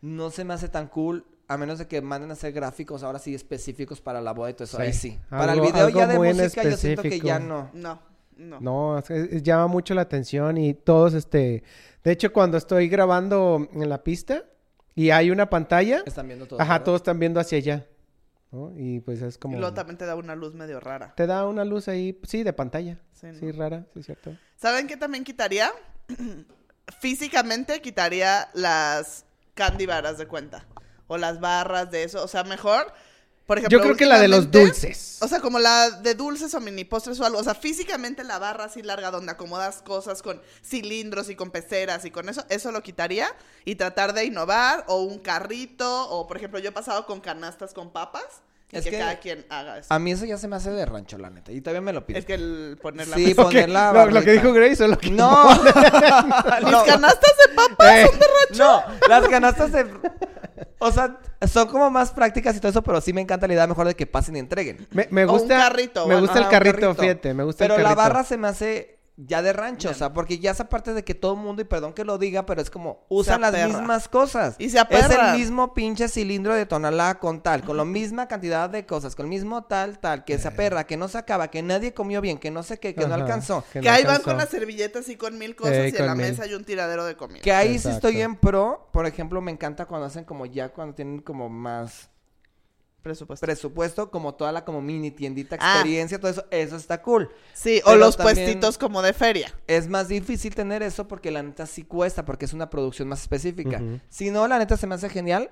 no 0.01 0.31
se 0.31 0.45
me 0.45 0.55
hace 0.55 0.69
tan 0.69 0.89
cool. 0.89 1.25
A 1.49 1.57
menos 1.59 1.79
de 1.79 1.87
que 1.89 2.01
manden 2.01 2.31
a 2.31 2.33
hacer 2.35 2.53
gráficos 2.53 3.03
ahora 3.03 3.19
sí 3.19 3.35
específicos 3.35 4.01
para 4.01 4.21
la 4.21 4.33
boda 4.33 4.51
y 4.51 4.55
todo 4.55 4.65
eso. 4.65 4.77
Sí. 4.79 4.83
Ahí 4.83 4.93
sí. 4.93 5.19
para 5.29 5.53
el 5.53 5.61
video 5.61 5.89
ya 5.91 6.07
de 6.07 6.19
música 6.19 6.63
yo 6.63 6.77
siento 6.77 7.03
que 7.03 7.21
ya 7.21 7.39
no. 7.39 7.71
No, 7.75 8.01
no. 8.37 8.61
No, 8.61 8.99
es- 8.99 9.11
es- 9.11 9.43
llama 9.43 9.67
mucho 9.67 9.95
la 9.95 10.03
atención 10.03 10.57
y 10.59 10.75
todos, 10.75 11.15
este... 11.15 11.63
De 12.05 12.11
hecho, 12.13 12.33
cuando 12.33 12.57
estoy 12.57 12.89
grabando 12.89 13.69
en 13.73 13.89
la 13.89 14.03
pista 14.03 14.45
y 14.95 15.11
hay 15.11 15.31
una 15.31 15.49
pantalla, 15.51 16.03
Están 16.07 16.27
viendo 16.27 16.47
todo. 16.47 16.61
ajá, 16.61 16.83
todos 16.83 17.01
están 17.01 17.19
viendo 17.19 17.39
hacia 17.39 17.59
allá, 17.59 17.87
¿no? 18.51 18.73
Y 18.77 19.01
pues 19.01 19.21
es 19.23 19.39
como... 19.39 19.55
Y 19.57 19.61
luego 19.61 19.75
también 19.75 19.99
te 19.99 20.07
da 20.07 20.17
una 20.17 20.35
luz 20.35 20.55
medio 20.55 20.81
rara. 20.81 21.13
Te 21.17 21.27
da 21.27 21.47
una 21.47 21.65
luz 21.65 21.87
ahí, 21.89 22.19
sí, 22.25 22.43
de 22.43 22.53
pantalla. 22.53 22.99
Sí, 23.13 23.29
Sí, 23.39 23.47
¿no? 23.47 23.53
rara, 23.53 23.87
sí, 23.95 24.03
cierto. 24.03 24.37
¿Saben 24.57 24.87
qué 24.89 24.97
también 24.97 25.23
quitaría? 25.23 25.71
Físicamente 27.01 27.81
quitaría 27.81 28.49
las 28.55 29.25
candy 29.55 29.87
varas 29.87 30.19
de 30.19 30.27
cuenta. 30.27 30.67
O 31.13 31.19
las 31.19 31.41
barras 31.41 31.91
de 31.91 32.05
eso. 32.05 32.23
O 32.25 32.29
sea, 32.29 32.45
mejor. 32.45 32.93
Por 33.47 33.59
ejemplo, 33.59 33.77
Yo 33.79 33.83
creo 33.83 33.97
que 33.97 34.07
la 34.07 34.21
de 34.21 34.29
los 34.29 34.51
dulces. 34.51 35.19
O 35.21 35.27
sea, 35.29 35.41
como 35.41 35.59
la 35.59 35.91
de 35.91 36.15
dulces 36.15 36.55
o 36.55 36.61
mini 36.61 36.85
postres 36.85 37.19
o 37.21 37.25
algo. 37.27 37.39
O 37.39 37.45
sea, 37.45 37.55
físicamente 37.55 38.23
la 38.25 38.39
barra 38.39 38.65
así 38.65 38.83
larga 38.83 39.11
donde 39.11 39.33
acomodas 39.33 39.83
cosas 39.83 40.23
con 40.23 40.41
cilindros 40.65 41.29
y 41.29 41.35
con 41.35 41.51
peceras 41.51 42.05
y 42.05 42.11
con 42.13 42.29
eso, 42.29 42.45
eso 42.51 42.71
lo 42.73 42.83
quitaría. 42.83 43.27
Y 43.65 43.75
tratar 43.75 44.15
de 44.15 44.25
innovar. 44.25 44.85
O 44.87 45.03
un 45.03 45.19
carrito. 45.19 46.09
O, 46.11 46.27
por 46.29 46.37
ejemplo, 46.37 46.61
yo 46.61 46.69
he 46.69 46.73
pasado 46.73 47.05
con 47.05 47.21
canastas 47.21 47.75
con 47.75 47.91
papas. 47.91 48.23
Y 48.71 48.79
Es 48.79 48.85
que, 48.85 48.91
que- 48.93 48.99
cada 49.01 49.19
quien 49.19 49.45
haga 49.51 49.77
eso. 49.79 49.93
A 49.93 49.99
mí 49.99 50.13
eso 50.13 50.25
ya 50.25 50.39
se 50.39 50.49
me 50.49 50.57
hace 50.57 50.71
de 50.71 50.87
rancho, 50.87 51.19
la 51.19 51.29
neta. 51.29 51.53
Y 51.53 51.61
todavía 51.61 51.83
me 51.83 51.93
lo 51.93 52.07
pido. 52.07 52.19
Es 52.19 52.25
que 52.25 52.35
el 52.35 52.79
poner 52.81 53.07
la 53.09 53.17
Sí, 53.17 53.27
mesa- 53.27 53.43
poner 53.43 53.69
la 53.69 53.93
Lo- 53.93 54.07
lo, 54.07 54.23
que 54.23 54.33
dijo 54.33 54.51
Grace 54.55 54.83
o 54.85 54.89
lo 54.89 54.97
que... 54.97 55.11
No. 55.11 55.53
No. 56.71 56.85
canastas 56.85 57.33
de 57.49 57.55
papas 57.55 57.93
Eh, 57.93 58.07
son 58.09 58.19
de 58.19 58.27
rancho. 58.27 58.65
No, 58.65 59.09
las 59.09 59.29
canastas 59.29 59.73
de... 59.73 59.87
O 60.85 60.91
sea, 60.93 61.19
son 61.47 61.69
como 61.69 61.91
más 61.91 62.11
prácticas 62.11 62.57
y 62.57 62.61
todo 62.61 62.71
eso, 62.71 62.83
pero 62.83 63.01
sí 63.01 63.13
me 63.13 63.21
encanta 63.21 63.47
la 63.47 63.55
idea 63.55 63.67
mejor 63.67 63.87
de 63.87 63.95
que 63.95 64.07
pasen 64.07 64.37
y 64.37 64.39
entreguen. 64.41 64.87
Me, 64.91 65.07
me 65.11 65.25
O 65.25 65.33
un 65.33 65.39
gusta... 65.39 65.57
carrito, 65.57 66.07
Me 66.07 66.19
gusta 66.21 66.39
el 66.41 66.49
carrito, 66.49 66.95
fíjate, 66.95 67.35
me 67.35 67.45
gusta 67.45 67.65
Pero 67.65 67.77
el 67.77 67.83
la 67.83 67.91
carrito. 67.91 68.03
barra 68.03 68.25
se 68.25 68.37
me 68.37 68.49
hace 68.49 68.99
ya 69.17 69.43
de 69.43 69.53
rancho, 69.53 69.91
o 69.91 69.95
sea, 69.95 70.13
porque 70.15 70.39
ya 70.39 70.51
esa 70.53 70.69
parte 70.69 70.95
de 70.95 71.05
que 71.05 71.15
todo 71.15 71.35
el 71.35 71.41
mundo, 71.41 71.61
y 71.63 71.65
perdón 71.67 71.93
que 71.93 72.05
lo 72.05 72.17
diga, 72.19 72.47
pero 72.47 72.63
es 72.63 72.71
como, 72.71 73.05
usan 73.09 73.43
las 73.43 73.53
mismas 73.53 74.09
cosas. 74.09 74.57
Y 74.59 74.71
se 74.71 74.79
Es 74.79 74.83
aperra. 74.83 75.33
el 75.33 75.39
mismo 75.39 75.75
pinche 75.75 76.09
cilindro 76.09 76.55
de 76.55 76.65
tonalá 76.67 77.19
con 77.19 77.43
tal, 77.43 77.63
con 77.63 77.77
la 77.77 77.85
misma 77.85 78.27
cantidad 78.27 78.71
de 78.71 78.87
cosas, 78.87 79.15
con 79.15 79.27
el 79.27 79.31
mismo 79.31 79.65
tal, 79.65 79.99
tal, 79.99 80.25
que 80.25 80.39
se 80.39 80.49
aperra, 80.49 80.85
que 80.87 80.97
no 80.97 81.09
se 81.09 81.19
acaba, 81.19 81.49
que 81.49 81.63
nadie 81.63 81.93
comió 81.93 82.21
bien, 82.21 82.39
que 82.39 82.51
no 82.51 82.63
sé 82.63 82.79
qué, 82.81 82.95
que 82.95 83.07
no 83.07 83.15
alcanzó. 83.15 83.65
Que 83.73 83.83
no 83.83 83.91
ahí 83.91 84.05
van 84.05 84.23
con 84.23 84.37
las 84.39 84.49
servilletas 84.49 85.09
y 85.11 85.17
con 85.17 85.39
mil 85.39 85.55
cosas 85.57 85.75
Ey, 85.77 85.93
y 85.93 85.97
en 85.99 86.07
la 86.07 86.15
mil. 86.15 86.27
mesa 86.29 86.45
hay 86.45 86.55
un 86.55 86.65
tiradero 86.65 87.05
de 87.05 87.17
comida. 87.17 87.41
Que 87.43 87.53
ahí 87.53 87.79
sí 87.79 87.89
Exacto. 87.89 88.09
estoy 88.09 88.23
en 88.23 88.37
pro, 88.37 88.89
por 88.93 89.07
ejemplo, 89.07 89.41
me 89.43 89.53
encanta 89.53 89.85
cuando 89.87 90.07
hacen 90.07 90.25
como 90.25 90.47
ya, 90.47 90.71
cuando 90.71 90.95
tienen 90.95 91.21
como 91.21 91.49
más 91.51 92.09
Presupuesto. 93.03 93.45
presupuesto, 93.45 94.11
como 94.11 94.35
toda 94.35 94.53
la 94.53 94.65
como 94.65 94.81
mini 94.81 95.11
tiendita 95.11 95.57
Ah. 95.61 95.75
experiencia, 95.75 96.19
todo 96.21 96.31
eso, 96.31 96.45
eso 96.51 96.77
está 96.77 97.03
cool. 97.03 97.31
sí, 97.53 97.81
o 97.85 97.97
los 97.97 98.17
puestitos 98.17 98.79
como 98.79 99.03
de 99.03 99.13
feria. 99.13 99.53
Es 99.67 99.89
más 99.89 100.09
difícil 100.09 100.55
tener 100.55 100.83
eso 100.83 101.09
porque 101.09 101.31
la 101.31 101.43
neta 101.43 101.67
sí 101.67 101.83
cuesta, 101.83 102.25
porque 102.25 102.45
es 102.45 102.53
una 102.53 102.71
producción 102.71 103.09
más 103.09 103.21
específica. 103.23 103.79
Ujú. 103.79 104.01
Si 104.09 104.31
no, 104.31 104.47
la 104.49 104.59
neta 104.59 104.77
se 104.77 104.87
me 104.87 104.95
hace 104.95 105.09
genial 105.09 105.51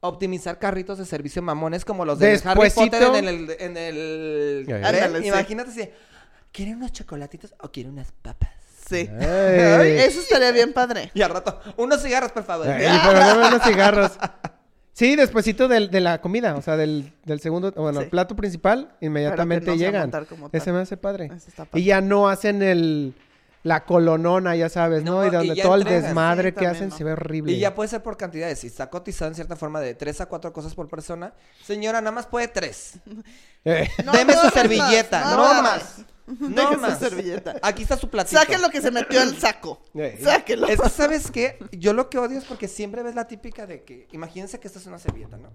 optimizar 0.00 0.58
carritos 0.58 0.98
de 0.98 1.06
servicio 1.06 1.40
mamones 1.40 1.84
como 1.86 2.04
los 2.04 2.18
de 2.18 2.38
Harry 2.44 2.68
Potter 2.70 3.02
en 3.14 3.24
el... 3.26 3.56
En 3.58 3.76
el. 3.78 5.24
Imagínate 5.24 5.70
si... 5.70 5.88
¿Quieren 6.52 6.76
unos 6.76 6.92
chocolatitos 6.92 7.54
o 7.60 7.72
quieren 7.72 7.92
unas 7.94 8.12
papas? 8.12 8.50
Sí. 8.88 9.08
Eso 9.18 10.20
estaría 10.20 10.52
bien 10.52 10.72
padre. 10.74 11.10
Y 11.14 11.22
al 11.22 11.30
rato, 11.30 11.58
unos 11.78 12.02
cigarros, 12.02 12.30
por 12.32 12.44
favor. 12.44 12.68
Ey, 12.68 12.86
pero 13.02 13.18
dame 13.18 13.48
unos 13.48 13.62
cigarros. 13.62 14.12
Sí, 14.94 15.16
despuesito 15.16 15.66
del- 15.68 15.90
de 15.90 16.00
la 16.00 16.20
comida, 16.20 16.54
o 16.56 16.62
sea, 16.62 16.76
del, 16.76 17.12
del 17.24 17.40
segundo, 17.40 17.72
bueno, 17.72 17.98
Sí. 17.98 18.04
el 18.04 18.10
plato 18.10 18.34
principal, 18.36 18.94
inmediatamente 19.00 19.66
no 19.66 19.74
llegan. 19.76 20.10
Ese 20.52 20.72
me 20.72 20.78
hace 20.78 20.96
padre. 20.96 21.30
Y 21.74 21.84
ya 21.84 22.00
no 22.00 22.28
hacen 22.28 22.62
el 22.62 23.14
la 23.64 23.86
colonona, 23.86 24.54
ya 24.56 24.68
sabes, 24.68 25.04
¿no? 25.04 25.22
No, 25.22 25.26
y 25.26 25.30
donde 25.30 25.56
todo 25.62 25.74
el 25.76 25.84
desmadre 25.84 26.50
sí, 26.50 26.54
que 26.54 26.54
también, 26.66 26.72
hacen 26.76 26.88
¿no? 26.90 26.96
se 26.98 27.02
ve 27.04 27.12
horrible. 27.12 27.52
Y 27.52 27.58
ya 27.60 27.74
puede 27.74 27.88
ser 27.88 28.02
por 28.02 28.18
cantidades. 28.18 28.58
Si 28.58 28.66
está 28.66 28.90
cotizado 28.90 29.30
en 29.30 29.34
cierta 29.34 29.56
forma 29.56 29.80
de 29.80 29.94
tres 29.94 30.20
a 30.20 30.26
cuatro 30.26 30.52
cosas 30.52 30.74
por 30.74 30.86
persona, 30.86 31.32
señora, 31.64 32.02
nada 32.02 32.12
más 32.14 32.26
puede 32.26 32.48
tres. 32.48 32.98
Eh, 33.66 33.88
No, 34.04 34.12
Deme 34.12 34.34
no 34.34 34.42
su 34.42 34.50
servilleta, 34.50 35.20
más, 35.62 35.98
no, 35.98 36.04
no 36.26 36.62
hagas 36.62 36.80
más. 36.80 36.98
Su 36.98 37.04
servilleta. 37.04 37.56
Aquí 37.62 37.82
está 37.82 37.96
su 37.96 38.08
platito. 38.08 38.38
Saque 38.38 38.58
lo 38.58 38.70
que 38.70 38.80
se 38.80 38.90
metió 38.90 39.20
al 39.20 39.36
saco. 39.38 39.80
Ey. 39.94 40.18
Sáquelo. 40.22 40.66
Es 40.66 40.80
que, 40.80 40.88
¿sabes 40.88 41.30
qué? 41.30 41.58
Yo 41.72 41.92
lo 41.92 42.08
que 42.08 42.18
odio 42.18 42.38
es 42.38 42.44
porque 42.44 42.68
siempre 42.68 43.02
ves 43.02 43.14
la 43.14 43.26
típica 43.26 43.66
de 43.66 43.84
que, 43.84 44.08
imagínense 44.12 44.58
que 44.60 44.68
esta 44.68 44.78
es 44.78 44.86
una 44.86 44.98
servilleta, 44.98 45.36
¿no? 45.36 45.50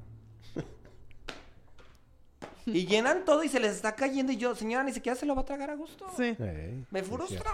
Y 2.74 2.86
llenan 2.88 3.26
todo 3.26 3.44
y 3.44 3.50
se 3.50 3.60
les 3.60 3.76
está 3.76 3.96
cayendo 3.96 4.32
y 4.32 4.38
yo, 4.38 4.56
señora, 4.56 4.84
ni 4.84 4.92
siquiera 4.94 5.18
se 5.18 5.26
lo 5.26 5.36
va 5.36 5.42
a 5.42 5.46
tragar 5.46 5.70
a 5.70 5.76
gusto. 5.76 6.06
Sí. 6.18 6.36
Ey, 6.40 6.86
Me 6.92 7.04
frustra. 7.04 7.52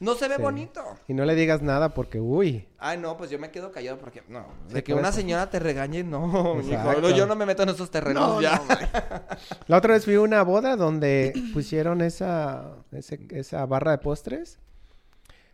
No. 0.00 0.14
Se 0.14 0.28
ve 0.28 0.36
Sí. 0.36 0.42
bonito. 0.42 0.82
Y 1.08 1.14
no 1.14 1.24
le 1.24 1.34
digas 1.34 1.62
nada 1.62 1.94
porque, 1.94 2.20
uy. 2.20 2.66
Ay, 2.78 2.98
no, 2.98 3.16
pues 3.16 3.30
yo 3.30 3.38
me 3.38 3.50
quedo 3.50 3.72
callado 3.72 3.98
porque, 3.98 4.22
no, 4.28 4.46
Sí, 4.68 4.74
de 4.74 4.84
que 4.84 4.94
una 4.94 5.08
eso. 5.08 5.18
señora 5.18 5.48
te 5.50 5.58
regañe, 5.58 6.04
no, 6.04 6.60
hijo, 6.62 7.10
yo 7.10 7.26
no 7.26 7.34
me 7.36 7.46
meto 7.46 7.62
en 7.62 7.70
esos 7.70 7.90
terrenos 7.90 8.28
No, 8.28 8.40
ya. 8.40 8.56
no, 8.58 8.64
güey. 8.66 8.78
La 9.68 9.76
otra 9.78 9.94
vez 9.94 10.04
fui 10.04 10.14
a 10.14 10.20
una 10.20 10.42
boda 10.42 10.76
donde 10.76 11.32
pusieron 11.54 12.00
esa, 12.02 12.72
ese- 12.92 13.26
esa 13.30 13.64
barra 13.66 13.92
de 13.92 13.98
postres. 13.98 14.58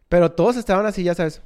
Pero 0.08 0.32
todos 0.32 0.56
estaban 0.56 0.84
así, 0.86 1.02
ya 1.04 1.14
sabes. 1.14 1.40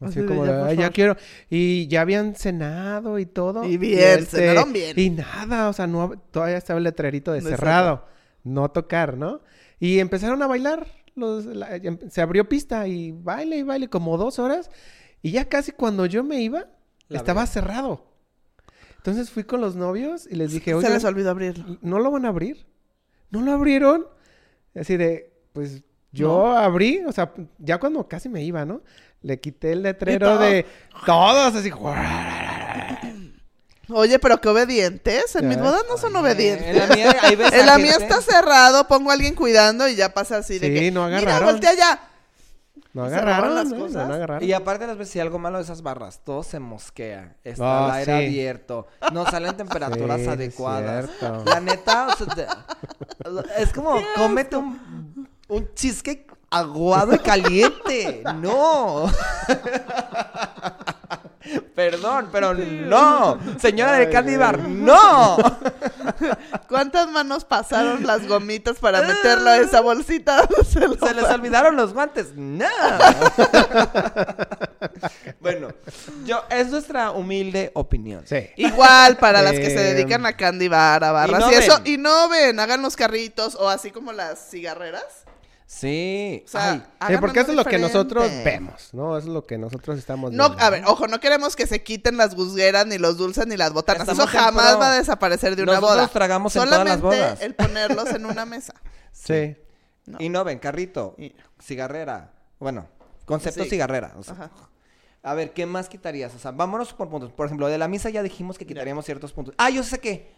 Así 0.00 0.22
como, 0.24 0.44
ya, 0.72 0.90
quiero. 0.90 1.16
Y 1.48 1.86
ya 1.88 2.02
habían 2.02 2.34
cenado 2.34 3.18
y 3.18 3.24
todo. 3.26 3.62
este, 3.62 3.72
Y 3.74 3.76
bien, 3.78 4.26
cenaron 4.26 4.72
bien. 4.72 4.92
Y 4.98 5.10
nada, 5.10 5.68
o 5.68 5.72
sea, 5.72 5.86
no, 5.86 6.10
todavía 6.30 6.58
estaba 6.58 6.78
el 6.78 6.84
letrerito 6.84 7.32
de 7.32 7.40
De 7.40 7.48
cerrado. 7.50 8.04
no 8.44 8.70
tocar, 8.70 9.16
¿no? 9.16 9.40
Y 9.80 9.98
empezaron 9.98 10.42
a 10.42 10.46
bailar, 10.46 10.86
los, 11.14 11.46
la- 11.46 11.76
em- 11.76 11.98
se 12.10 12.20
abrió 12.20 12.48
pista 12.48 12.86
y 12.88 13.12
baile 13.12 13.56
y 13.56 13.62
baile 13.62 13.88
como 13.88 14.18
dos 14.18 14.38
horas. 14.38 14.70
Y 15.22 15.30
ya 15.30 15.46
casi 15.46 15.72
cuando 15.72 16.04
yo 16.06 16.22
me 16.22 16.42
iba, 16.42 16.66
La 17.08 17.18
estaba 17.18 17.40
verdad. 17.42 17.52
cerrado. 17.54 18.06
Entonces 18.98 19.30
fui 19.30 19.44
con 19.44 19.60
los 19.60 19.76
novios 19.76 20.26
y 20.30 20.34
les 20.34 20.52
dije, 20.52 20.72
Se 20.72 20.74
oye, 20.74 20.90
les 20.90 21.04
olvidó 21.04 21.30
abrirlo. 21.30 21.78
¿no 21.80 22.00
lo 22.00 22.10
van 22.10 22.24
a 22.26 22.28
abrir? 22.28 22.66
¿No 23.30 23.40
lo 23.40 23.52
abrieron? 23.52 24.06
Así 24.74 24.96
de, 24.96 25.32
pues 25.52 25.82
yo 26.12 26.48
abrí, 26.56 27.00
o 27.06 27.12
sea, 27.12 27.32
ya 27.58 27.78
cuando 27.78 28.06
casi 28.08 28.28
me 28.28 28.42
iba, 28.42 28.64
¿no? 28.64 28.82
Le 29.22 29.40
quité 29.40 29.72
el 29.72 29.82
letrero 29.82 30.34
todo? 30.34 30.38
de 30.40 30.66
todos, 31.04 31.54
así. 31.56 31.70
Oye, 33.88 34.18
pero 34.18 34.40
qué 34.40 34.48
obedientes. 34.48 35.36
En 35.36 35.48
mis 35.48 35.58
bodas 35.58 35.82
no 35.88 35.96
son 35.96 36.10
En 36.10 36.16
obedientes. 36.16 36.76
la 36.76 36.94
mía, 36.94 37.14
En 37.52 37.66
la 37.66 37.78
mía 37.78 37.92
gente- 37.98 38.04
está 38.14 38.20
cerrado, 38.20 38.88
pongo 38.88 39.10
a 39.10 39.14
alguien 39.14 39.34
cuidando 39.34 39.88
y 39.88 39.94
ya 39.94 40.12
pasa 40.12 40.38
así 40.38 40.58
de 40.58 40.66
Sí, 40.68 40.74
que. 40.74 40.90
no 40.90 41.04
Mira, 41.06 41.18
agarraron. 41.18 41.50
voltea 41.52 41.70
allá. 41.70 42.00
No 42.92 43.04
agarraron, 43.04 43.54
las 43.54 43.66
¿no? 43.68 43.78
cosas. 43.78 44.08
No 44.08 44.14
agarraron. 44.14 44.42
Y 44.42 44.52
aparte 44.54 44.86
las 44.86 44.96
veces, 44.96 45.12
si 45.12 45.20
algo 45.20 45.38
malo 45.38 45.58
de 45.58 45.64
esas 45.64 45.82
barras, 45.82 46.20
todo 46.24 46.42
se 46.42 46.58
mosquea. 46.58 47.36
Está 47.44 47.84
Ah, 47.92 48.02
el 48.02 48.08
aire 48.10 48.18
sí. 48.20 48.26
abierto. 48.26 48.88
No 49.12 49.24
salen 49.30 49.56
temperaturas 49.56 50.20
sí, 50.20 50.26
adecuadas. 50.28 51.08
cierto. 51.18 51.44
La 51.44 51.60
neta, 51.60 52.08
o 52.08 52.16
sea, 52.16 52.26
te- 52.34 52.46
es 53.62 53.72
como 53.72 54.00
cómete 54.16 54.56
un, 54.56 55.28
un 55.48 55.74
cheesecake 55.74 56.26
aguado 56.50 57.14
y 57.14 57.18
caliente. 57.18 58.22
No. 58.36 59.10
Perdón, 61.74 62.28
pero 62.32 62.54
no. 62.54 63.38
Señora 63.60 63.92
del 63.92 64.06
Ay, 64.06 64.12
Candy 64.12 64.36
Bar, 64.36 64.58
no. 64.60 65.36
¿Cuántas 66.68 67.08
manos 67.08 67.44
pasaron 67.44 68.04
las 68.06 68.26
gomitas 68.26 68.78
para 68.78 69.02
meterlo 69.02 69.50
a 69.50 69.58
esa 69.58 69.80
bolsita? 69.80 70.48
Se 70.68 71.14
les 71.14 71.24
olvidaron 71.24 71.76
los 71.76 71.92
guantes. 71.92 72.34
No. 72.34 72.66
bueno, 75.40 75.68
yo, 76.24 76.42
es 76.50 76.68
nuestra 76.68 77.10
humilde 77.12 77.70
opinión. 77.74 78.24
Sí. 78.26 78.48
Igual 78.56 79.18
para 79.18 79.42
las 79.42 79.52
que 79.52 79.66
se 79.66 79.90
Eh, 79.90 79.94
dedican 79.94 80.24
a 80.26 80.32
candy 80.32 80.68
bar, 80.68 81.04
a 81.04 81.12
barras 81.12 81.44
y, 81.52 81.54
eso. 81.54 81.80
Y 81.84 81.98
no 81.98 82.28
ven, 82.28 82.58
hagan 82.58 82.82
los 82.82 82.96
carritos 82.96 83.54
o 83.54 83.68
así 83.68 83.90
como 83.90 84.12
las 84.12 84.50
cigarreras. 84.50 85.25
Sí. 85.68 86.42
O 86.46 86.48
sea, 86.48 86.70
Ay, 86.72 86.78
Sí, 86.78 86.86
hagan 87.00 87.20
porque 87.20 87.40
eso 87.40 87.50
es 87.50 87.56
lo 87.56 87.64
que 87.64 87.78
nosotros 87.78 88.30
vemos, 88.44 88.90
¿no? 88.94 89.18
Eso 89.18 89.26
es 89.26 89.32
lo 89.34 89.44
que 89.44 89.58
nosotros 89.58 89.98
estamos 89.98 90.30
No, 90.32 90.48
viendo. 90.50 90.64
a 90.64 90.70
ver, 90.70 90.84
ojo, 90.86 91.08
no 91.08 91.18
queremos 91.18 91.56
que 91.56 91.66
se 91.66 91.82
quiten 91.82 92.16
las 92.16 92.34
gusgueras, 92.36 92.86
ni 92.86 92.98
los 92.98 93.16
dulces, 93.16 93.46
ni 93.48 93.56
las 93.56 93.72
botanas. 93.72 94.02
Estamos 94.08 94.28
Eso 94.32 94.38
jamás 94.38 94.70
pro. 94.72 94.78
va 94.78 94.92
a 94.92 94.94
desaparecer 94.96 95.56
de 95.56 95.64
una 95.64 95.72
Nosotros 95.74 95.96
boda. 95.96 96.08
tragamos 96.08 96.54
en 96.54 96.62
todas 96.62 96.70
las 96.70 96.98
Solamente 97.00 97.06
bodas. 97.24 97.40
el 97.42 97.54
ponerlos 97.54 98.10
en 98.10 98.26
una 98.26 98.44
mesa. 98.46 98.74
Sí. 99.12 99.56
No. 100.04 100.18
Y 100.20 100.28
no 100.28 100.44
ven, 100.44 100.58
carrito, 100.60 101.14
Y- 101.18 101.34
cigarrera. 101.60 102.32
Bueno, 102.60 102.86
concepto 103.24 103.64
Sí. 103.64 103.70
cigarrera. 103.70 104.12
o 104.16 104.22
sea. 104.22 104.34
Ajá. 104.34 104.50
A 105.24 105.34
ver, 105.34 105.52
¿qué 105.52 105.66
más 105.66 105.88
quitarías? 105.88 106.32
O 106.34 106.38
sea, 106.38 106.52
vámonos 106.52 106.92
por 106.92 107.08
puntos. 107.08 107.32
Por 107.32 107.46
ejemplo, 107.46 107.66
de 107.66 107.76
la 107.78 107.88
misa 107.88 108.08
ya 108.10 108.22
dijimos 108.22 108.56
que 108.56 108.66
quitaríamos 108.66 109.04
ciertos 109.04 109.32
puntos. 109.32 109.54
Ah, 109.58 109.70
yo 109.70 109.82
sé 109.82 109.98
que. 109.98 110.30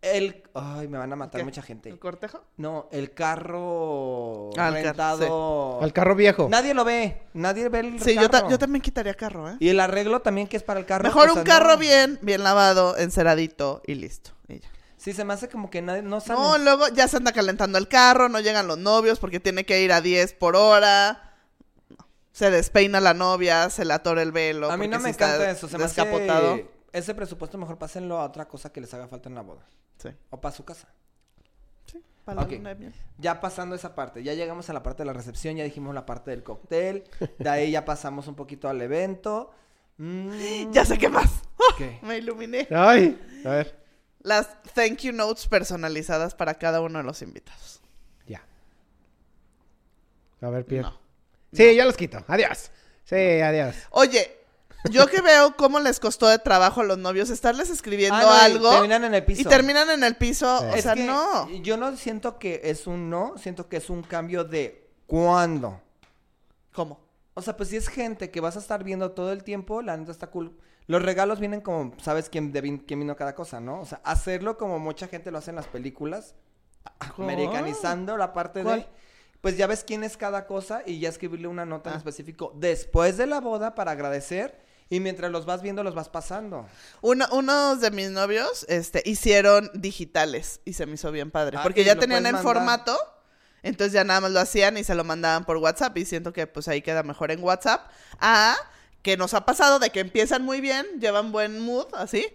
El. 0.00 0.44
Ay, 0.54 0.86
me 0.86 0.96
van 0.96 1.12
a 1.12 1.16
matar 1.16 1.40
¿Qué? 1.40 1.44
mucha 1.44 1.60
gente. 1.60 1.88
¿El 1.88 1.98
cortejo? 1.98 2.44
No, 2.56 2.88
el 2.92 3.12
carro 3.14 4.50
Ah, 4.56 4.68
el 4.68 4.74
carro, 4.74 4.84
rentado. 4.84 5.82
Al 5.82 5.92
carro 5.92 6.14
viejo. 6.14 6.48
Nadie 6.48 6.72
lo 6.74 6.84
ve. 6.84 7.22
Nadie 7.34 7.68
ve 7.68 7.80
el 7.80 8.00
Sí, 8.00 8.14
yo, 8.14 8.30
ta- 8.30 8.38
carro. 8.40 8.50
yo 8.50 8.58
también 8.58 8.80
quitaría 8.82 9.14
carro, 9.14 9.50
¿eh? 9.50 9.56
Y 9.58 9.68
el 9.70 9.80
arreglo 9.80 10.20
también 10.20 10.46
que 10.46 10.56
es 10.56 10.62
para 10.62 10.78
el 10.78 10.86
carro. 10.86 11.02
Mejor 11.04 11.30
o 11.30 11.34
un 11.34 11.42
carro 11.44 11.72
no. 11.72 11.78
bien, 11.78 12.18
bien 12.22 12.44
lavado, 12.44 12.96
enceradito 12.96 13.82
y 13.86 13.94
listo. 13.96 14.30
Y 14.46 14.60
ya. 14.60 14.68
Sí, 14.96 15.12
se 15.12 15.24
me 15.24 15.32
hace 15.34 15.48
como 15.48 15.68
que 15.70 15.82
nadie 15.82 16.02
no 16.02 16.20
sabe. 16.20 16.40
No, 16.40 16.58
luego 16.58 16.88
ya 16.88 17.08
se 17.08 17.16
anda 17.16 17.32
calentando 17.32 17.78
el 17.78 17.88
carro, 17.88 18.28
no 18.28 18.40
llegan 18.40 18.66
los 18.68 18.78
novios 18.78 19.18
porque 19.18 19.40
tiene 19.40 19.64
que 19.64 19.80
ir 19.82 19.92
a 19.92 20.00
10 20.00 20.32
por 20.34 20.54
hora. 20.56 21.24
Se 22.32 22.50
despeina 22.52 23.00
la 23.00 23.14
novia, 23.14 23.68
se 23.70 23.84
le 23.84 23.94
atora 23.94 24.22
el 24.22 24.30
velo. 24.30 24.70
a 24.70 24.76
mí 24.76 24.86
no 24.86 24.98
me 24.98 25.04
sí 25.12 25.16
encanta 25.16 25.50
eso. 25.50 25.66
Se 25.68 25.76
me 25.76 25.84
hace... 25.84 26.02
Ese 26.92 27.14
presupuesto 27.14 27.58
mejor 27.58 27.78
pásenlo 27.78 28.18
a 28.18 28.24
otra 28.24 28.48
cosa 28.48 28.72
que 28.72 28.80
les 28.80 28.92
haga 28.94 29.08
falta 29.08 29.28
en 29.28 29.34
la 29.34 29.42
boda. 29.42 29.66
Sí, 29.98 30.08
O 30.30 30.40
para 30.40 30.54
su 30.54 30.64
casa. 30.64 30.88
sí, 31.90 32.02
para 32.24 32.42
la 32.42 32.48
luna 32.48 32.68
de 32.70 32.74
miel. 32.76 32.94
Ya 33.18 33.40
pasando 33.40 33.74
esa 33.74 33.94
parte, 33.94 34.22
ya 34.22 34.34
llegamos 34.34 34.68
a 34.70 34.72
la 34.72 34.82
parte 34.82 35.02
de 35.02 35.06
la 35.06 35.12
recepción, 35.12 35.56
ya 35.56 35.64
dijimos 35.64 35.94
la 35.94 36.06
parte 36.06 36.30
del 36.30 36.42
cóctel, 36.42 37.04
de 37.38 37.48
ahí 37.50 37.70
ya 37.70 37.84
pasamos 37.84 38.26
un 38.28 38.34
poquito 38.34 38.68
al 38.68 38.80
evento. 38.80 39.50
Mm, 39.98 40.70
Ya 40.72 40.84
sé 40.84 40.96
qué 40.96 41.08
más. 41.08 41.42
¿qué? 41.76 41.98
Me 42.02 42.18
iluminé. 42.18 42.68
Ay, 42.70 43.20
a 43.44 43.48
ver. 43.50 43.78
Las 44.20 44.48
thank 44.74 44.98
you 44.98 45.12
notes 45.12 45.46
personalizadas 45.46 46.34
para 46.34 46.54
cada 46.54 46.80
uno 46.80 46.98
de 46.98 47.04
los 47.04 47.20
invitados. 47.22 47.80
Ya. 48.26 48.42
A 50.40 50.50
ver, 50.50 50.64
Pierre. 50.64 50.88
No. 50.88 50.98
Sí, 51.52 51.74
ya 51.74 51.84
los 51.84 51.96
quito. 51.96 52.24
Adiós. 52.28 52.70
Sí, 53.04 53.16
adiós. 53.16 53.74
Oye, 53.90 54.37
yo 54.90 55.06
que 55.06 55.20
veo 55.20 55.56
cómo 55.56 55.80
les 55.80 55.98
costó 56.00 56.28
de 56.28 56.38
trabajo 56.38 56.80
a 56.80 56.84
los 56.84 56.98
novios 56.98 57.30
estarles 57.30 57.70
escribiendo 57.70 58.16
Ah, 58.16 58.22
no, 58.22 58.28
y 58.36 58.40
algo 58.52 58.70
terminan 58.70 59.04
en 59.04 59.14
el 59.14 59.24
piso. 59.24 59.40
y 59.42 59.44
terminan 59.44 59.90
en 59.90 60.04
el 60.04 60.16
piso. 60.16 60.58
Sí. 60.60 60.64
O 60.66 60.74
Es 60.74 60.82
sea, 60.84 60.94
no. 60.94 61.48
Yo 61.62 61.76
no 61.76 61.96
siento 61.96 62.38
que 62.38 62.60
es 62.64 62.86
un 62.86 63.10
no, 63.10 63.34
siento 63.38 63.68
que 63.68 63.76
es 63.78 63.90
un 63.90 64.02
cambio 64.02 64.44
de 64.44 64.88
cuándo. 65.06 65.80
¿Cómo? 66.72 67.00
O 67.34 67.42
sea, 67.42 67.56
pues 67.56 67.68
si 67.70 67.76
es 67.76 67.88
gente 67.88 68.30
que 68.30 68.40
vas 68.40 68.56
a 68.56 68.60
estar 68.60 68.82
viendo 68.84 69.12
todo 69.12 69.32
el 69.32 69.44
tiempo, 69.44 69.82
la 69.82 69.96
neta 69.96 70.12
está 70.12 70.28
cool. 70.28 70.56
Los 70.86 71.02
regalos 71.02 71.38
vienen 71.38 71.60
como, 71.60 71.92
sabes 72.00 72.28
quién, 72.30 72.50
de 72.52 72.62
quién 72.86 73.00
vino 73.00 73.14
cada 73.14 73.34
cosa, 73.34 73.60
¿no? 73.60 73.80
O 73.80 73.84
sea, 73.84 74.00
hacerlo 74.04 74.56
como 74.56 74.78
mucha 74.78 75.06
gente 75.06 75.30
lo 75.30 75.38
hace 75.38 75.50
en 75.50 75.56
las 75.56 75.66
películas, 75.66 76.34
¿Cómo? 77.14 77.28
americanizando 77.28 78.16
la 78.16 78.32
parte 78.32 78.62
¿Cuál? 78.62 78.80
de... 78.80 78.86
Pues 79.40 79.56
ya 79.56 79.66
ves 79.68 79.84
quién 79.84 80.02
es 80.02 80.16
cada 80.16 80.46
cosa 80.46 80.82
y 80.84 80.98
ya 80.98 81.08
escribirle 81.10 81.46
una 81.46 81.64
nota 81.64 81.90
en 81.90 81.94
Ah. 81.96 81.98
específico 81.98 82.52
después 82.56 83.16
de 83.16 83.26
la 83.26 83.40
boda 83.40 83.74
para 83.76 83.92
agradecer 83.92 84.58
y 84.90 85.00
mientras 85.00 85.30
los 85.30 85.44
vas 85.46 85.62
viendo 85.62 85.82
los 85.82 85.94
vas 85.94 86.08
pasando. 86.08 86.66
Uno, 87.00 87.26
unos 87.32 87.80
de 87.80 87.90
mis 87.90 88.10
novios 88.10 88.64
este, 88.68 89.02
hicieron 89.04 89.70
digitales 89.74 90.60
y 90.64 90.72
se 90.72 90.86
me 90.86 90.94
hizo 90.94 91.12
bien 91.12 91.30
padre. 91.30 91.58
Ah, 91.58 91.62
porque 91.62 91.84
ya 91.84 91.96
tenían 91.96 92.26
el 92.26 92.32
mandar. 92.32 92.42
formato, 92.42 92.98
entonces 93.62 93.92
ya 93.92 94.04
nada 94.04 94.20
más 94.20 94.30
lo 94.30 94.40
hacían 94.40 94.78
y 94.78 94.84
se 94.84 94.94
lo 94.94 95.04
mandaban 95.04 95.44
por 95.44 95.58
WhatsApp. 95.58 95.96
Y 95.98 96.04
siento 96.04 96.32
que 96.32 96.46
pues 96.46 96.68
ahí 96.68 96.80
queda 96.80 97.02
mejor 97.02 97.30
en 97.30 97.42
WhatsApp. 97.42 97.90
A 98.20 98.56
que 99.02 99.16
nos 99.16 99.34
ha 99.34 99.44
pasado 99.44 99.78
de 99.78 99.90
que 99.90 100.00
empiezan 100.00 100.42
muy 100.42 100.60
bien, 100.60 100.86
llevan 101.00 101.32
buen 101.32 101.60
mood, 101.60 101.86
así. 101.94 102.26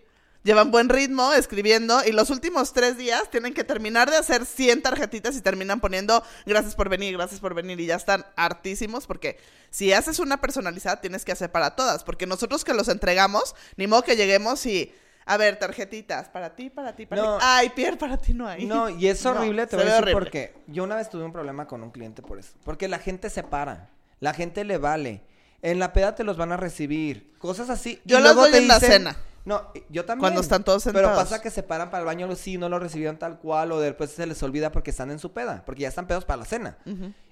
Llevan 0.43 0.71
buen 0.71 0.89
ritmo 0.89 1.31
escribiendo 1.31 2.03
y 2.05 2.11
los 2.11 2.29
últimos 2.29 2.73
tres 2.73 2.97
días 2.97 3.29
tienen 3.31 3.53
que 3.53 3.63
terminar 3.63 4.09
de 4.11 4.17
hacer 4.17 4.45
100 4.45 4.81
tarjetitas 4.81 5.37
y 5.37 5.41
terminan 5.41 5.79
poniendo 5.79 6.21
gracias 6.45 6.75
por 6.75 6.89
venir, 6.89 7.13
gracias 7.15 7.39
por 7.39 7.53
venir 7.53 7.79
y 7.79 7.85
ya 7.85 7.95
están 7.95 8.25
hartísimos 8.35 9.07
porque 9.07 9.37
si 9.69 9.93
haces 9.93 10.19
una 10.19 10.41
personalizada 10.41 10.99
tienes 10.99 11.23
que 11.23 11.31
hacer 11.31 11.49
para 11.49 11.77
todas 11.77 12.03
porque 12.03 12.27
nosotros 12.27 12.65
que 12.65 12.73
los 12.73 12.89
entregamos, 12.89 13.55
ni 13.77 13.87
modo 13.87 14.03
que 14.03 14.17
lleguemos 14.17 14.65
y 14.65 14.93
a 15.25 15.37
ver, 15.37 15.57
tarjetitas 15.57 16.27
para 16.27 16.53
ti, 16.53 16.69
para 16.69 16.93
ti, 16.93 17.05
para 17.05 17.21
No. 17.21 17.37
ti. 17.37 17.43
Ay, 17.47 17.69
Pierre, 17.69 17.95
para 17.95 18.17
ti 18.17 18.33
no 18.33 18.45
hay. 18.45 18.65
No, 18.65 18.89
y 18.89 19.07
es 19.07 19.23
No, 19.23 19.31
horrible, 19.31 19.65
te 19.67 19.77
voy 19.77 19.83
a 19.83 19.87
decir 19.87 20.01
horrible. 20.03 20.19
por 20.21 20.29
qué. 20.29 20.53
Yo 20.67 20.83
una 20.83 20.97
vez 20.97 21.09
tuve 21.09 21.23
un 21.23 21.31
problema 21.31 21.65
con 21.65 21.81
un 21.81 21.91
cliente 21.91 22.21
por 22.21 22.37
eso. 22.39 22.49
Porque 22.65 22.89
la 22.89 22.99
gente 22.99 23.29
se 23.29 23.41
para. 23.43 23.89
La 24.19 24.33
gente 24.33 24.65
le 24.65 24.77
vale. 24.77 25.21
En 25.61 25.79
la 25.79 25.93
peda 25.93 26.13
te 26.15 26.25
los 26.25 26.35
van 26.35 26.51
a 26.51 26.57
recibir. 26.57 27.33
Cosas 27.37 27.69
así. 27.69 28.01
Yo 28.03 28.19
Y 28.19 28.21
las 28.21 28.33
luego 28.35 28.41
doy 28.41 28.51
te 28.51 28.57
en 28.57 28.67
la 28.67 28.81
cena. 28.81 29.15
No, 29.45 29.71
yo 29.89 30.05
también. 30.05 30.21
Cuando 30.21 30.41
están 30.41 30.63
todos 30.63 30.83
Pero 30.85 30.99
sentados. 30.99 31.23
pasa 31.23 31.41
que 31.41 31.49
se 31.49 31.63
paran 31.63 31.89
para 31.91 31.99
el 32.01 32.05
baño, 32.05 32.33
sí, 32.35 32.57
no 32.57 32.69
lo 32.69 32.79
recibieron 32.79 33.17
tal 33.17 33.39
cual, 33.39 33.71
o 33.73 33.79
después 33.79 34.11
se 34.11 34.25
les 34.25 34.41
olvida 34.41 34.71
porque 34.71 34.91
están 34.91 35.11
en 35.11 35.19
su 35.19 35.33
peda, 35.33 35.63
porque 35.65 35.81
ya 35.81 35.89
están 35.89 36.07
pedos 36.07 36.23
para 36.25 36.37
la 36.37 36.45
cena. 36.45 36.77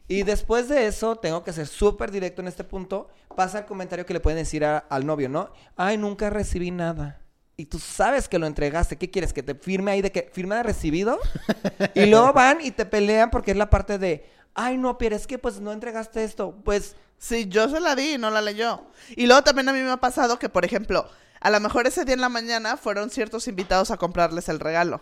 Y 0.08 0.24
después 0.24 0.68
de 0.68 0.88
eso, 0.88 1.16
tengo 1.16 1.44
que 1.44 1.54
ser 1.54 1.68
súper 1.68 2.12
directo 2.12 2.42
en 2.42 2.50
este 2.50 2.66
punto, 2.66 3.08
pasa 3.36 3.60
el 3.60 3.66
comentario 3.66 4.06
que 4.06 4.14
le 4.14 4.20
pueden 4.20 4.40
decir 4.40 4.66
a- 4.66 4.80
al 4.80 5.06
novio, 5.06 5.30
¿no? 5.30 5.52
Ay, 5.78 5.98
nunca 5.98 6.30
recibí 6.30 6.70
nada. 6.70 7.22
Y 7.56 7.66
tú 7.66 7.80
sabes 7.80 8.28
que 8.28 8.40
lo 8.40 8.46
entregaste. 8.48 8.98
¿Qué 8.98 9.10
quieres? 9.10 9.32
¿Que 9.32 9.44
te 9.44 9.56
firme 9.56 9.92
ahí 9.92 10.02
de 10.02 10.12
que 10.12 10.30
firma 10.34 10.56
de 10.58 10.64
recibido? 10.64 11.18
y 11.96 12.08
luego 12.08 12.34
van 12.34 12.60
y 12.62 12.72
te 12.72 12.86
pelean 12.86 13.30
porque 13.30 13.52
es 13.52 13.58
la 13.58 13.70
parte 13.70 13.98
de, 14.00 14.26
ay, 14.54 14.78
no, 14.78 14.98
pero 14.98 15.16
es 15.16 15.28
que 15.28 15.38
pues 15.38 15.62
no 15.62 15.72
entregaste 15.72 16.24
esto. 16.24 16.56
Pues, 16.66 16.96
Sí, 17.18 17.48
yo 17.50 17.70
se 17.70 17.80
la 17.80 17.94
di 17.96 18.16
y 18.16 18.18
no 18.18 18.32
la 18.32 18.42
leyó. 18.42 18.82
Y 19.16 19.28
luego 19.28 19.44
también 19.44 19.70
a 19.70 19.74
mí 19.74 19.80
me 19.80 19.92
ha 19.92 19.98
pasado 19.98 20.40
que, 20.40 20.50
por 20.50 20.66
ejemplo, 20.66 21.08
a 21.42 21.50
lo 21.50 21.60
mejor 21.60 21.88
ese 21.88 22.06
día 22.06 22.14
en 22.14 22.22
la 22.22 22.30
mañana 22.30 22.78
fueron 22.78 23.10
ciertos 23.10 23.48
invitados 23.48 23.92
a 23.92 23.98
comprarles 23.98 24.48
el 24.48 24.60
regalo. 24.60 25.02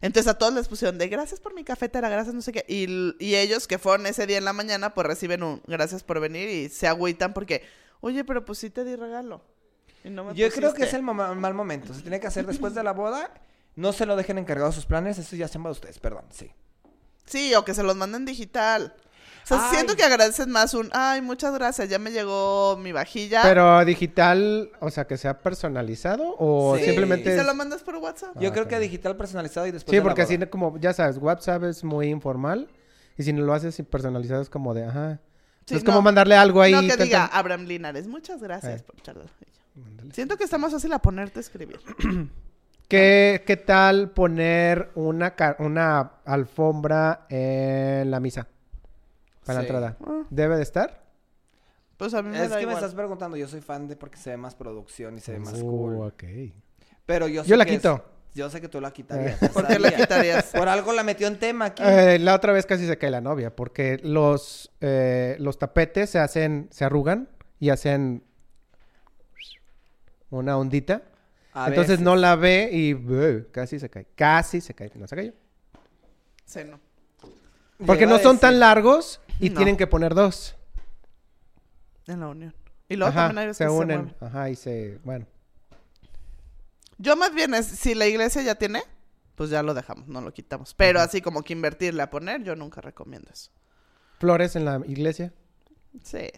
Entonces 0.00 0.26
a 0.26 0.36
todos 0.36 0.52
les 0.52 0.66
pusieron 0.66 0.98
de 0.98 1.06
gracias 1.06 1.38
por 1.38 1.54
mi 1.54 1.62
cafetera, 1.62 2.08
gracias 2.08 2.34
no 2.34 2.42
sé 2.42 2.50
qué. 2.50 2.64
Y, 2.66 3.14
y 3.24 3.36
ellos 3.36 3.68
que 3.68 3.78
fueron 3.78 4.06
ese 4.06 4.26
día 4.26 4.38
en 4.38 4.44
la 4.44 4.52
mañana, 4.52 4.94
pues 4.94 5.06
reciben 5.06 5.44
un 5.44 5.62
gracias 5.66 6.02
por 6.02 6.18
venir 6.18 6.48
y 6.48 6.68
se 6.68 6.88
agüitan 6.88 7.32
porque, 7.32 7.62
oye, 8.00 8.24
pero 8.24 8.44
pues 8.44 8.58
sí 8.58 8.70
te 8.70 8.84
di 8.84 8.96
regalo. 8.96 9.42
Y 10.02 10.10
no 10.10 10.24
me 10.24 10.34
yo 10.34 10.48
creo 10.50 10.70
que 10.70 10.80
pusiste". 10.80 10.86
es 10.86 10.94
el 10.94 11.02
mal 11.02 11.54
momento. 11.54 11.94
Se 11.94 12.02
tiene 12.02 12.18
que 12.18 12.26
hacer 12.26 12.46
después 12.46 12.74
de 12.74 12.82
la 12.82 12.92
boda. 12.92 13.32
No 13.76 13.92
se 13.92 14.06
lo 14.06 14.16
dejen 14.16 14.38
encargado 14.38 14.72
sus 14.72 14.86
planes. 14.86 15.18
Eso 15.18 15.36
ya 15.36 15.46
se 15.46 15.54
llama 15.54 15.68
de 15.68 15.74
ustedes, 15.74 15.98
perdón, 16.00 16.24
sí. 16.30 16.50
Sí, 17.24 17.54
o 17.54 17.64
que 17.64 17.74
se 17.74 17.82
los 17.84 17.96
manden 17.96 18.24
digital. 18.24 18.94
O 19.44 19.46
sea, 19.46 19.68
Ay. 19.68 19.74
siento 19.74 19.94
que 19.94 20.02
agradeces 20.02 20.46
más 20.46 20.72
un, 20.72 20.88
ay, 20.92 21.20
muchas 21.20 21.52
gracias, 21.52 21.88
ya 21.90 21.98
me 21.98 22.10
llegó 22.10 22.76
mi 22.78 22.92
vajilla. 22.92 23.42
Pero 23.42 23.84
digital, 23.84 24.70
o 24.80 24.90
sea, 24.90 25.06
que 25.06 25.18
sea 25.18 25.40
personalizado 25.42 26.34
o 26.38 26.76
Sí. 26.76 26.82
¿Y 26.82 26.86
simplemente... 26.86 27.36
se 27.36 27.44
lo 27.44 27.54
mandas 27.54 27.82
por 27.82 27.96
WhatsApp? 27.96 28.36
Yo 28.40 28.48
Ah, 28.48 28.52
creo 28.52 28.68
que 28.68 28.78
digital 28.78 29.16
personalizado 29.16 29.66
y 29.66 29.70
después 29.72 29.94
Sí, 29.94 30.00
porque 30.02 30.22
así 30.22 30.38
como, 30.46 30.78
ya 30.78 30.94
sabes, 30.94 31.18
WhatsApp 31.18 31.64
es 31.64 31.84
muy 31.84 32.08
informal 32.08 32.68
y 33.18 33.22
si 33.22 33.32
no 33.34 33.42
lo 33.44 33.52
haces 33.52 33.80
personalizado 33.90 34.40
es 34.40 34.48
como 34.48 34.72
de, 34.72 34.84
ajá. 34.86 35.20
Sí, 35.66 35.74
es 35.76 35.84
como 35.84 36.00
mandarle 36.02 36.36
algo 36.36 36.62
ahí. 36.62 36.72
no, 36.72 36.80
que 36.82 36.88
tan, 36.88 37.04
diga 37.06 37.28
tan- 37.28 37.38
Abraham 37.38 37.64
Linares, 37.66 38.06
muchas 38.06 38.42
gracias 38.42 38.80
Eh. 38.80 38.84
por 38.86 39.00
charlar. 39.02 39.26
Siento 40.12 40.36
que 40.38 40.44
está 40.44 40.56
más 40.56 40.72
fácil 40.72 40.92
a 40.94 40.98
ponerte 41.00 41.38
a 41.38 41.42
escribir. 41.42 41.80
¿Qué, 42.88 43.42
qué 43.46 43.56
tal 43.56 44.10
poner 44.10 44.90
una, 44.94 45.34
una 45.58 46.12
alfombra 46.24 47.26
en 47.28 48.10
la 48.10 48.20
misa? 48.20 48.46
Para 49.44 49.60
Sí. 49.60 49.66
la 49.68 49.74
entrada. 49.78 49.96
Ah. 50.06 50.22
¿Debe 50.30 50.56
de 50.56 50.62
estar? 50.62 51.02
Pues 51.96 52.12
a 52.14 52.22
mí 52.22 52.30
me 52.30 52.42
Es 52.42 52.50
da 52.50 52.58
que 52.58 52.66
me 52.66 52.72
estás 52.72 52.94
preguntando, 52.94 53.36
yo 53.36 53.46
soy 53.46 53.60
fan 53.60 53.86
de 53.86 53.96
porque 53.96 54.16
se 54.18 54.30
ve 54.30 54.36
más 54.36 54.54
producción 54.54 55.16
y 55.16 55.20
se 55.20 55.32
ve 55.32 55.38
más 55.38 55.54
Uh, 55.54 55.60
cool. 55.60 55.96
ok. 56.06 56.24
Pero 57.06 57.28
yo 57.28 57.44
sé 57.44 57.50
Yo 57.50 57.56
la 57.56 57.64
que 57.64 57.72
es- 57.74 57.78
quito. 57.78 58.04
Yo 58.34 58.50
sé 58.50 58.60
que 58.60 58.68
tú 58.68 58.80
la 58.80 58.92
quitarías. 58.92 59.40
Eh. 59.40 59.48
¿Por 59.54 59.64
qué 59.68 59.78
la 59.78 59.92
quitarías? 59.94 60.46
Por 60.46 60.68
algo 60.68 60.92
la 60.92 61.04
metió 61.04 61.28
en 61.28 61.38
tema 61.38 61.66
aquí. 61.66 61.82
Eh, 61.86 62.18
la 62.18 62.34
otra 62.34 62.52
vez 62.52 62.66
casi 62.66 62.84
se 62.84 62.98
cae 62.98 63.10
la 63.12 63.20
novia 63.20 63.54
porque 63.54 64.00
los, 64.02 64.72
eh, 64.80 65.36
los 65.38 65.56
tapetes 65.58 66.10
se 66.10 66.18
hacen, 66.18 66.66
se 66.72 66.84
arrugan 66.84 67.28
y 67.60 67.70
hacen 67.70 68.24
una 70.30 70.58
ondita. 70.58 71.02
A 71.52 71.68
Entonces 71.68 71.90
veces. 71.92 72.04
no 72.04 72.16
la 72.16 72.34
ve 72.34 72.70
y 72.72 72.94
uh, 72.94 73.46
casi 73.52 73.78
se 73.78 73.88
cae. 73.88 74.06
Casi 74.16 74.60
se 74.60 74.74
cae. 74.74 74.90
No 74.96 75.06
se 75.06 75.14
cayó. 75.14 75.32
Sí, 76.44 76.60
no. 76.68 76.80
Porque 77.86 78.06
no 78.06 78.18
son 78.18 78.38
tan 78.38 78.58
largos 78.58 79.20
y 79.40 79.50
No. 79.50 79.56
tienen 79.56 79.76
que 79.76 79.86
poner 79.86 80.14
dos. 80.14 80.56
En 82.06 82.20
la 82.20 82.28
unión. 82.28 82.54
Y 82.88 82.96
luego 82.96 83.10
Ajá, 83.10 83.26
también 83.28 83.38
hay 83.38 83.46
veces 83.46 83.58
se 83.58 83.64
que 83.64 83.70
unen. 83.70 84.14
Ajá, 84.20 84.50
y 84.50 84.56
se... 84.56 84.98
Bueno. 85.04 85.26
Yo 86.98 87.16
más 87.16 87.34
bien 87.34 87.54
es, 87.54 87.66
si 87.66 87.94
la 87.94 88.06
iglesia 88.06 88.42
ya 88.42 88.54
tiene, 88.54 88.82
pues 89.34 89.50
ya 89.50 89.62
lo 89.62 89.74
dejamos, 89.74 90.06
no 90.06 90.20
lo 90.20 90.32
quitamos. 90.32 90.74
Pero 90.74 91.00
así 91.00 91.20
como 91.20 91.42
que 91.42 91.52
invertirle 91.54 92.02
a 92.02 92.10
poner, 92.10 92.42
yo 92.44 92.54
nunca 92.54 92.80
recomiendo 92.80 93.30
eso. 93.32 93.50
Flores 94.18 94.54
en 94.56 94.64
la 94.64 94.80
iglesia. 94.86 95.32
Sí. 96.02 96.28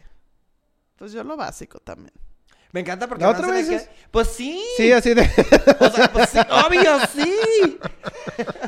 Pues 0.96 1.12
yo 1.12 1.24
lo 1.24 1.36
básico 1.36 1.78
también. 1.80 2.12
Me 2.72 2.80
encanta 2.80 3.06
porque 3.06 3.22
¿La 3.24 3.32
van 3.32 3.36
a 3.36 3.38
otra 3.40 3.52
vez 3.52 3.68
que-? 3.68 3.88
Pues 4.10 4.28
sí. 4.28 4.62
Sí, 4.76 4.92
así 4.92 5.14
de... 5.14 5.22
O 5.80 5.90
sea, 5.90 6.12
pues 6.12 6.30
sí. 6.30 6.38
Obvio, 6.38 6.98
sí. 7.12 7.78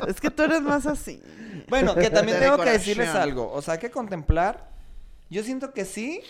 Es 0.07 0.19
que 0.21 0.29
tú 0.29 0.43
eres 0.43 0.61
más 0.61 0.85
así. 0.85 1.21
Bueno, 1.69 1.95
que 1.95 2.09
también 2.11 2.39
De 2.39 2.45
tengo 2.45 2.57
que 2.63 2.71
decirles 2.71 3.09
algo. 3.09 3.51
O 3.51 3.61
sea, 3.61 3.75
hay 3.75 3.79
que 3.79 3.91
contemplar. 3.91 4.69
Yo 5.29 5.43
siento 5.43 5.73
que 5.73 5.85
sí. 5.85 6.21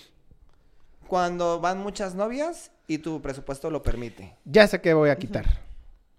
Cuando 1.08 1.60
van 1.60 1.80
muchas 1.80 2.14
novias 2.14 2.72
y 2.88 3.00
tu 3.00 3.22
presupuesto 3.22 3.72
lo 3.72 3.82
permite. 3.82 4.36
ya 4.46 4.68
sé 4.68 4.80
que 4.82 4.94
voy 4.94 5.10
a 5.10 5.16
quitar. 5.18 5.46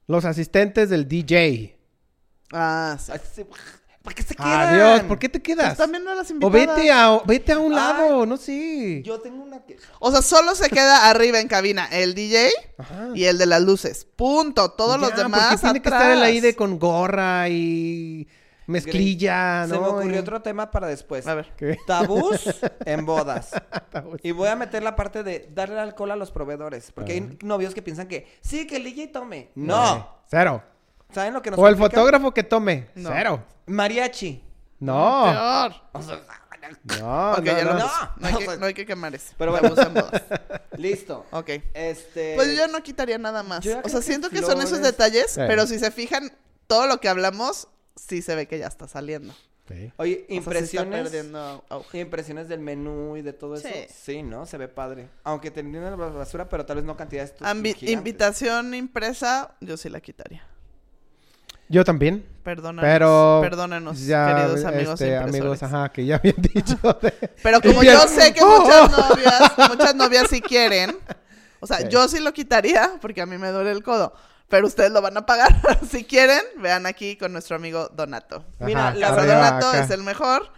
Los 0.08 0.24
asistentes 0.24 0.90
del 0.90 1.06
DJ. 1.06 1.76
Ah, 2.52 2.96
sí. 2.98 3.12
Sí, 3.34 3.44
¿Para 4.02 4.14
qué 4.16 4.22
se 4.22 4.34
quedan? 4.34 4.50
Adiós, 4.74 5.02
¿por 5.02 5.18
qué 5.18 5.28
te 5.28 5.38
Pues 5.38 5.56
quedas? 5.56 5.76
también 5.76 6.02
no 6.02 6.14
las 6.14 6.30
o 6.30 6.32
invitadas. 6.32 6.76
vete 6.76 6.90
a, 6.90 7.18
vete 7.26 7.52
a 7.52 7.58
un 7.58 7.70
Ay. 7.72 7.76
lado, 7.76 8.26
no 8.26 8.36
sé. 8.38 9.02
Yo 9.04 9.20
tengo 9.20 9.42
una 9.44 9.62
que... 9.64 9.76
O 10.00 10.10
sea, 10.10 10.22
solo 10.22 10.54
se 10.56 10.70
queda 10.70 11.08
arriba 11.10 11.38
en 11.38 11.46
cabina 11.48 11.86
el 11.92 12.14
DJ 12.14 12.48
Ajá. 12.78 13.08
y 13.14 13.24
el 13.26 13.36
de 13.38 13.46
las 13.46 13.60
luces. 13.62 14.06
Punto. 14.16 14.70
Todos 14.72 14.98
los 14.98 15.14
demás 15.14 15.48
Porque 15.50 15.58
tiene 15.62 15.82
que 15.82 15.88
estar 15.90 16.10
el 16.12 16.22
ahí 16.22 16.40
de 16.40 16.56
con 16.56 16.78
gorra 16.78 17.48
y 17.50 18.26
mezclilla, 18.70 19.66
Se 19.66 19.74
¿no? 19.74 19.80
me 19.82 19.86
ocurrió 19.88 20.16
Y- 20.16 20.18
otro 20.18 20.40
tema 20.42 20.70
para 20.70 20.86
después. 20.86 21.26
A 21.26 21.34
ver. 21.34 21.52
¿Qué? 21.56 21.78
Tabús 21.86 22.40
en 22.86 23.04
bodas. 23.06 23.50
Y 24.22 24.32
voy 24.32 24.48
a 24.48 24.56
meter 24.56 24.82
la 24.82 24.96
parte 24.96 25.22
de 25.22 25.48
darle 25.52 25.78
alcohol 25.80 26.10
a 26.12 26.16
los 26.16 26.30
proveedores. 26.30 26.92
Porque 26.92 27.12
hay 27.12 27.38
novios 27.42 27.74
que 27.74 27.82
piensan 27.82 28.08
que 28.08 28.26
sí, 28.40 28.66
que 28.66 28.76
el 28.76 28.84
DJ 28.84 29.08
tome. 29.08 29.50
No. 29.54 30.20
Cero. 30.30 30.62
¿Saben 31.12 31.34
lo 31.34 31.42
que 31.42 31.50
nos 31.50 31.58
O 31.58 31.66
el 31.66 31.74
complica? 31.74 31.96
fotógrafo 32.00 32.32
que 32.32 32.42
tome. 32.44 32.88
No. 32.94 33.10
Cero. 33.12 33.44
Mariachi. 33.66 34.44
No. 34.78 35.24
Peor. 35.24 35.74
O 35.92 36.02
sea, 36.02 36.20
No, 37.00 37.36
no, 37.36 37.38
no. 37.38 37.40
puse. 37.40 38.20
No, 38.20 38.26
hay 38.28 38.34
que, 38.34 38.44
sea, 38.44 38.56
no 38.56 38.66
hay 38.66 38.74
que 38.74 38.86
quemar 38.86 39.14
ese. 39.14 39.34
pero 39.36 39.50
bueno. 39.50 39.74
en 39.76 39.94
bodas. 39.94 40.22
listo. 40.76 41.26
Ok. 41.32 41.48
Este. 41.74 42.34
Pues 42.36 42.56
yo 42.56 42.68
no 42.68 42.82
quitaría 42.82 43.18
nada 43.18 43.42
más. 43.42 43.60
O 43.60 43.62
sea, 43.62 43.82
que 43.82 44.02
siento 44.02 44.30
que 44.30 44.40
son 44.42 44.60
esos 44.60 44.80
detalles, 44.80 45.32
Sí. 45.32 45.40
pero 45.46 45.66
si 45.66 45.78
se 45.78 45.90
fijan, 45.90 46.30
todo 46.66 46.86
lo 46.86 47.00
que 47.00 47.08
hablamos, 47.08 47.68
sí 48.08 48.22
se 48.22 48.34
ve 48.34 48.46
que 48.46 48.58
ya 48.58 48.66
está 48.66 48.88
saliendo. 48.88 49.34
Sí. 49.68 49.92
Oye, 49.98 50.14
O 50.14 50.16
sea, 50.18 50.26
sí 50.26 50.34
está 50.34 50.34
impresiones. 50.34 51.02
perdiendo 51.02 51.64
auge. 51.68 52.00
Impresiones 52.00 52.48
del 52.48 52.58
menú 52.60 53.16
y 53.16 53.22
de 53.22 53.32
todo 53.32 53.54
eso. 53.54 53.68
Sí. 53.88 54.22
¿no? 54.22 54.44
Se 54.46 54.56
ve 54.58 54.66
padre. 54.66 55.08
Aunque 55.22 55.50
tendrían 55.52 55.84
la 55.84 55.94
basura, 55.96 56.48
pero 56.48 56.66
tal 56.66 56.76
vez 56.76 56.84
no 56.84 56.96
cantidades. 56.96 57.34
invitación 57.82 58.74
impresa, 58.74 59.54
yo 59.60 59.76
sí 59.76 59.88
la 59.88 60.00
quitaría. 60.00 60.44
Yo 61.68 61.84
también. 61.84 62.26
Perdónanos. 62.42 62.82
Pero. 62.82 63.38
Perdónanos, 63.42 64.04
ya, 64.04 64.26
queridos 64.34 64.64
amigos 64.64 65.00
este, 65.00 65.14
impresores. 65.14 65.34
amigos, 65.40 65.62
ajá, 65.62 65.88
que 65.92 66.04
ya 66.04 66.16
habían 66.16 66.34
dicho. 66.54 66.76
de- 67.00 67.12
Pero 67.42 67.60
como 67.60 67.84
yo 67.84 68.00
sé 68.08 68.34
que 68.34 68.44
muchas 68.44 68.90
novias, 68.98 69.52
muchas 69.68 69.94
novias 69.94 70.26
sí 70.28 70.40
quieren. 70.40 70.96
O 71.60 71.66
sea, 71.68 71.76
Sí. 71.78 71.84
yo 71.90 72.08
sí 72.08 72.18
lo 72.18 72.32
quitaría 72.32 72.94
porque 73.00 73.20
a 73.20 73.26
mí 73.26 73.38
me 73.38 73.50
duele 73.50 73.70
el 73.70 73.84
codo. 73.84 74.14
Pero 74.50 74.66
ustedes 74.66 74.90
lo 74.90 75.00
van 75.00 75.16
a 75.16 75.24
pagar. 75.24 75.48
si 75.88 76.04
quieren, 76.04 76.42
vean 76.58 76.84
aquí 76.84 77.16
con 77.16 77.32
nuestro 77.32 77.56
amigo 77.56 77.88
Donato. 77.88 78.44
Mira, 78.58 78.88
Ajá, 78.88 78.98
la 78.98 79.08
arriba, 79.08 79.24
Donato 79.36 79.68
acá. 79.68 79.84
es 79.84 79.90
el 79.90 80.02
mejor. 80.02 80.52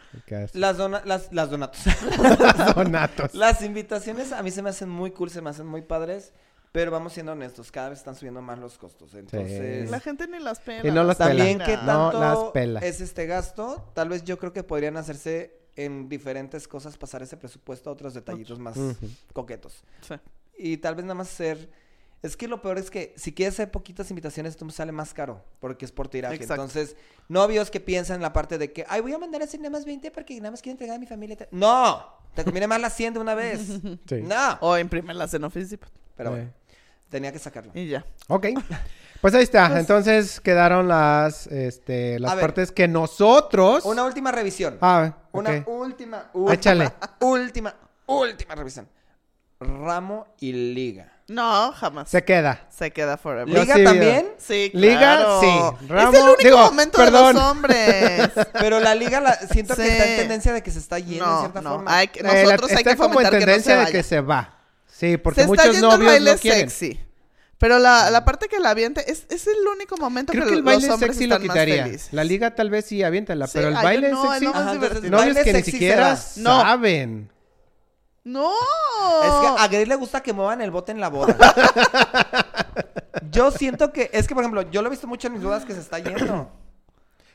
Las, 0.54 0.76
dona- 0.78 1.02
las, 1.04 1.32
las 1.32 1.50
donatos. 1.50 1.80
Donatos. 2.74 3.34
Las 3.34 3.62
invitaciones 3.62 4.32
a 4.32 4.42
mí 4.42 4.50
se 4.50 4.62
me 4.62 4.70
hacen 4.70 4.88
muy 4.88 5.10
cool, 5.12 5.30
se 5.30 5.40
me 5.40 5.50
hacen 5.50 5.66
muy 5.66 5.82
padres. 5.82 6.32
Pero 6.72 6.90
vamos 6.90 7.12
siendo 7.12 7.32
honestos, 7.32 7.70
cada 7.70 7.90
vez 7.90 7.98
están 7.98 8.14
subiendo 8.16 8.40
más 8.40 8.58
los 8.58 8.78
costos. 8.78 9.12
Entonces, 9.12 9.90
La 9.90 10.00
gente 10.00 10.26
ni 10.26 10.38
las 10.38 10.58
pela. 10.60 10.88
Y 10.88 10.90
no 10.90 11.04
las 11.04 11.18
también 11.18 11.58
pela. 11.58 11.66
qué 11.66 11.76
No 11.76 12.10
tanto 12.10 12.20
las 12.20 12.38
pela. 12.52 12.80
es 12.80 13.02
este 13.02 13.26
gasto, 13.26 13.90
tal 13.92 14.08
vez 14.08 14.24
yo 14.24 14.38
creo 14.38 14.54
que 14.54 14.62
podrían 14.62 14.96
hacerse 14.96 15.54
en 15.76 16.08
diferentes 16.08 16.66
cosas, 16.66 16.96
pasar 16.96 17.22
ese 17.22 17.36
presupuesto 17.36 17.90
a 17.90 17.92
otros 17.92 18.14
detallitos 18.14 18.58
más 18.58 18.74
coquetos. 19.34 19.84
Sí. 20.08 20.14
Y 20.56 20.76
tal 20.78 20.94
vez 20.94 21.04
nada 21.04 21.14
más 21.14 21.28
ser... 21.28 21.68
Es 22.22 22.36
que 22.36 22.46
lo 22.46 22.62
peor 22.62 22.78
es 22.78 22.88
que 22.90 23.12
si 23.16 23.32
quieres 23.34 23.54
hacer 23.54 23.70
poquitas 23.72 24.08
invitaciones, 24.10 24.52
esto 24.52 24.64
me 24.64 24.70
sale 24.70 24.92
más 24.92 25.12
caro, 25.12 25.44
porque 25.58 25.84
es 25.84 25.90
por 25.90 26.06
tiraje. 26.08 26.36
Exacto. 26.36 26.54
Entonces, 26.54 26.94
novios 27.28 27.68
que 27.70 27.80
piensan 27.80 28.16
en 28.16 28.22
la 28.22 28.32
parte 28.32 28.58
de 28.58 28.72
que, 28.72 28.84
ay, 28.88 29.00
voy 29.00 29.12
a 29.12 29.18
mandar 29.18 29.40
a 29.42 29.44
hacer 29.44 29.58
nada 29.58 29.70
más 29.70 29.84
20 29.84 30.10
porque 30.12 30.36
nada 30.38 30.52
más 30.52 30.62
quiero 30.62 30.74
entregar 30.74 30.96
a 30.96 31.00
mi 31.00 31.06
familia. 31.06 31.34
y 31.34 31.36
tal". 31.38 31.48
No, 31.50 32.06
te 32.34 32.44
conviene 32.44 32.68
más 32.68 32.80
las 32.80 32.94
100 32.94 33.14
de 33.14 33.20
una 33.20 33.34
vez. 33.34 33.60
Sí. 34.08 34.22
No. 34.22 34.58
O 34.60 34.78
imprimirlas 34.78 35.34
en 35.34 35.42
Office. 35.44 35.76
Pero 36.16 36.30
Eh. 36.30 36.32
bueno, 36.32 36.52
tenía 37.08 37.32
que 37.32 37.40
sacarlo. 37.40 37.72
Y 37.74 37.88
ya. 37.88 38.06
Ok. 38.28 38.46
Pues 39.20 39.34
ahí 39.34 39.42
está. 39.42 39.68
Pues- 39.68 39.80
Entonces 39.80 40.40
quedaron 40.40 40.86
las, 40.86 41.48
este, 41.48 42.20
las 42.20 42.34
ver. 42.36 42.40
partes 42.40 42.70
que 42.70 42.86
nosotros. 42.86 43.84
Una 43.84 44.04
última 44.04 44.30
revisión. 44.30 44.78
Ah, 44.80 45.16
Una 45.32 45.50
ok. 45.58 45.68
última, 45.68 46.30
última, 46.34 46.54
Échale. 46.54 46.92
última, 47.20 47.74
última 48.06 48.54
revisión. 48.54 48.88
Ramo 49.60 50.26
y 50.40 50.52
liga. 50.52 51.12
No, 51.32 51.72
jamás. 51.72 52.08
Se, 52.08 52.18
Se 52.18 52.24
queda. 52.24 52.60
queda 52.94 53.16
forever. 53.16 53.48
Yo 53.54 53.62
¿Liga 53.62 53.74
sí, 53.74 53.84
también? 53.84 54.28
Sí, 54.38 54.70
Liga, 54.74 54.98
claro. 54.98 55.40
sí. 55.40 55.86
Ramo- 55.88 56.08
es 56.12 56.18
el 56.18 56.24
único 56.24 56.42
digo, 56.44 56.58
momento 56.58 56.98
perdón. 56.98 57.26
de 57.28 57.32
los 57.32 57.42
hombres. 57.50 58.30
Pero 58.52 58.80
la 58.80 58.94
liga 58.94 59.20
la, 59.20 59.34
siento 59.34 59.74
que 59.76 59.86
está 59.88 60.06
en 60.10 60.16
tendencia 60.18 60.52
de 60.52 60.62
que 60.62 60.70
se 60.70 60.78
está 60.78 60.98
yendo 60.98 61.24
en 61.24 61.30
no, 61.30 61.40
cierta 61.40 61.60
no. 61.62 61.70
forma. 61.74 61.96
Hay 61.96 62.08
que- 62.08 62.20
Eh, 62.20 62.22
la- 62.22 62.44
nosotros 62.44 62.70
hay 62.72 62.84
que 62.84 62.96
como 62.96 63.08
en 63.08 63.12
fomentar 63.14 63.32
que 63.32 63.36
no 63.38 63.40
se 63.40 63.46
tendencia 63.46 63.84
de 63.86 63.92
que 63.92 64.02
se 64.02 64.20
va. 64.20 64.58
Sí, 64.86 65.16
porque 65.16 65.40
se 65.40 65.50
está 65.50 65.62
muchos 65.64 65.76
el 65.76 65.80
novios 65.82 66.10
baile 66.12 66.32
no 66.32 66.38
quieren. 66.38 66.70
sexy. 66.70 67.00
Pero 67.58 67.78
la, 67.78 68.10
la 68.10 68.24
parte 68.24 68.48
que 68.48 68.58
la 68.58 68.70
aviente 68.70 69.10
es, 69.10 69.24
es 69.30 69.46
el 69.46 69.66
único 69.72 69.96
momento 69.96 70.32
Creo 70.32 70.44
que, 70.44 70.50
que 70.50 70.54
el 70.58 70.64
los 70.64 70.74
baile 70.74 70.90
hombres 70.92 71.12
sexy 71.12 71.28
lo 71.28 71.36
están 71.36 71.48
quitaría. 71.48 71.88
La 72.10 72.24
liga 72.24 72.54
tal 72.54 72.70
vez 72.70 72.84
sí 72.86 73.02
aviéntala, 73.02 73.46
Sí, 73.46 73.52
pero 73.54 73.68
el 73.68 73.76
ay, 73.76 73.84
baile 73.84 74.08
no, 74.10 74.22
sexy. 74.30 74.46
más 74.48 74.56
Ajá, 74.56 74.72
entonces, 74.74 75.44
que 75.44 75.52
ni 75.54 75.62
siquiera 75.62 76.18
No. 76.36 76.60
saben. 76.62 77.31
No. 78.24 78.52
Es 79.24 79.30
que 79.56 79.62
a 79.62 79.68
Grey 79.68 79.84
le 79.86 79.96
gusta 79.96 80.22
que 80.22 80.32
muevan 80.32 80.60
el 80.60 80.70
bote 80.70 80.92
en 80.92 81.00
la 81.00 81.08
boda. 81.08 81.36
yo 83.30 83.50
siento 83.50 83.92
que, 83.92 84.10
es 84.12 84.28
que 84.28 84.34
por 84.34 84.42
ejemplo, 84.44 84.62
yo 84.70 84.80
lo 84.82 84.88
he 84.88 84.90
visto 84.90 85.06
mucho 85.06 85.26
en 85.28 85.34
mis 85.34 85.42
bodas 85.42 85.64
que 85.64 85.72
se 85.74 85.80
está 85.80 85.98
yendo. 85.98 86.50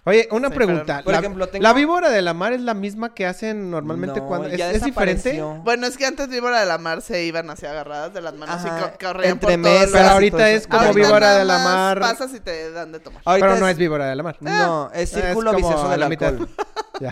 Oye, 0.05 0.29
una 0.31 0.47
Sí, 0.47 0.55
pregunta. 0.55 0.85
pero- 0.85 1.03
por 1.03 1.11
la, 1.13 1.19
ejemplo, 1.19 1.47
tengo- 1.49 1.63
¿La 1.63 1.73
víbora 1.73 2.09
de 2.09 2.21
la 2.21 2.33
mar 2.33 2.53
es 2.53 2.61
la 2.61 2.73
misma 2.73 3.13
que 3.13 3.25
hacen 3.25 3.69
normalmente 3.69 4.21
No, 4.21 4.27
cuando... 4.27 4.47
¿Es, 4.47 4.57
ya 4.57 4.71
es 4.71 4.81
diferente? 4.81 5.43
Bueno, 5.65 5.85
es 5.85 5.97
que 5.97 6.05
antes 6.05 6.29
Víbora 6.29 6.61
de 6.61 6.65
la 6.65 6.77
Mar 6.77 7.01
se 7.01 7.25
iban 7.25 7.49
así 7.49 7.65
agarradas 7.65 8.13
de 8.13 8.21
las 8.21 8.33
manos 8.33 8.55
y 8.63 8.67
Ajá, 8.69 8.91
co- 8.93 8.97
corrían 9.07 9.33
entre 9.33 9.57
por 9.57 9.63
todos 9.63 9.79
mesas 9.81 9.91
Pero 9.91 10.09
ahorita 10.09 10.49
es 10.51 10.65
como 10.67 10.81
Ahorita 10.81 11.07
víbora 11.07 11.37
de 11.37 11.43
la 11.43 11.57
mar. 11.57 11.99
Pasas 11.99 12.33
y 12.33 12.39
te 12.39 12.71
dan 12.71 12.93
de 12.93 13.01
tomar. 13.01 13.21
Ahorita 13.25 13.47
Pero 13.47 13.59
no 13.59 13.67
es- 13.67 13.73
es 13.73 13.77
víbora 13.77 14.05
de 14.05 14.15
la 14.15 14.23
mar. 14.23 14.37
No, 14.39 14.89
es 14.93 15.09
círculo 15.11 15.53
como 15.53 15.77
a 15.77 15.89
del 15.91 15.99
la 15.99 16.07
mitad. 16.09 16.33
Ya. 17.01 17.11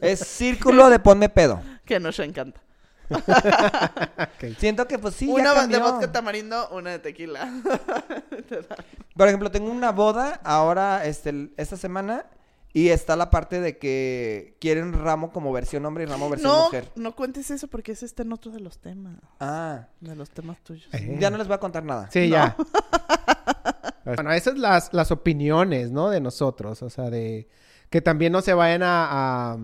Es 0.00 0.18
círculo 0.26 0.90
de 0.90 0.98
ponme 0.98 1.28
pedo. 1.28 1.62
Que 1.86 2.00
nos 2.00 2.18
encanta. 2.18 2.60
Siento 4.58 4.86
que 4.86 4.98
pues 4.98 5.14
sí, 5.14 5.26
ya 5.26 5.32
una 5.34 5.66
de 5.66 5.78
vodka 5.78 6.12
tamarindo, 6.12 6.68
una 6.70 6.90
de 6.90 6.98
tequila. 6.98 7.50
Por 9.16 9.28
ejemplo, 9.28 9.50
tengo 9.50 9.70
una 9.70 9.92
boda 9.92 10.40
ahora, 10.44 11.04
este, 11.06 11.50
esta 11.56 11.76
semana, 11.76 12.26
Y 12.72 12.90
está 12.90 13.16
la 13.16 13.30
parte 13.30 13.60
de 13.60 13.78
que 13.78 14.56
quieren 14.60 14.92
ramo 14.92 15.30
como 15.32 15.50
versión 15.52 15.86
hombre 15.86 16.04
y 16.04 16.06
ramo 16.06 16.28
versión 16.28 16.52
No, 16.52 16.64
mujer. 16.64 16.90
no 16.94 17.14
cuentes 17.16 17.50
eso 17.50 17.68
porque 17.68 17.92
ese 17.92 18.04
está 18.04 18.22
en 18.22 18.32
otro 18.32 18.52
de 18.52 18.60
los 18.60 18.78
temas. 18.78 19.16
Ah, 19.40 19.86
De 20.00 20.14
los 20.14 20.28
temas 20.30 20.58
tuyos. 20.62 20.92
Eh. 20.92 21.16
ya 21.18 21.30
no 21.30 21.38
les 21.38 21.46
voy 21.46 21.54
a 21.54 21.60
contar 21.60 21.84
nada. 21.84 22.10
Sí, 22.10 22.28
ya. 22.28 22.54
bueno, 24.04 24.30
esas 24.32 24.52
son 24.52 24.60
las, 24.60 24.92
las 24.92 25.10
opiniones, 25.10 25.90
¿no? 25.90 26.10
De 26.10 26.20
nosotros. 26.20 26.82
O 26.82 26.90
sea, 26.90 27.08
de 27.08 27.48
que 27.88 28.02
también 28.02 28.32
no 28.32 28.42
se 28.42 28.52
vayan 28.52 28.82
a, 28.82 29.52
a, 29.52 29.58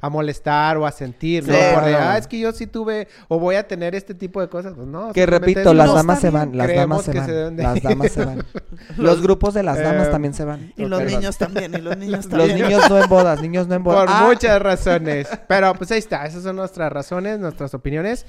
a 0.00 0.08
molestar 0.10 0.76
o 0.76 0.86
a 0.86 0.92
sentir, 0.92 1.46
¿no? 1.46 1.54
Sí. 1.54 1.60
Por 1.74 1.84
de, 1.84 1.94
ah, 1.94 2.18
es 2.18 2.26
que 2.26 2.38
yo 2.38 2.52
sí 2.52 2.66
tuve 2.66 3.08
o 3.28 3.38
voy 3.38 3.54
a 3.56 3.66
tener 3.66 3.94
este 3.94 4.14
tipo 4.14 4.40
de 4.40 4.48
cosas. 4.48 4.74
Pues 4.74 4.86
no. 4.86 5.12
Que 5.12 5.24
repito, 5.26 5.72
las 5.74 5.86
No, 5.88 5.94
damas 5.94 6.20
se 6.20 6.30
van, 6.30 6.56
las 6.56 6.74
damas 6.74 7.02
se 7.04 7.12
van, 7.14 7.26
se 7.26 7.32
deben 7.32 7.56
de 7.56 7.62
las 7.62 7.82
damas 7.82 8.12
se 8.12 8.24
van. 8.24 8.44
Los 8.96 9.22
grupos 9.22 9.54
de 9.54 9.62
las 9.62 9.78
damas 9.80 10.08
Eh, 10.08 10.10
también 10.10 10.34
se 10.34 10.44
van. 10.44 10.72
Y 10.76 10.84
los 10.84 11.02
niños 11.02 11.38
también, 11.38 11.74
y 11.74 11.78
los 11.80 11.96
niños 11.96 12.24
Los 12.30 12.46
también. 12.48 12.62
niños 12.68 12.90
no 12.90 13.02
en 13.02 13.08
bodas, 13.08 13.40
niños 13.40 13.66
no 13.68 13.74
en 13.74 13.82
bodas. 13.84 14.04
Por 14.06 14.10
Ah, 14.14 14.24
muchas 14.28 14.60
razones. 14.62 15.28
Pero 15.48 15.74
pues 15.74 15.90
ahí 15.90 15.98
está. 15.98 16.26
Esas 16.26 16.42
son 16.42 16.56
nuestras 16.56 16.92
razones, 16.92 17.38
nuestras 17.38 17.72
opiniones. 17.74 18.26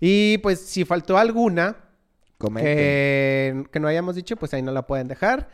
Y 0.00 0.38
pues 0.38 0.60
si 0.60 0.84
faltó 0.84 1.18
alguna 1.18 1.76
que, 2.56 3.64
que 3.70 3.80
no 3.80 3.88
hayamos 3.88 4.14
dicho, 4.16 4.36
pues 4.36 4.54
ahí 4.54 4.62
no 4.62 4.72
la 4.72 4.86
pueden 4.86 5.08
dejar. 5.08 5.48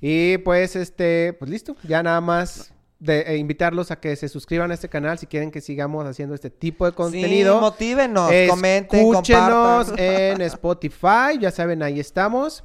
Y 0.00 0.38
pues 0.38 0.76
este, 0.76 1.34
pues 1.38 1.50
listo. 1.50 1.76
Ya 1.86 2.02
nada 2.02 2.20
más 2.22 2.72
de 3.00 3.20
eh, 3.22 3.36
invitarlos 3.38 3.90
a 3.90 3.96
que 3.98 4.14
se 4.14 4.28
suscriban 4.28 4.70
a 4.70 4.74
este 4.74 4.88
canal 4.88 5.18
si 5.18 5.26
quieren 5.26 5.50
que 5.50 5.60
sigamos 5.60 6.06
haciendo 6.06 6.34
este 6.34 6.50
tipo 6.50 6.84
de 6.86 6.92
contenido. 6.92 7.54
Sí, 7.56 7.60
motívenos, 7.60 8.30
comenten, 8.48 9.00
Escúchenos 9.00 9.86
compartan. 9.88 9.98
en 9.98 10.40
Spotify, 10.42 11.38
ya 11.40 11.50
saben, 11.50 11.82
ahí 11.82 11.98
estamos. 11.98 12.62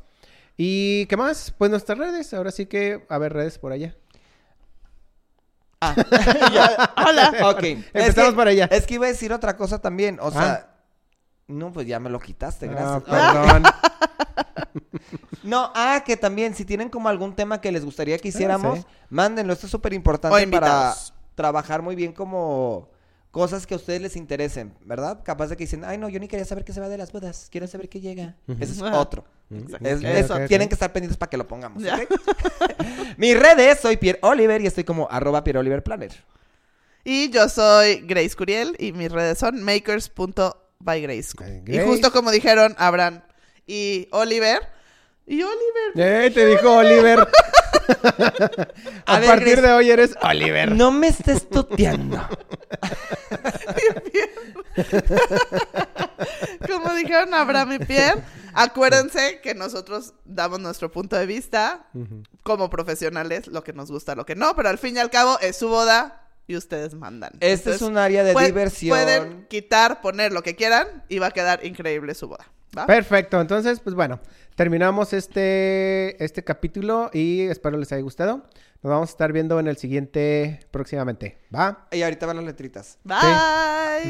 ¿Y 0.57 1.05
qué 1.07 1.17
más? 1.17 1.53
Pues 1.57 1.71
nuestras 1.71 1.97
redes, 1.97 2.33
ahora 2.33 2.51
sí 2.51 2.65
que, 2.65 3.05
a 3.09 3.17
ver, 3.17 3.33
redes 3.33 3.57
por 3.57 3.71
allá. 3.71 3.95
Ah, 5.81 5.95
ya. 6.53 6.93
Hola. 7.07 7.33
Ok. 7.51 7.63
Empezamos 7.93 8.31
que, 8.31 8.35
por 8.35 8.47
allá. 8.47 8.65
Es 8.71 8.85
que 8.87 8.95
iba 8.95 9.05
a 9.05 9.09
decir 9.09 9.33
otra 9.33 9.55
cosa 9.57 9.79
también. 9.79 10.17
O 10.21 10.31
sea, 10.31 10.67
Ah. 10.69 10.75
no, 11.47 11.71
pues 11.71 11.87
ya 11.87 11.99
me 11.99 12.09
lo 12.09 12.19
quitaste, 12.19 12.67
Ah, 12.67 13.01
gracias. 13.01 13.03
perdón. 13.03 13.63
No, 15.45 15.71
ah, 15.75 16.03
que 16.05 16.17
también, 16.17 16.55
si 16.55 16.65
tienen 16.65 16.89
como 16.89 17.07
algún 17.09 17.35
tema 17.35 17.61
que 17.61 17.71
les 17.71 17.85
gustaría 17.85 18.17
que 18.17 18.29
hiciéramos, 18.29 18.79
sí. 18.79 18.85
mándenlo. 19.09 19.53
Esto 19.53 19.67
es 19.67 19.71
súper 19.71 19.93
importante 19.93 20.47
para 20.47 20.93
trabajar 21.35 21.81
muy 21.81 21.95
bien 21.95 22.11
como 22.13 22.89
cosas 23.31 23.67
que 23.67 23.73
a 23.73 23.77
ustedes 23.77 24.01
les 24.01 24.15
interesen, 24.15 24.73
¿verdad? 24.85 25.21
Capaz 25.23 25.47
de 25.47 25.57
que 25.57 25.65
dicen, 25.65 25.83
ay, 25.83 25.97
no, 25.97 26.07
yo 26.07 26.21
ni 26.21 26.27
quería 26.29 26.45
saber 26.45 26.63
qué 26.63 26.71
se 26.71 26.79
va 26.79 26.87
de 26.87 26.97
las 26.97 27.11
bodas, 27.11 27.49
quiero 27.51 27.67
saber 27.67 27.89
qué 27.89 27.99
llega. 27.99 28.35
Ese 28.47 28.73
es 28.73 28.81
otro. 28.81 29.25
Es- 29.81 29.99
Ok, 29.99 30.03
eso, 30.05 30.39
tienen 30.47 30.69
que 30.69 30.75
estar 30.75 30.91
pendientes 30.93 31.17
para 31.17 31.29
que 31.29 31.35
lo 31.37 31.45
pongamos. 31.47 31.83
Ya. 31.83 31.95
¿ok? 31.95 32.09
Mis 33.17 33.37
redes, 33.37 33.79
soy 33.81 33.97
Pierre 33.97 34.19
Oliver 34.21 34.61
y 34.61 34.67
estoy 34.67 34.85
como 34.85 35.07
arroba 35.11 35.43
Pierre 35.43 35.59
Oliver 35.59 35.83
Planner. 35.83 36.11
Y 37.03 37.29
yo 37.29 37.47
soy 37.49 37.97
Grace 38.07 38.35
Curiel 38.35 38.75
y 38.79 38.91
mis 38.93 39.11
redes 39.11 39.37
son 39.37 39.61
makers.bygrace. 39.61 41.33
Y 41.37 41.59
Grace. 41.71 41.85
justo 41.87 42.11
como 42.11 42.31
dijeron 42.31 42.73
Abraham 42.77 43.21
y 43.67 44.07
Oliver. 44.11 44.74
Y 45.27 45.41
Oliver. 45.41 46.25
Eh, 46.27 46.31
te 46.31 46.45
dijo 46.45 46.71
Oliver. 46.71 47.19
a 49.05 49.15
A 49.15 49.19
ver, 49.19 49.29
partir 49.29 49.61
de 49.61 49.71
hoy 49.71 49.89
eres 49.89 50.15
Oliver. 50.21 50.71
No 50.71 50.91
me 50.91 51.07
estés 51.07 51.49
tuteando. 51.49 52.17
Como 56.67 56.93
dijeron 56.93 57.33
Abraham 57.33 57.73
y 57.73 57.79
Pierre, 57.79 58.21
acuérdense 58.53 59.39
que 59.41 59.55
nosotros 59.55 60.13
damos 60.25 60.59
nuestro 60.59 60.91
punto 60.91 61.15
de 61.15 61.25
vista 61.25 61.87
como 62.43 62.69
profesionales, 62.69 63.47
lo 63.47 63.63
que 63.63 63.73
nos 63.73 63.89
gusta, 63.91 64.15
lo 64.15 64.25
que 64.25 64.35
no, 64.35 64.55
pero 64.55 64.69
al 64.69 64.77
fin 64.77 64.95
y 64.95 64.99
al 64.99 65.09
cabo 65.09 65.39
es 65.39 65.57
su 65.57 65.69
boda 65.69 66.27
y 66.47 66.55
ustedes 66.55 66.93
mandan. 66.93 67.33
Este 67.39 67.71
es 67.71 67.81
un 67.81 67.97
área 67.97 68.23
de 68.23 68.33
diversión. 68.35 68.95
Pueden 68.97 69.47
quitar, 69.47 70.01
poner 70.01 70.31
lo 70.31 70.43
que 70.43 70.55
quieran 70.55 71.03
y 71.09 71.19
va 71.19 71.27
a 71.27 71.31
quedar 71.31 71.65
increíble 71.65 72.13
su 72.13 72.27
boda. 72.27 72.45
¿va? 72.77 72.85
Perfecto, 72.85 73.39
entonces, 73.39 73.79
pues 73.79 73.95
bueno, 73.95 74.19
terminamos 74.55 75.13
este, 75.13 76.23
este 76.23 76.43
capítulo 76.43 77.09
y 77.13 77.41
espero 77.41 77.77
les 77.77 77.91
haya 77.91 78.01
gustado. 78.01 78.45
Nos 78.83 78.91
vamos 78.91 79.09
a 79.09 79.11
estar 79.13 79.31
viendo 79.33 79.59
en 79.59 79.67
el 79.67 79.77
siguiente 79.77 80.59
próximamente. 80.69 81.39
¿Va? 81.53 81.87
Y 81.91 82.03
ahorita 82.03 82.27
van 82.27 82.35
las 82.35 82.45
letritas. 82.45 82.99
Bye. 83.03 83.17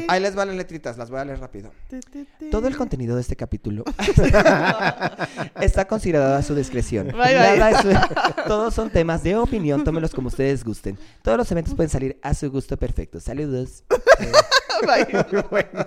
Ahí 0.08 0.20
les 0.20 0.34
van 0.34 0.48
las 0.48 0.56
letritas, 0.58 0.98
las 0.98 1.08
voy 1.10 1.20
a 1.20 1.24
leer 1.24 1.40
rápido. 1.40 1.70
Ti, 1.88 2.00
ti, 2.00 2.26
ti. 2.38 2.50
Todo 2.50 2.68
el 2.68 2.76
contenido 2.76 3.14
de 3.14 3.22
este 3.22 3.36
capítulo 3.36 3.84
está 5.62 5.86
considerado 5.88 6.34
a 6.36 6.42
su 6.42 6.54
discreción. 6.54 7.06
Bye, 7.08 7.16
bye. 7.16 7.58
Nada 7.58 7.70
es 7.70 7.78
su- 7.80 8.42
Todos 8.46 8.74
son 8.74 8.90
temas 8.90 9.22
de 9.22 9.36
opinión, 9.36 9.82
tómenlos 9.82 10.12
como 10.12 10.28
ustedes 10.28 10.62
gusten. 10.62 10.98
Todos 11.22 11.38
los 11.38 11.50
eventos 11.50 11.74
pueden 11.74 11.88
salir 11.90 12.18
a 12.22 12.34
su 12.34 12.50
gusto 12.50 12.76
perfecto. 12.76 13.18
Saludos. 13.18 13.82
Bye. 14.86 15.42
bueno. 15.50 15.86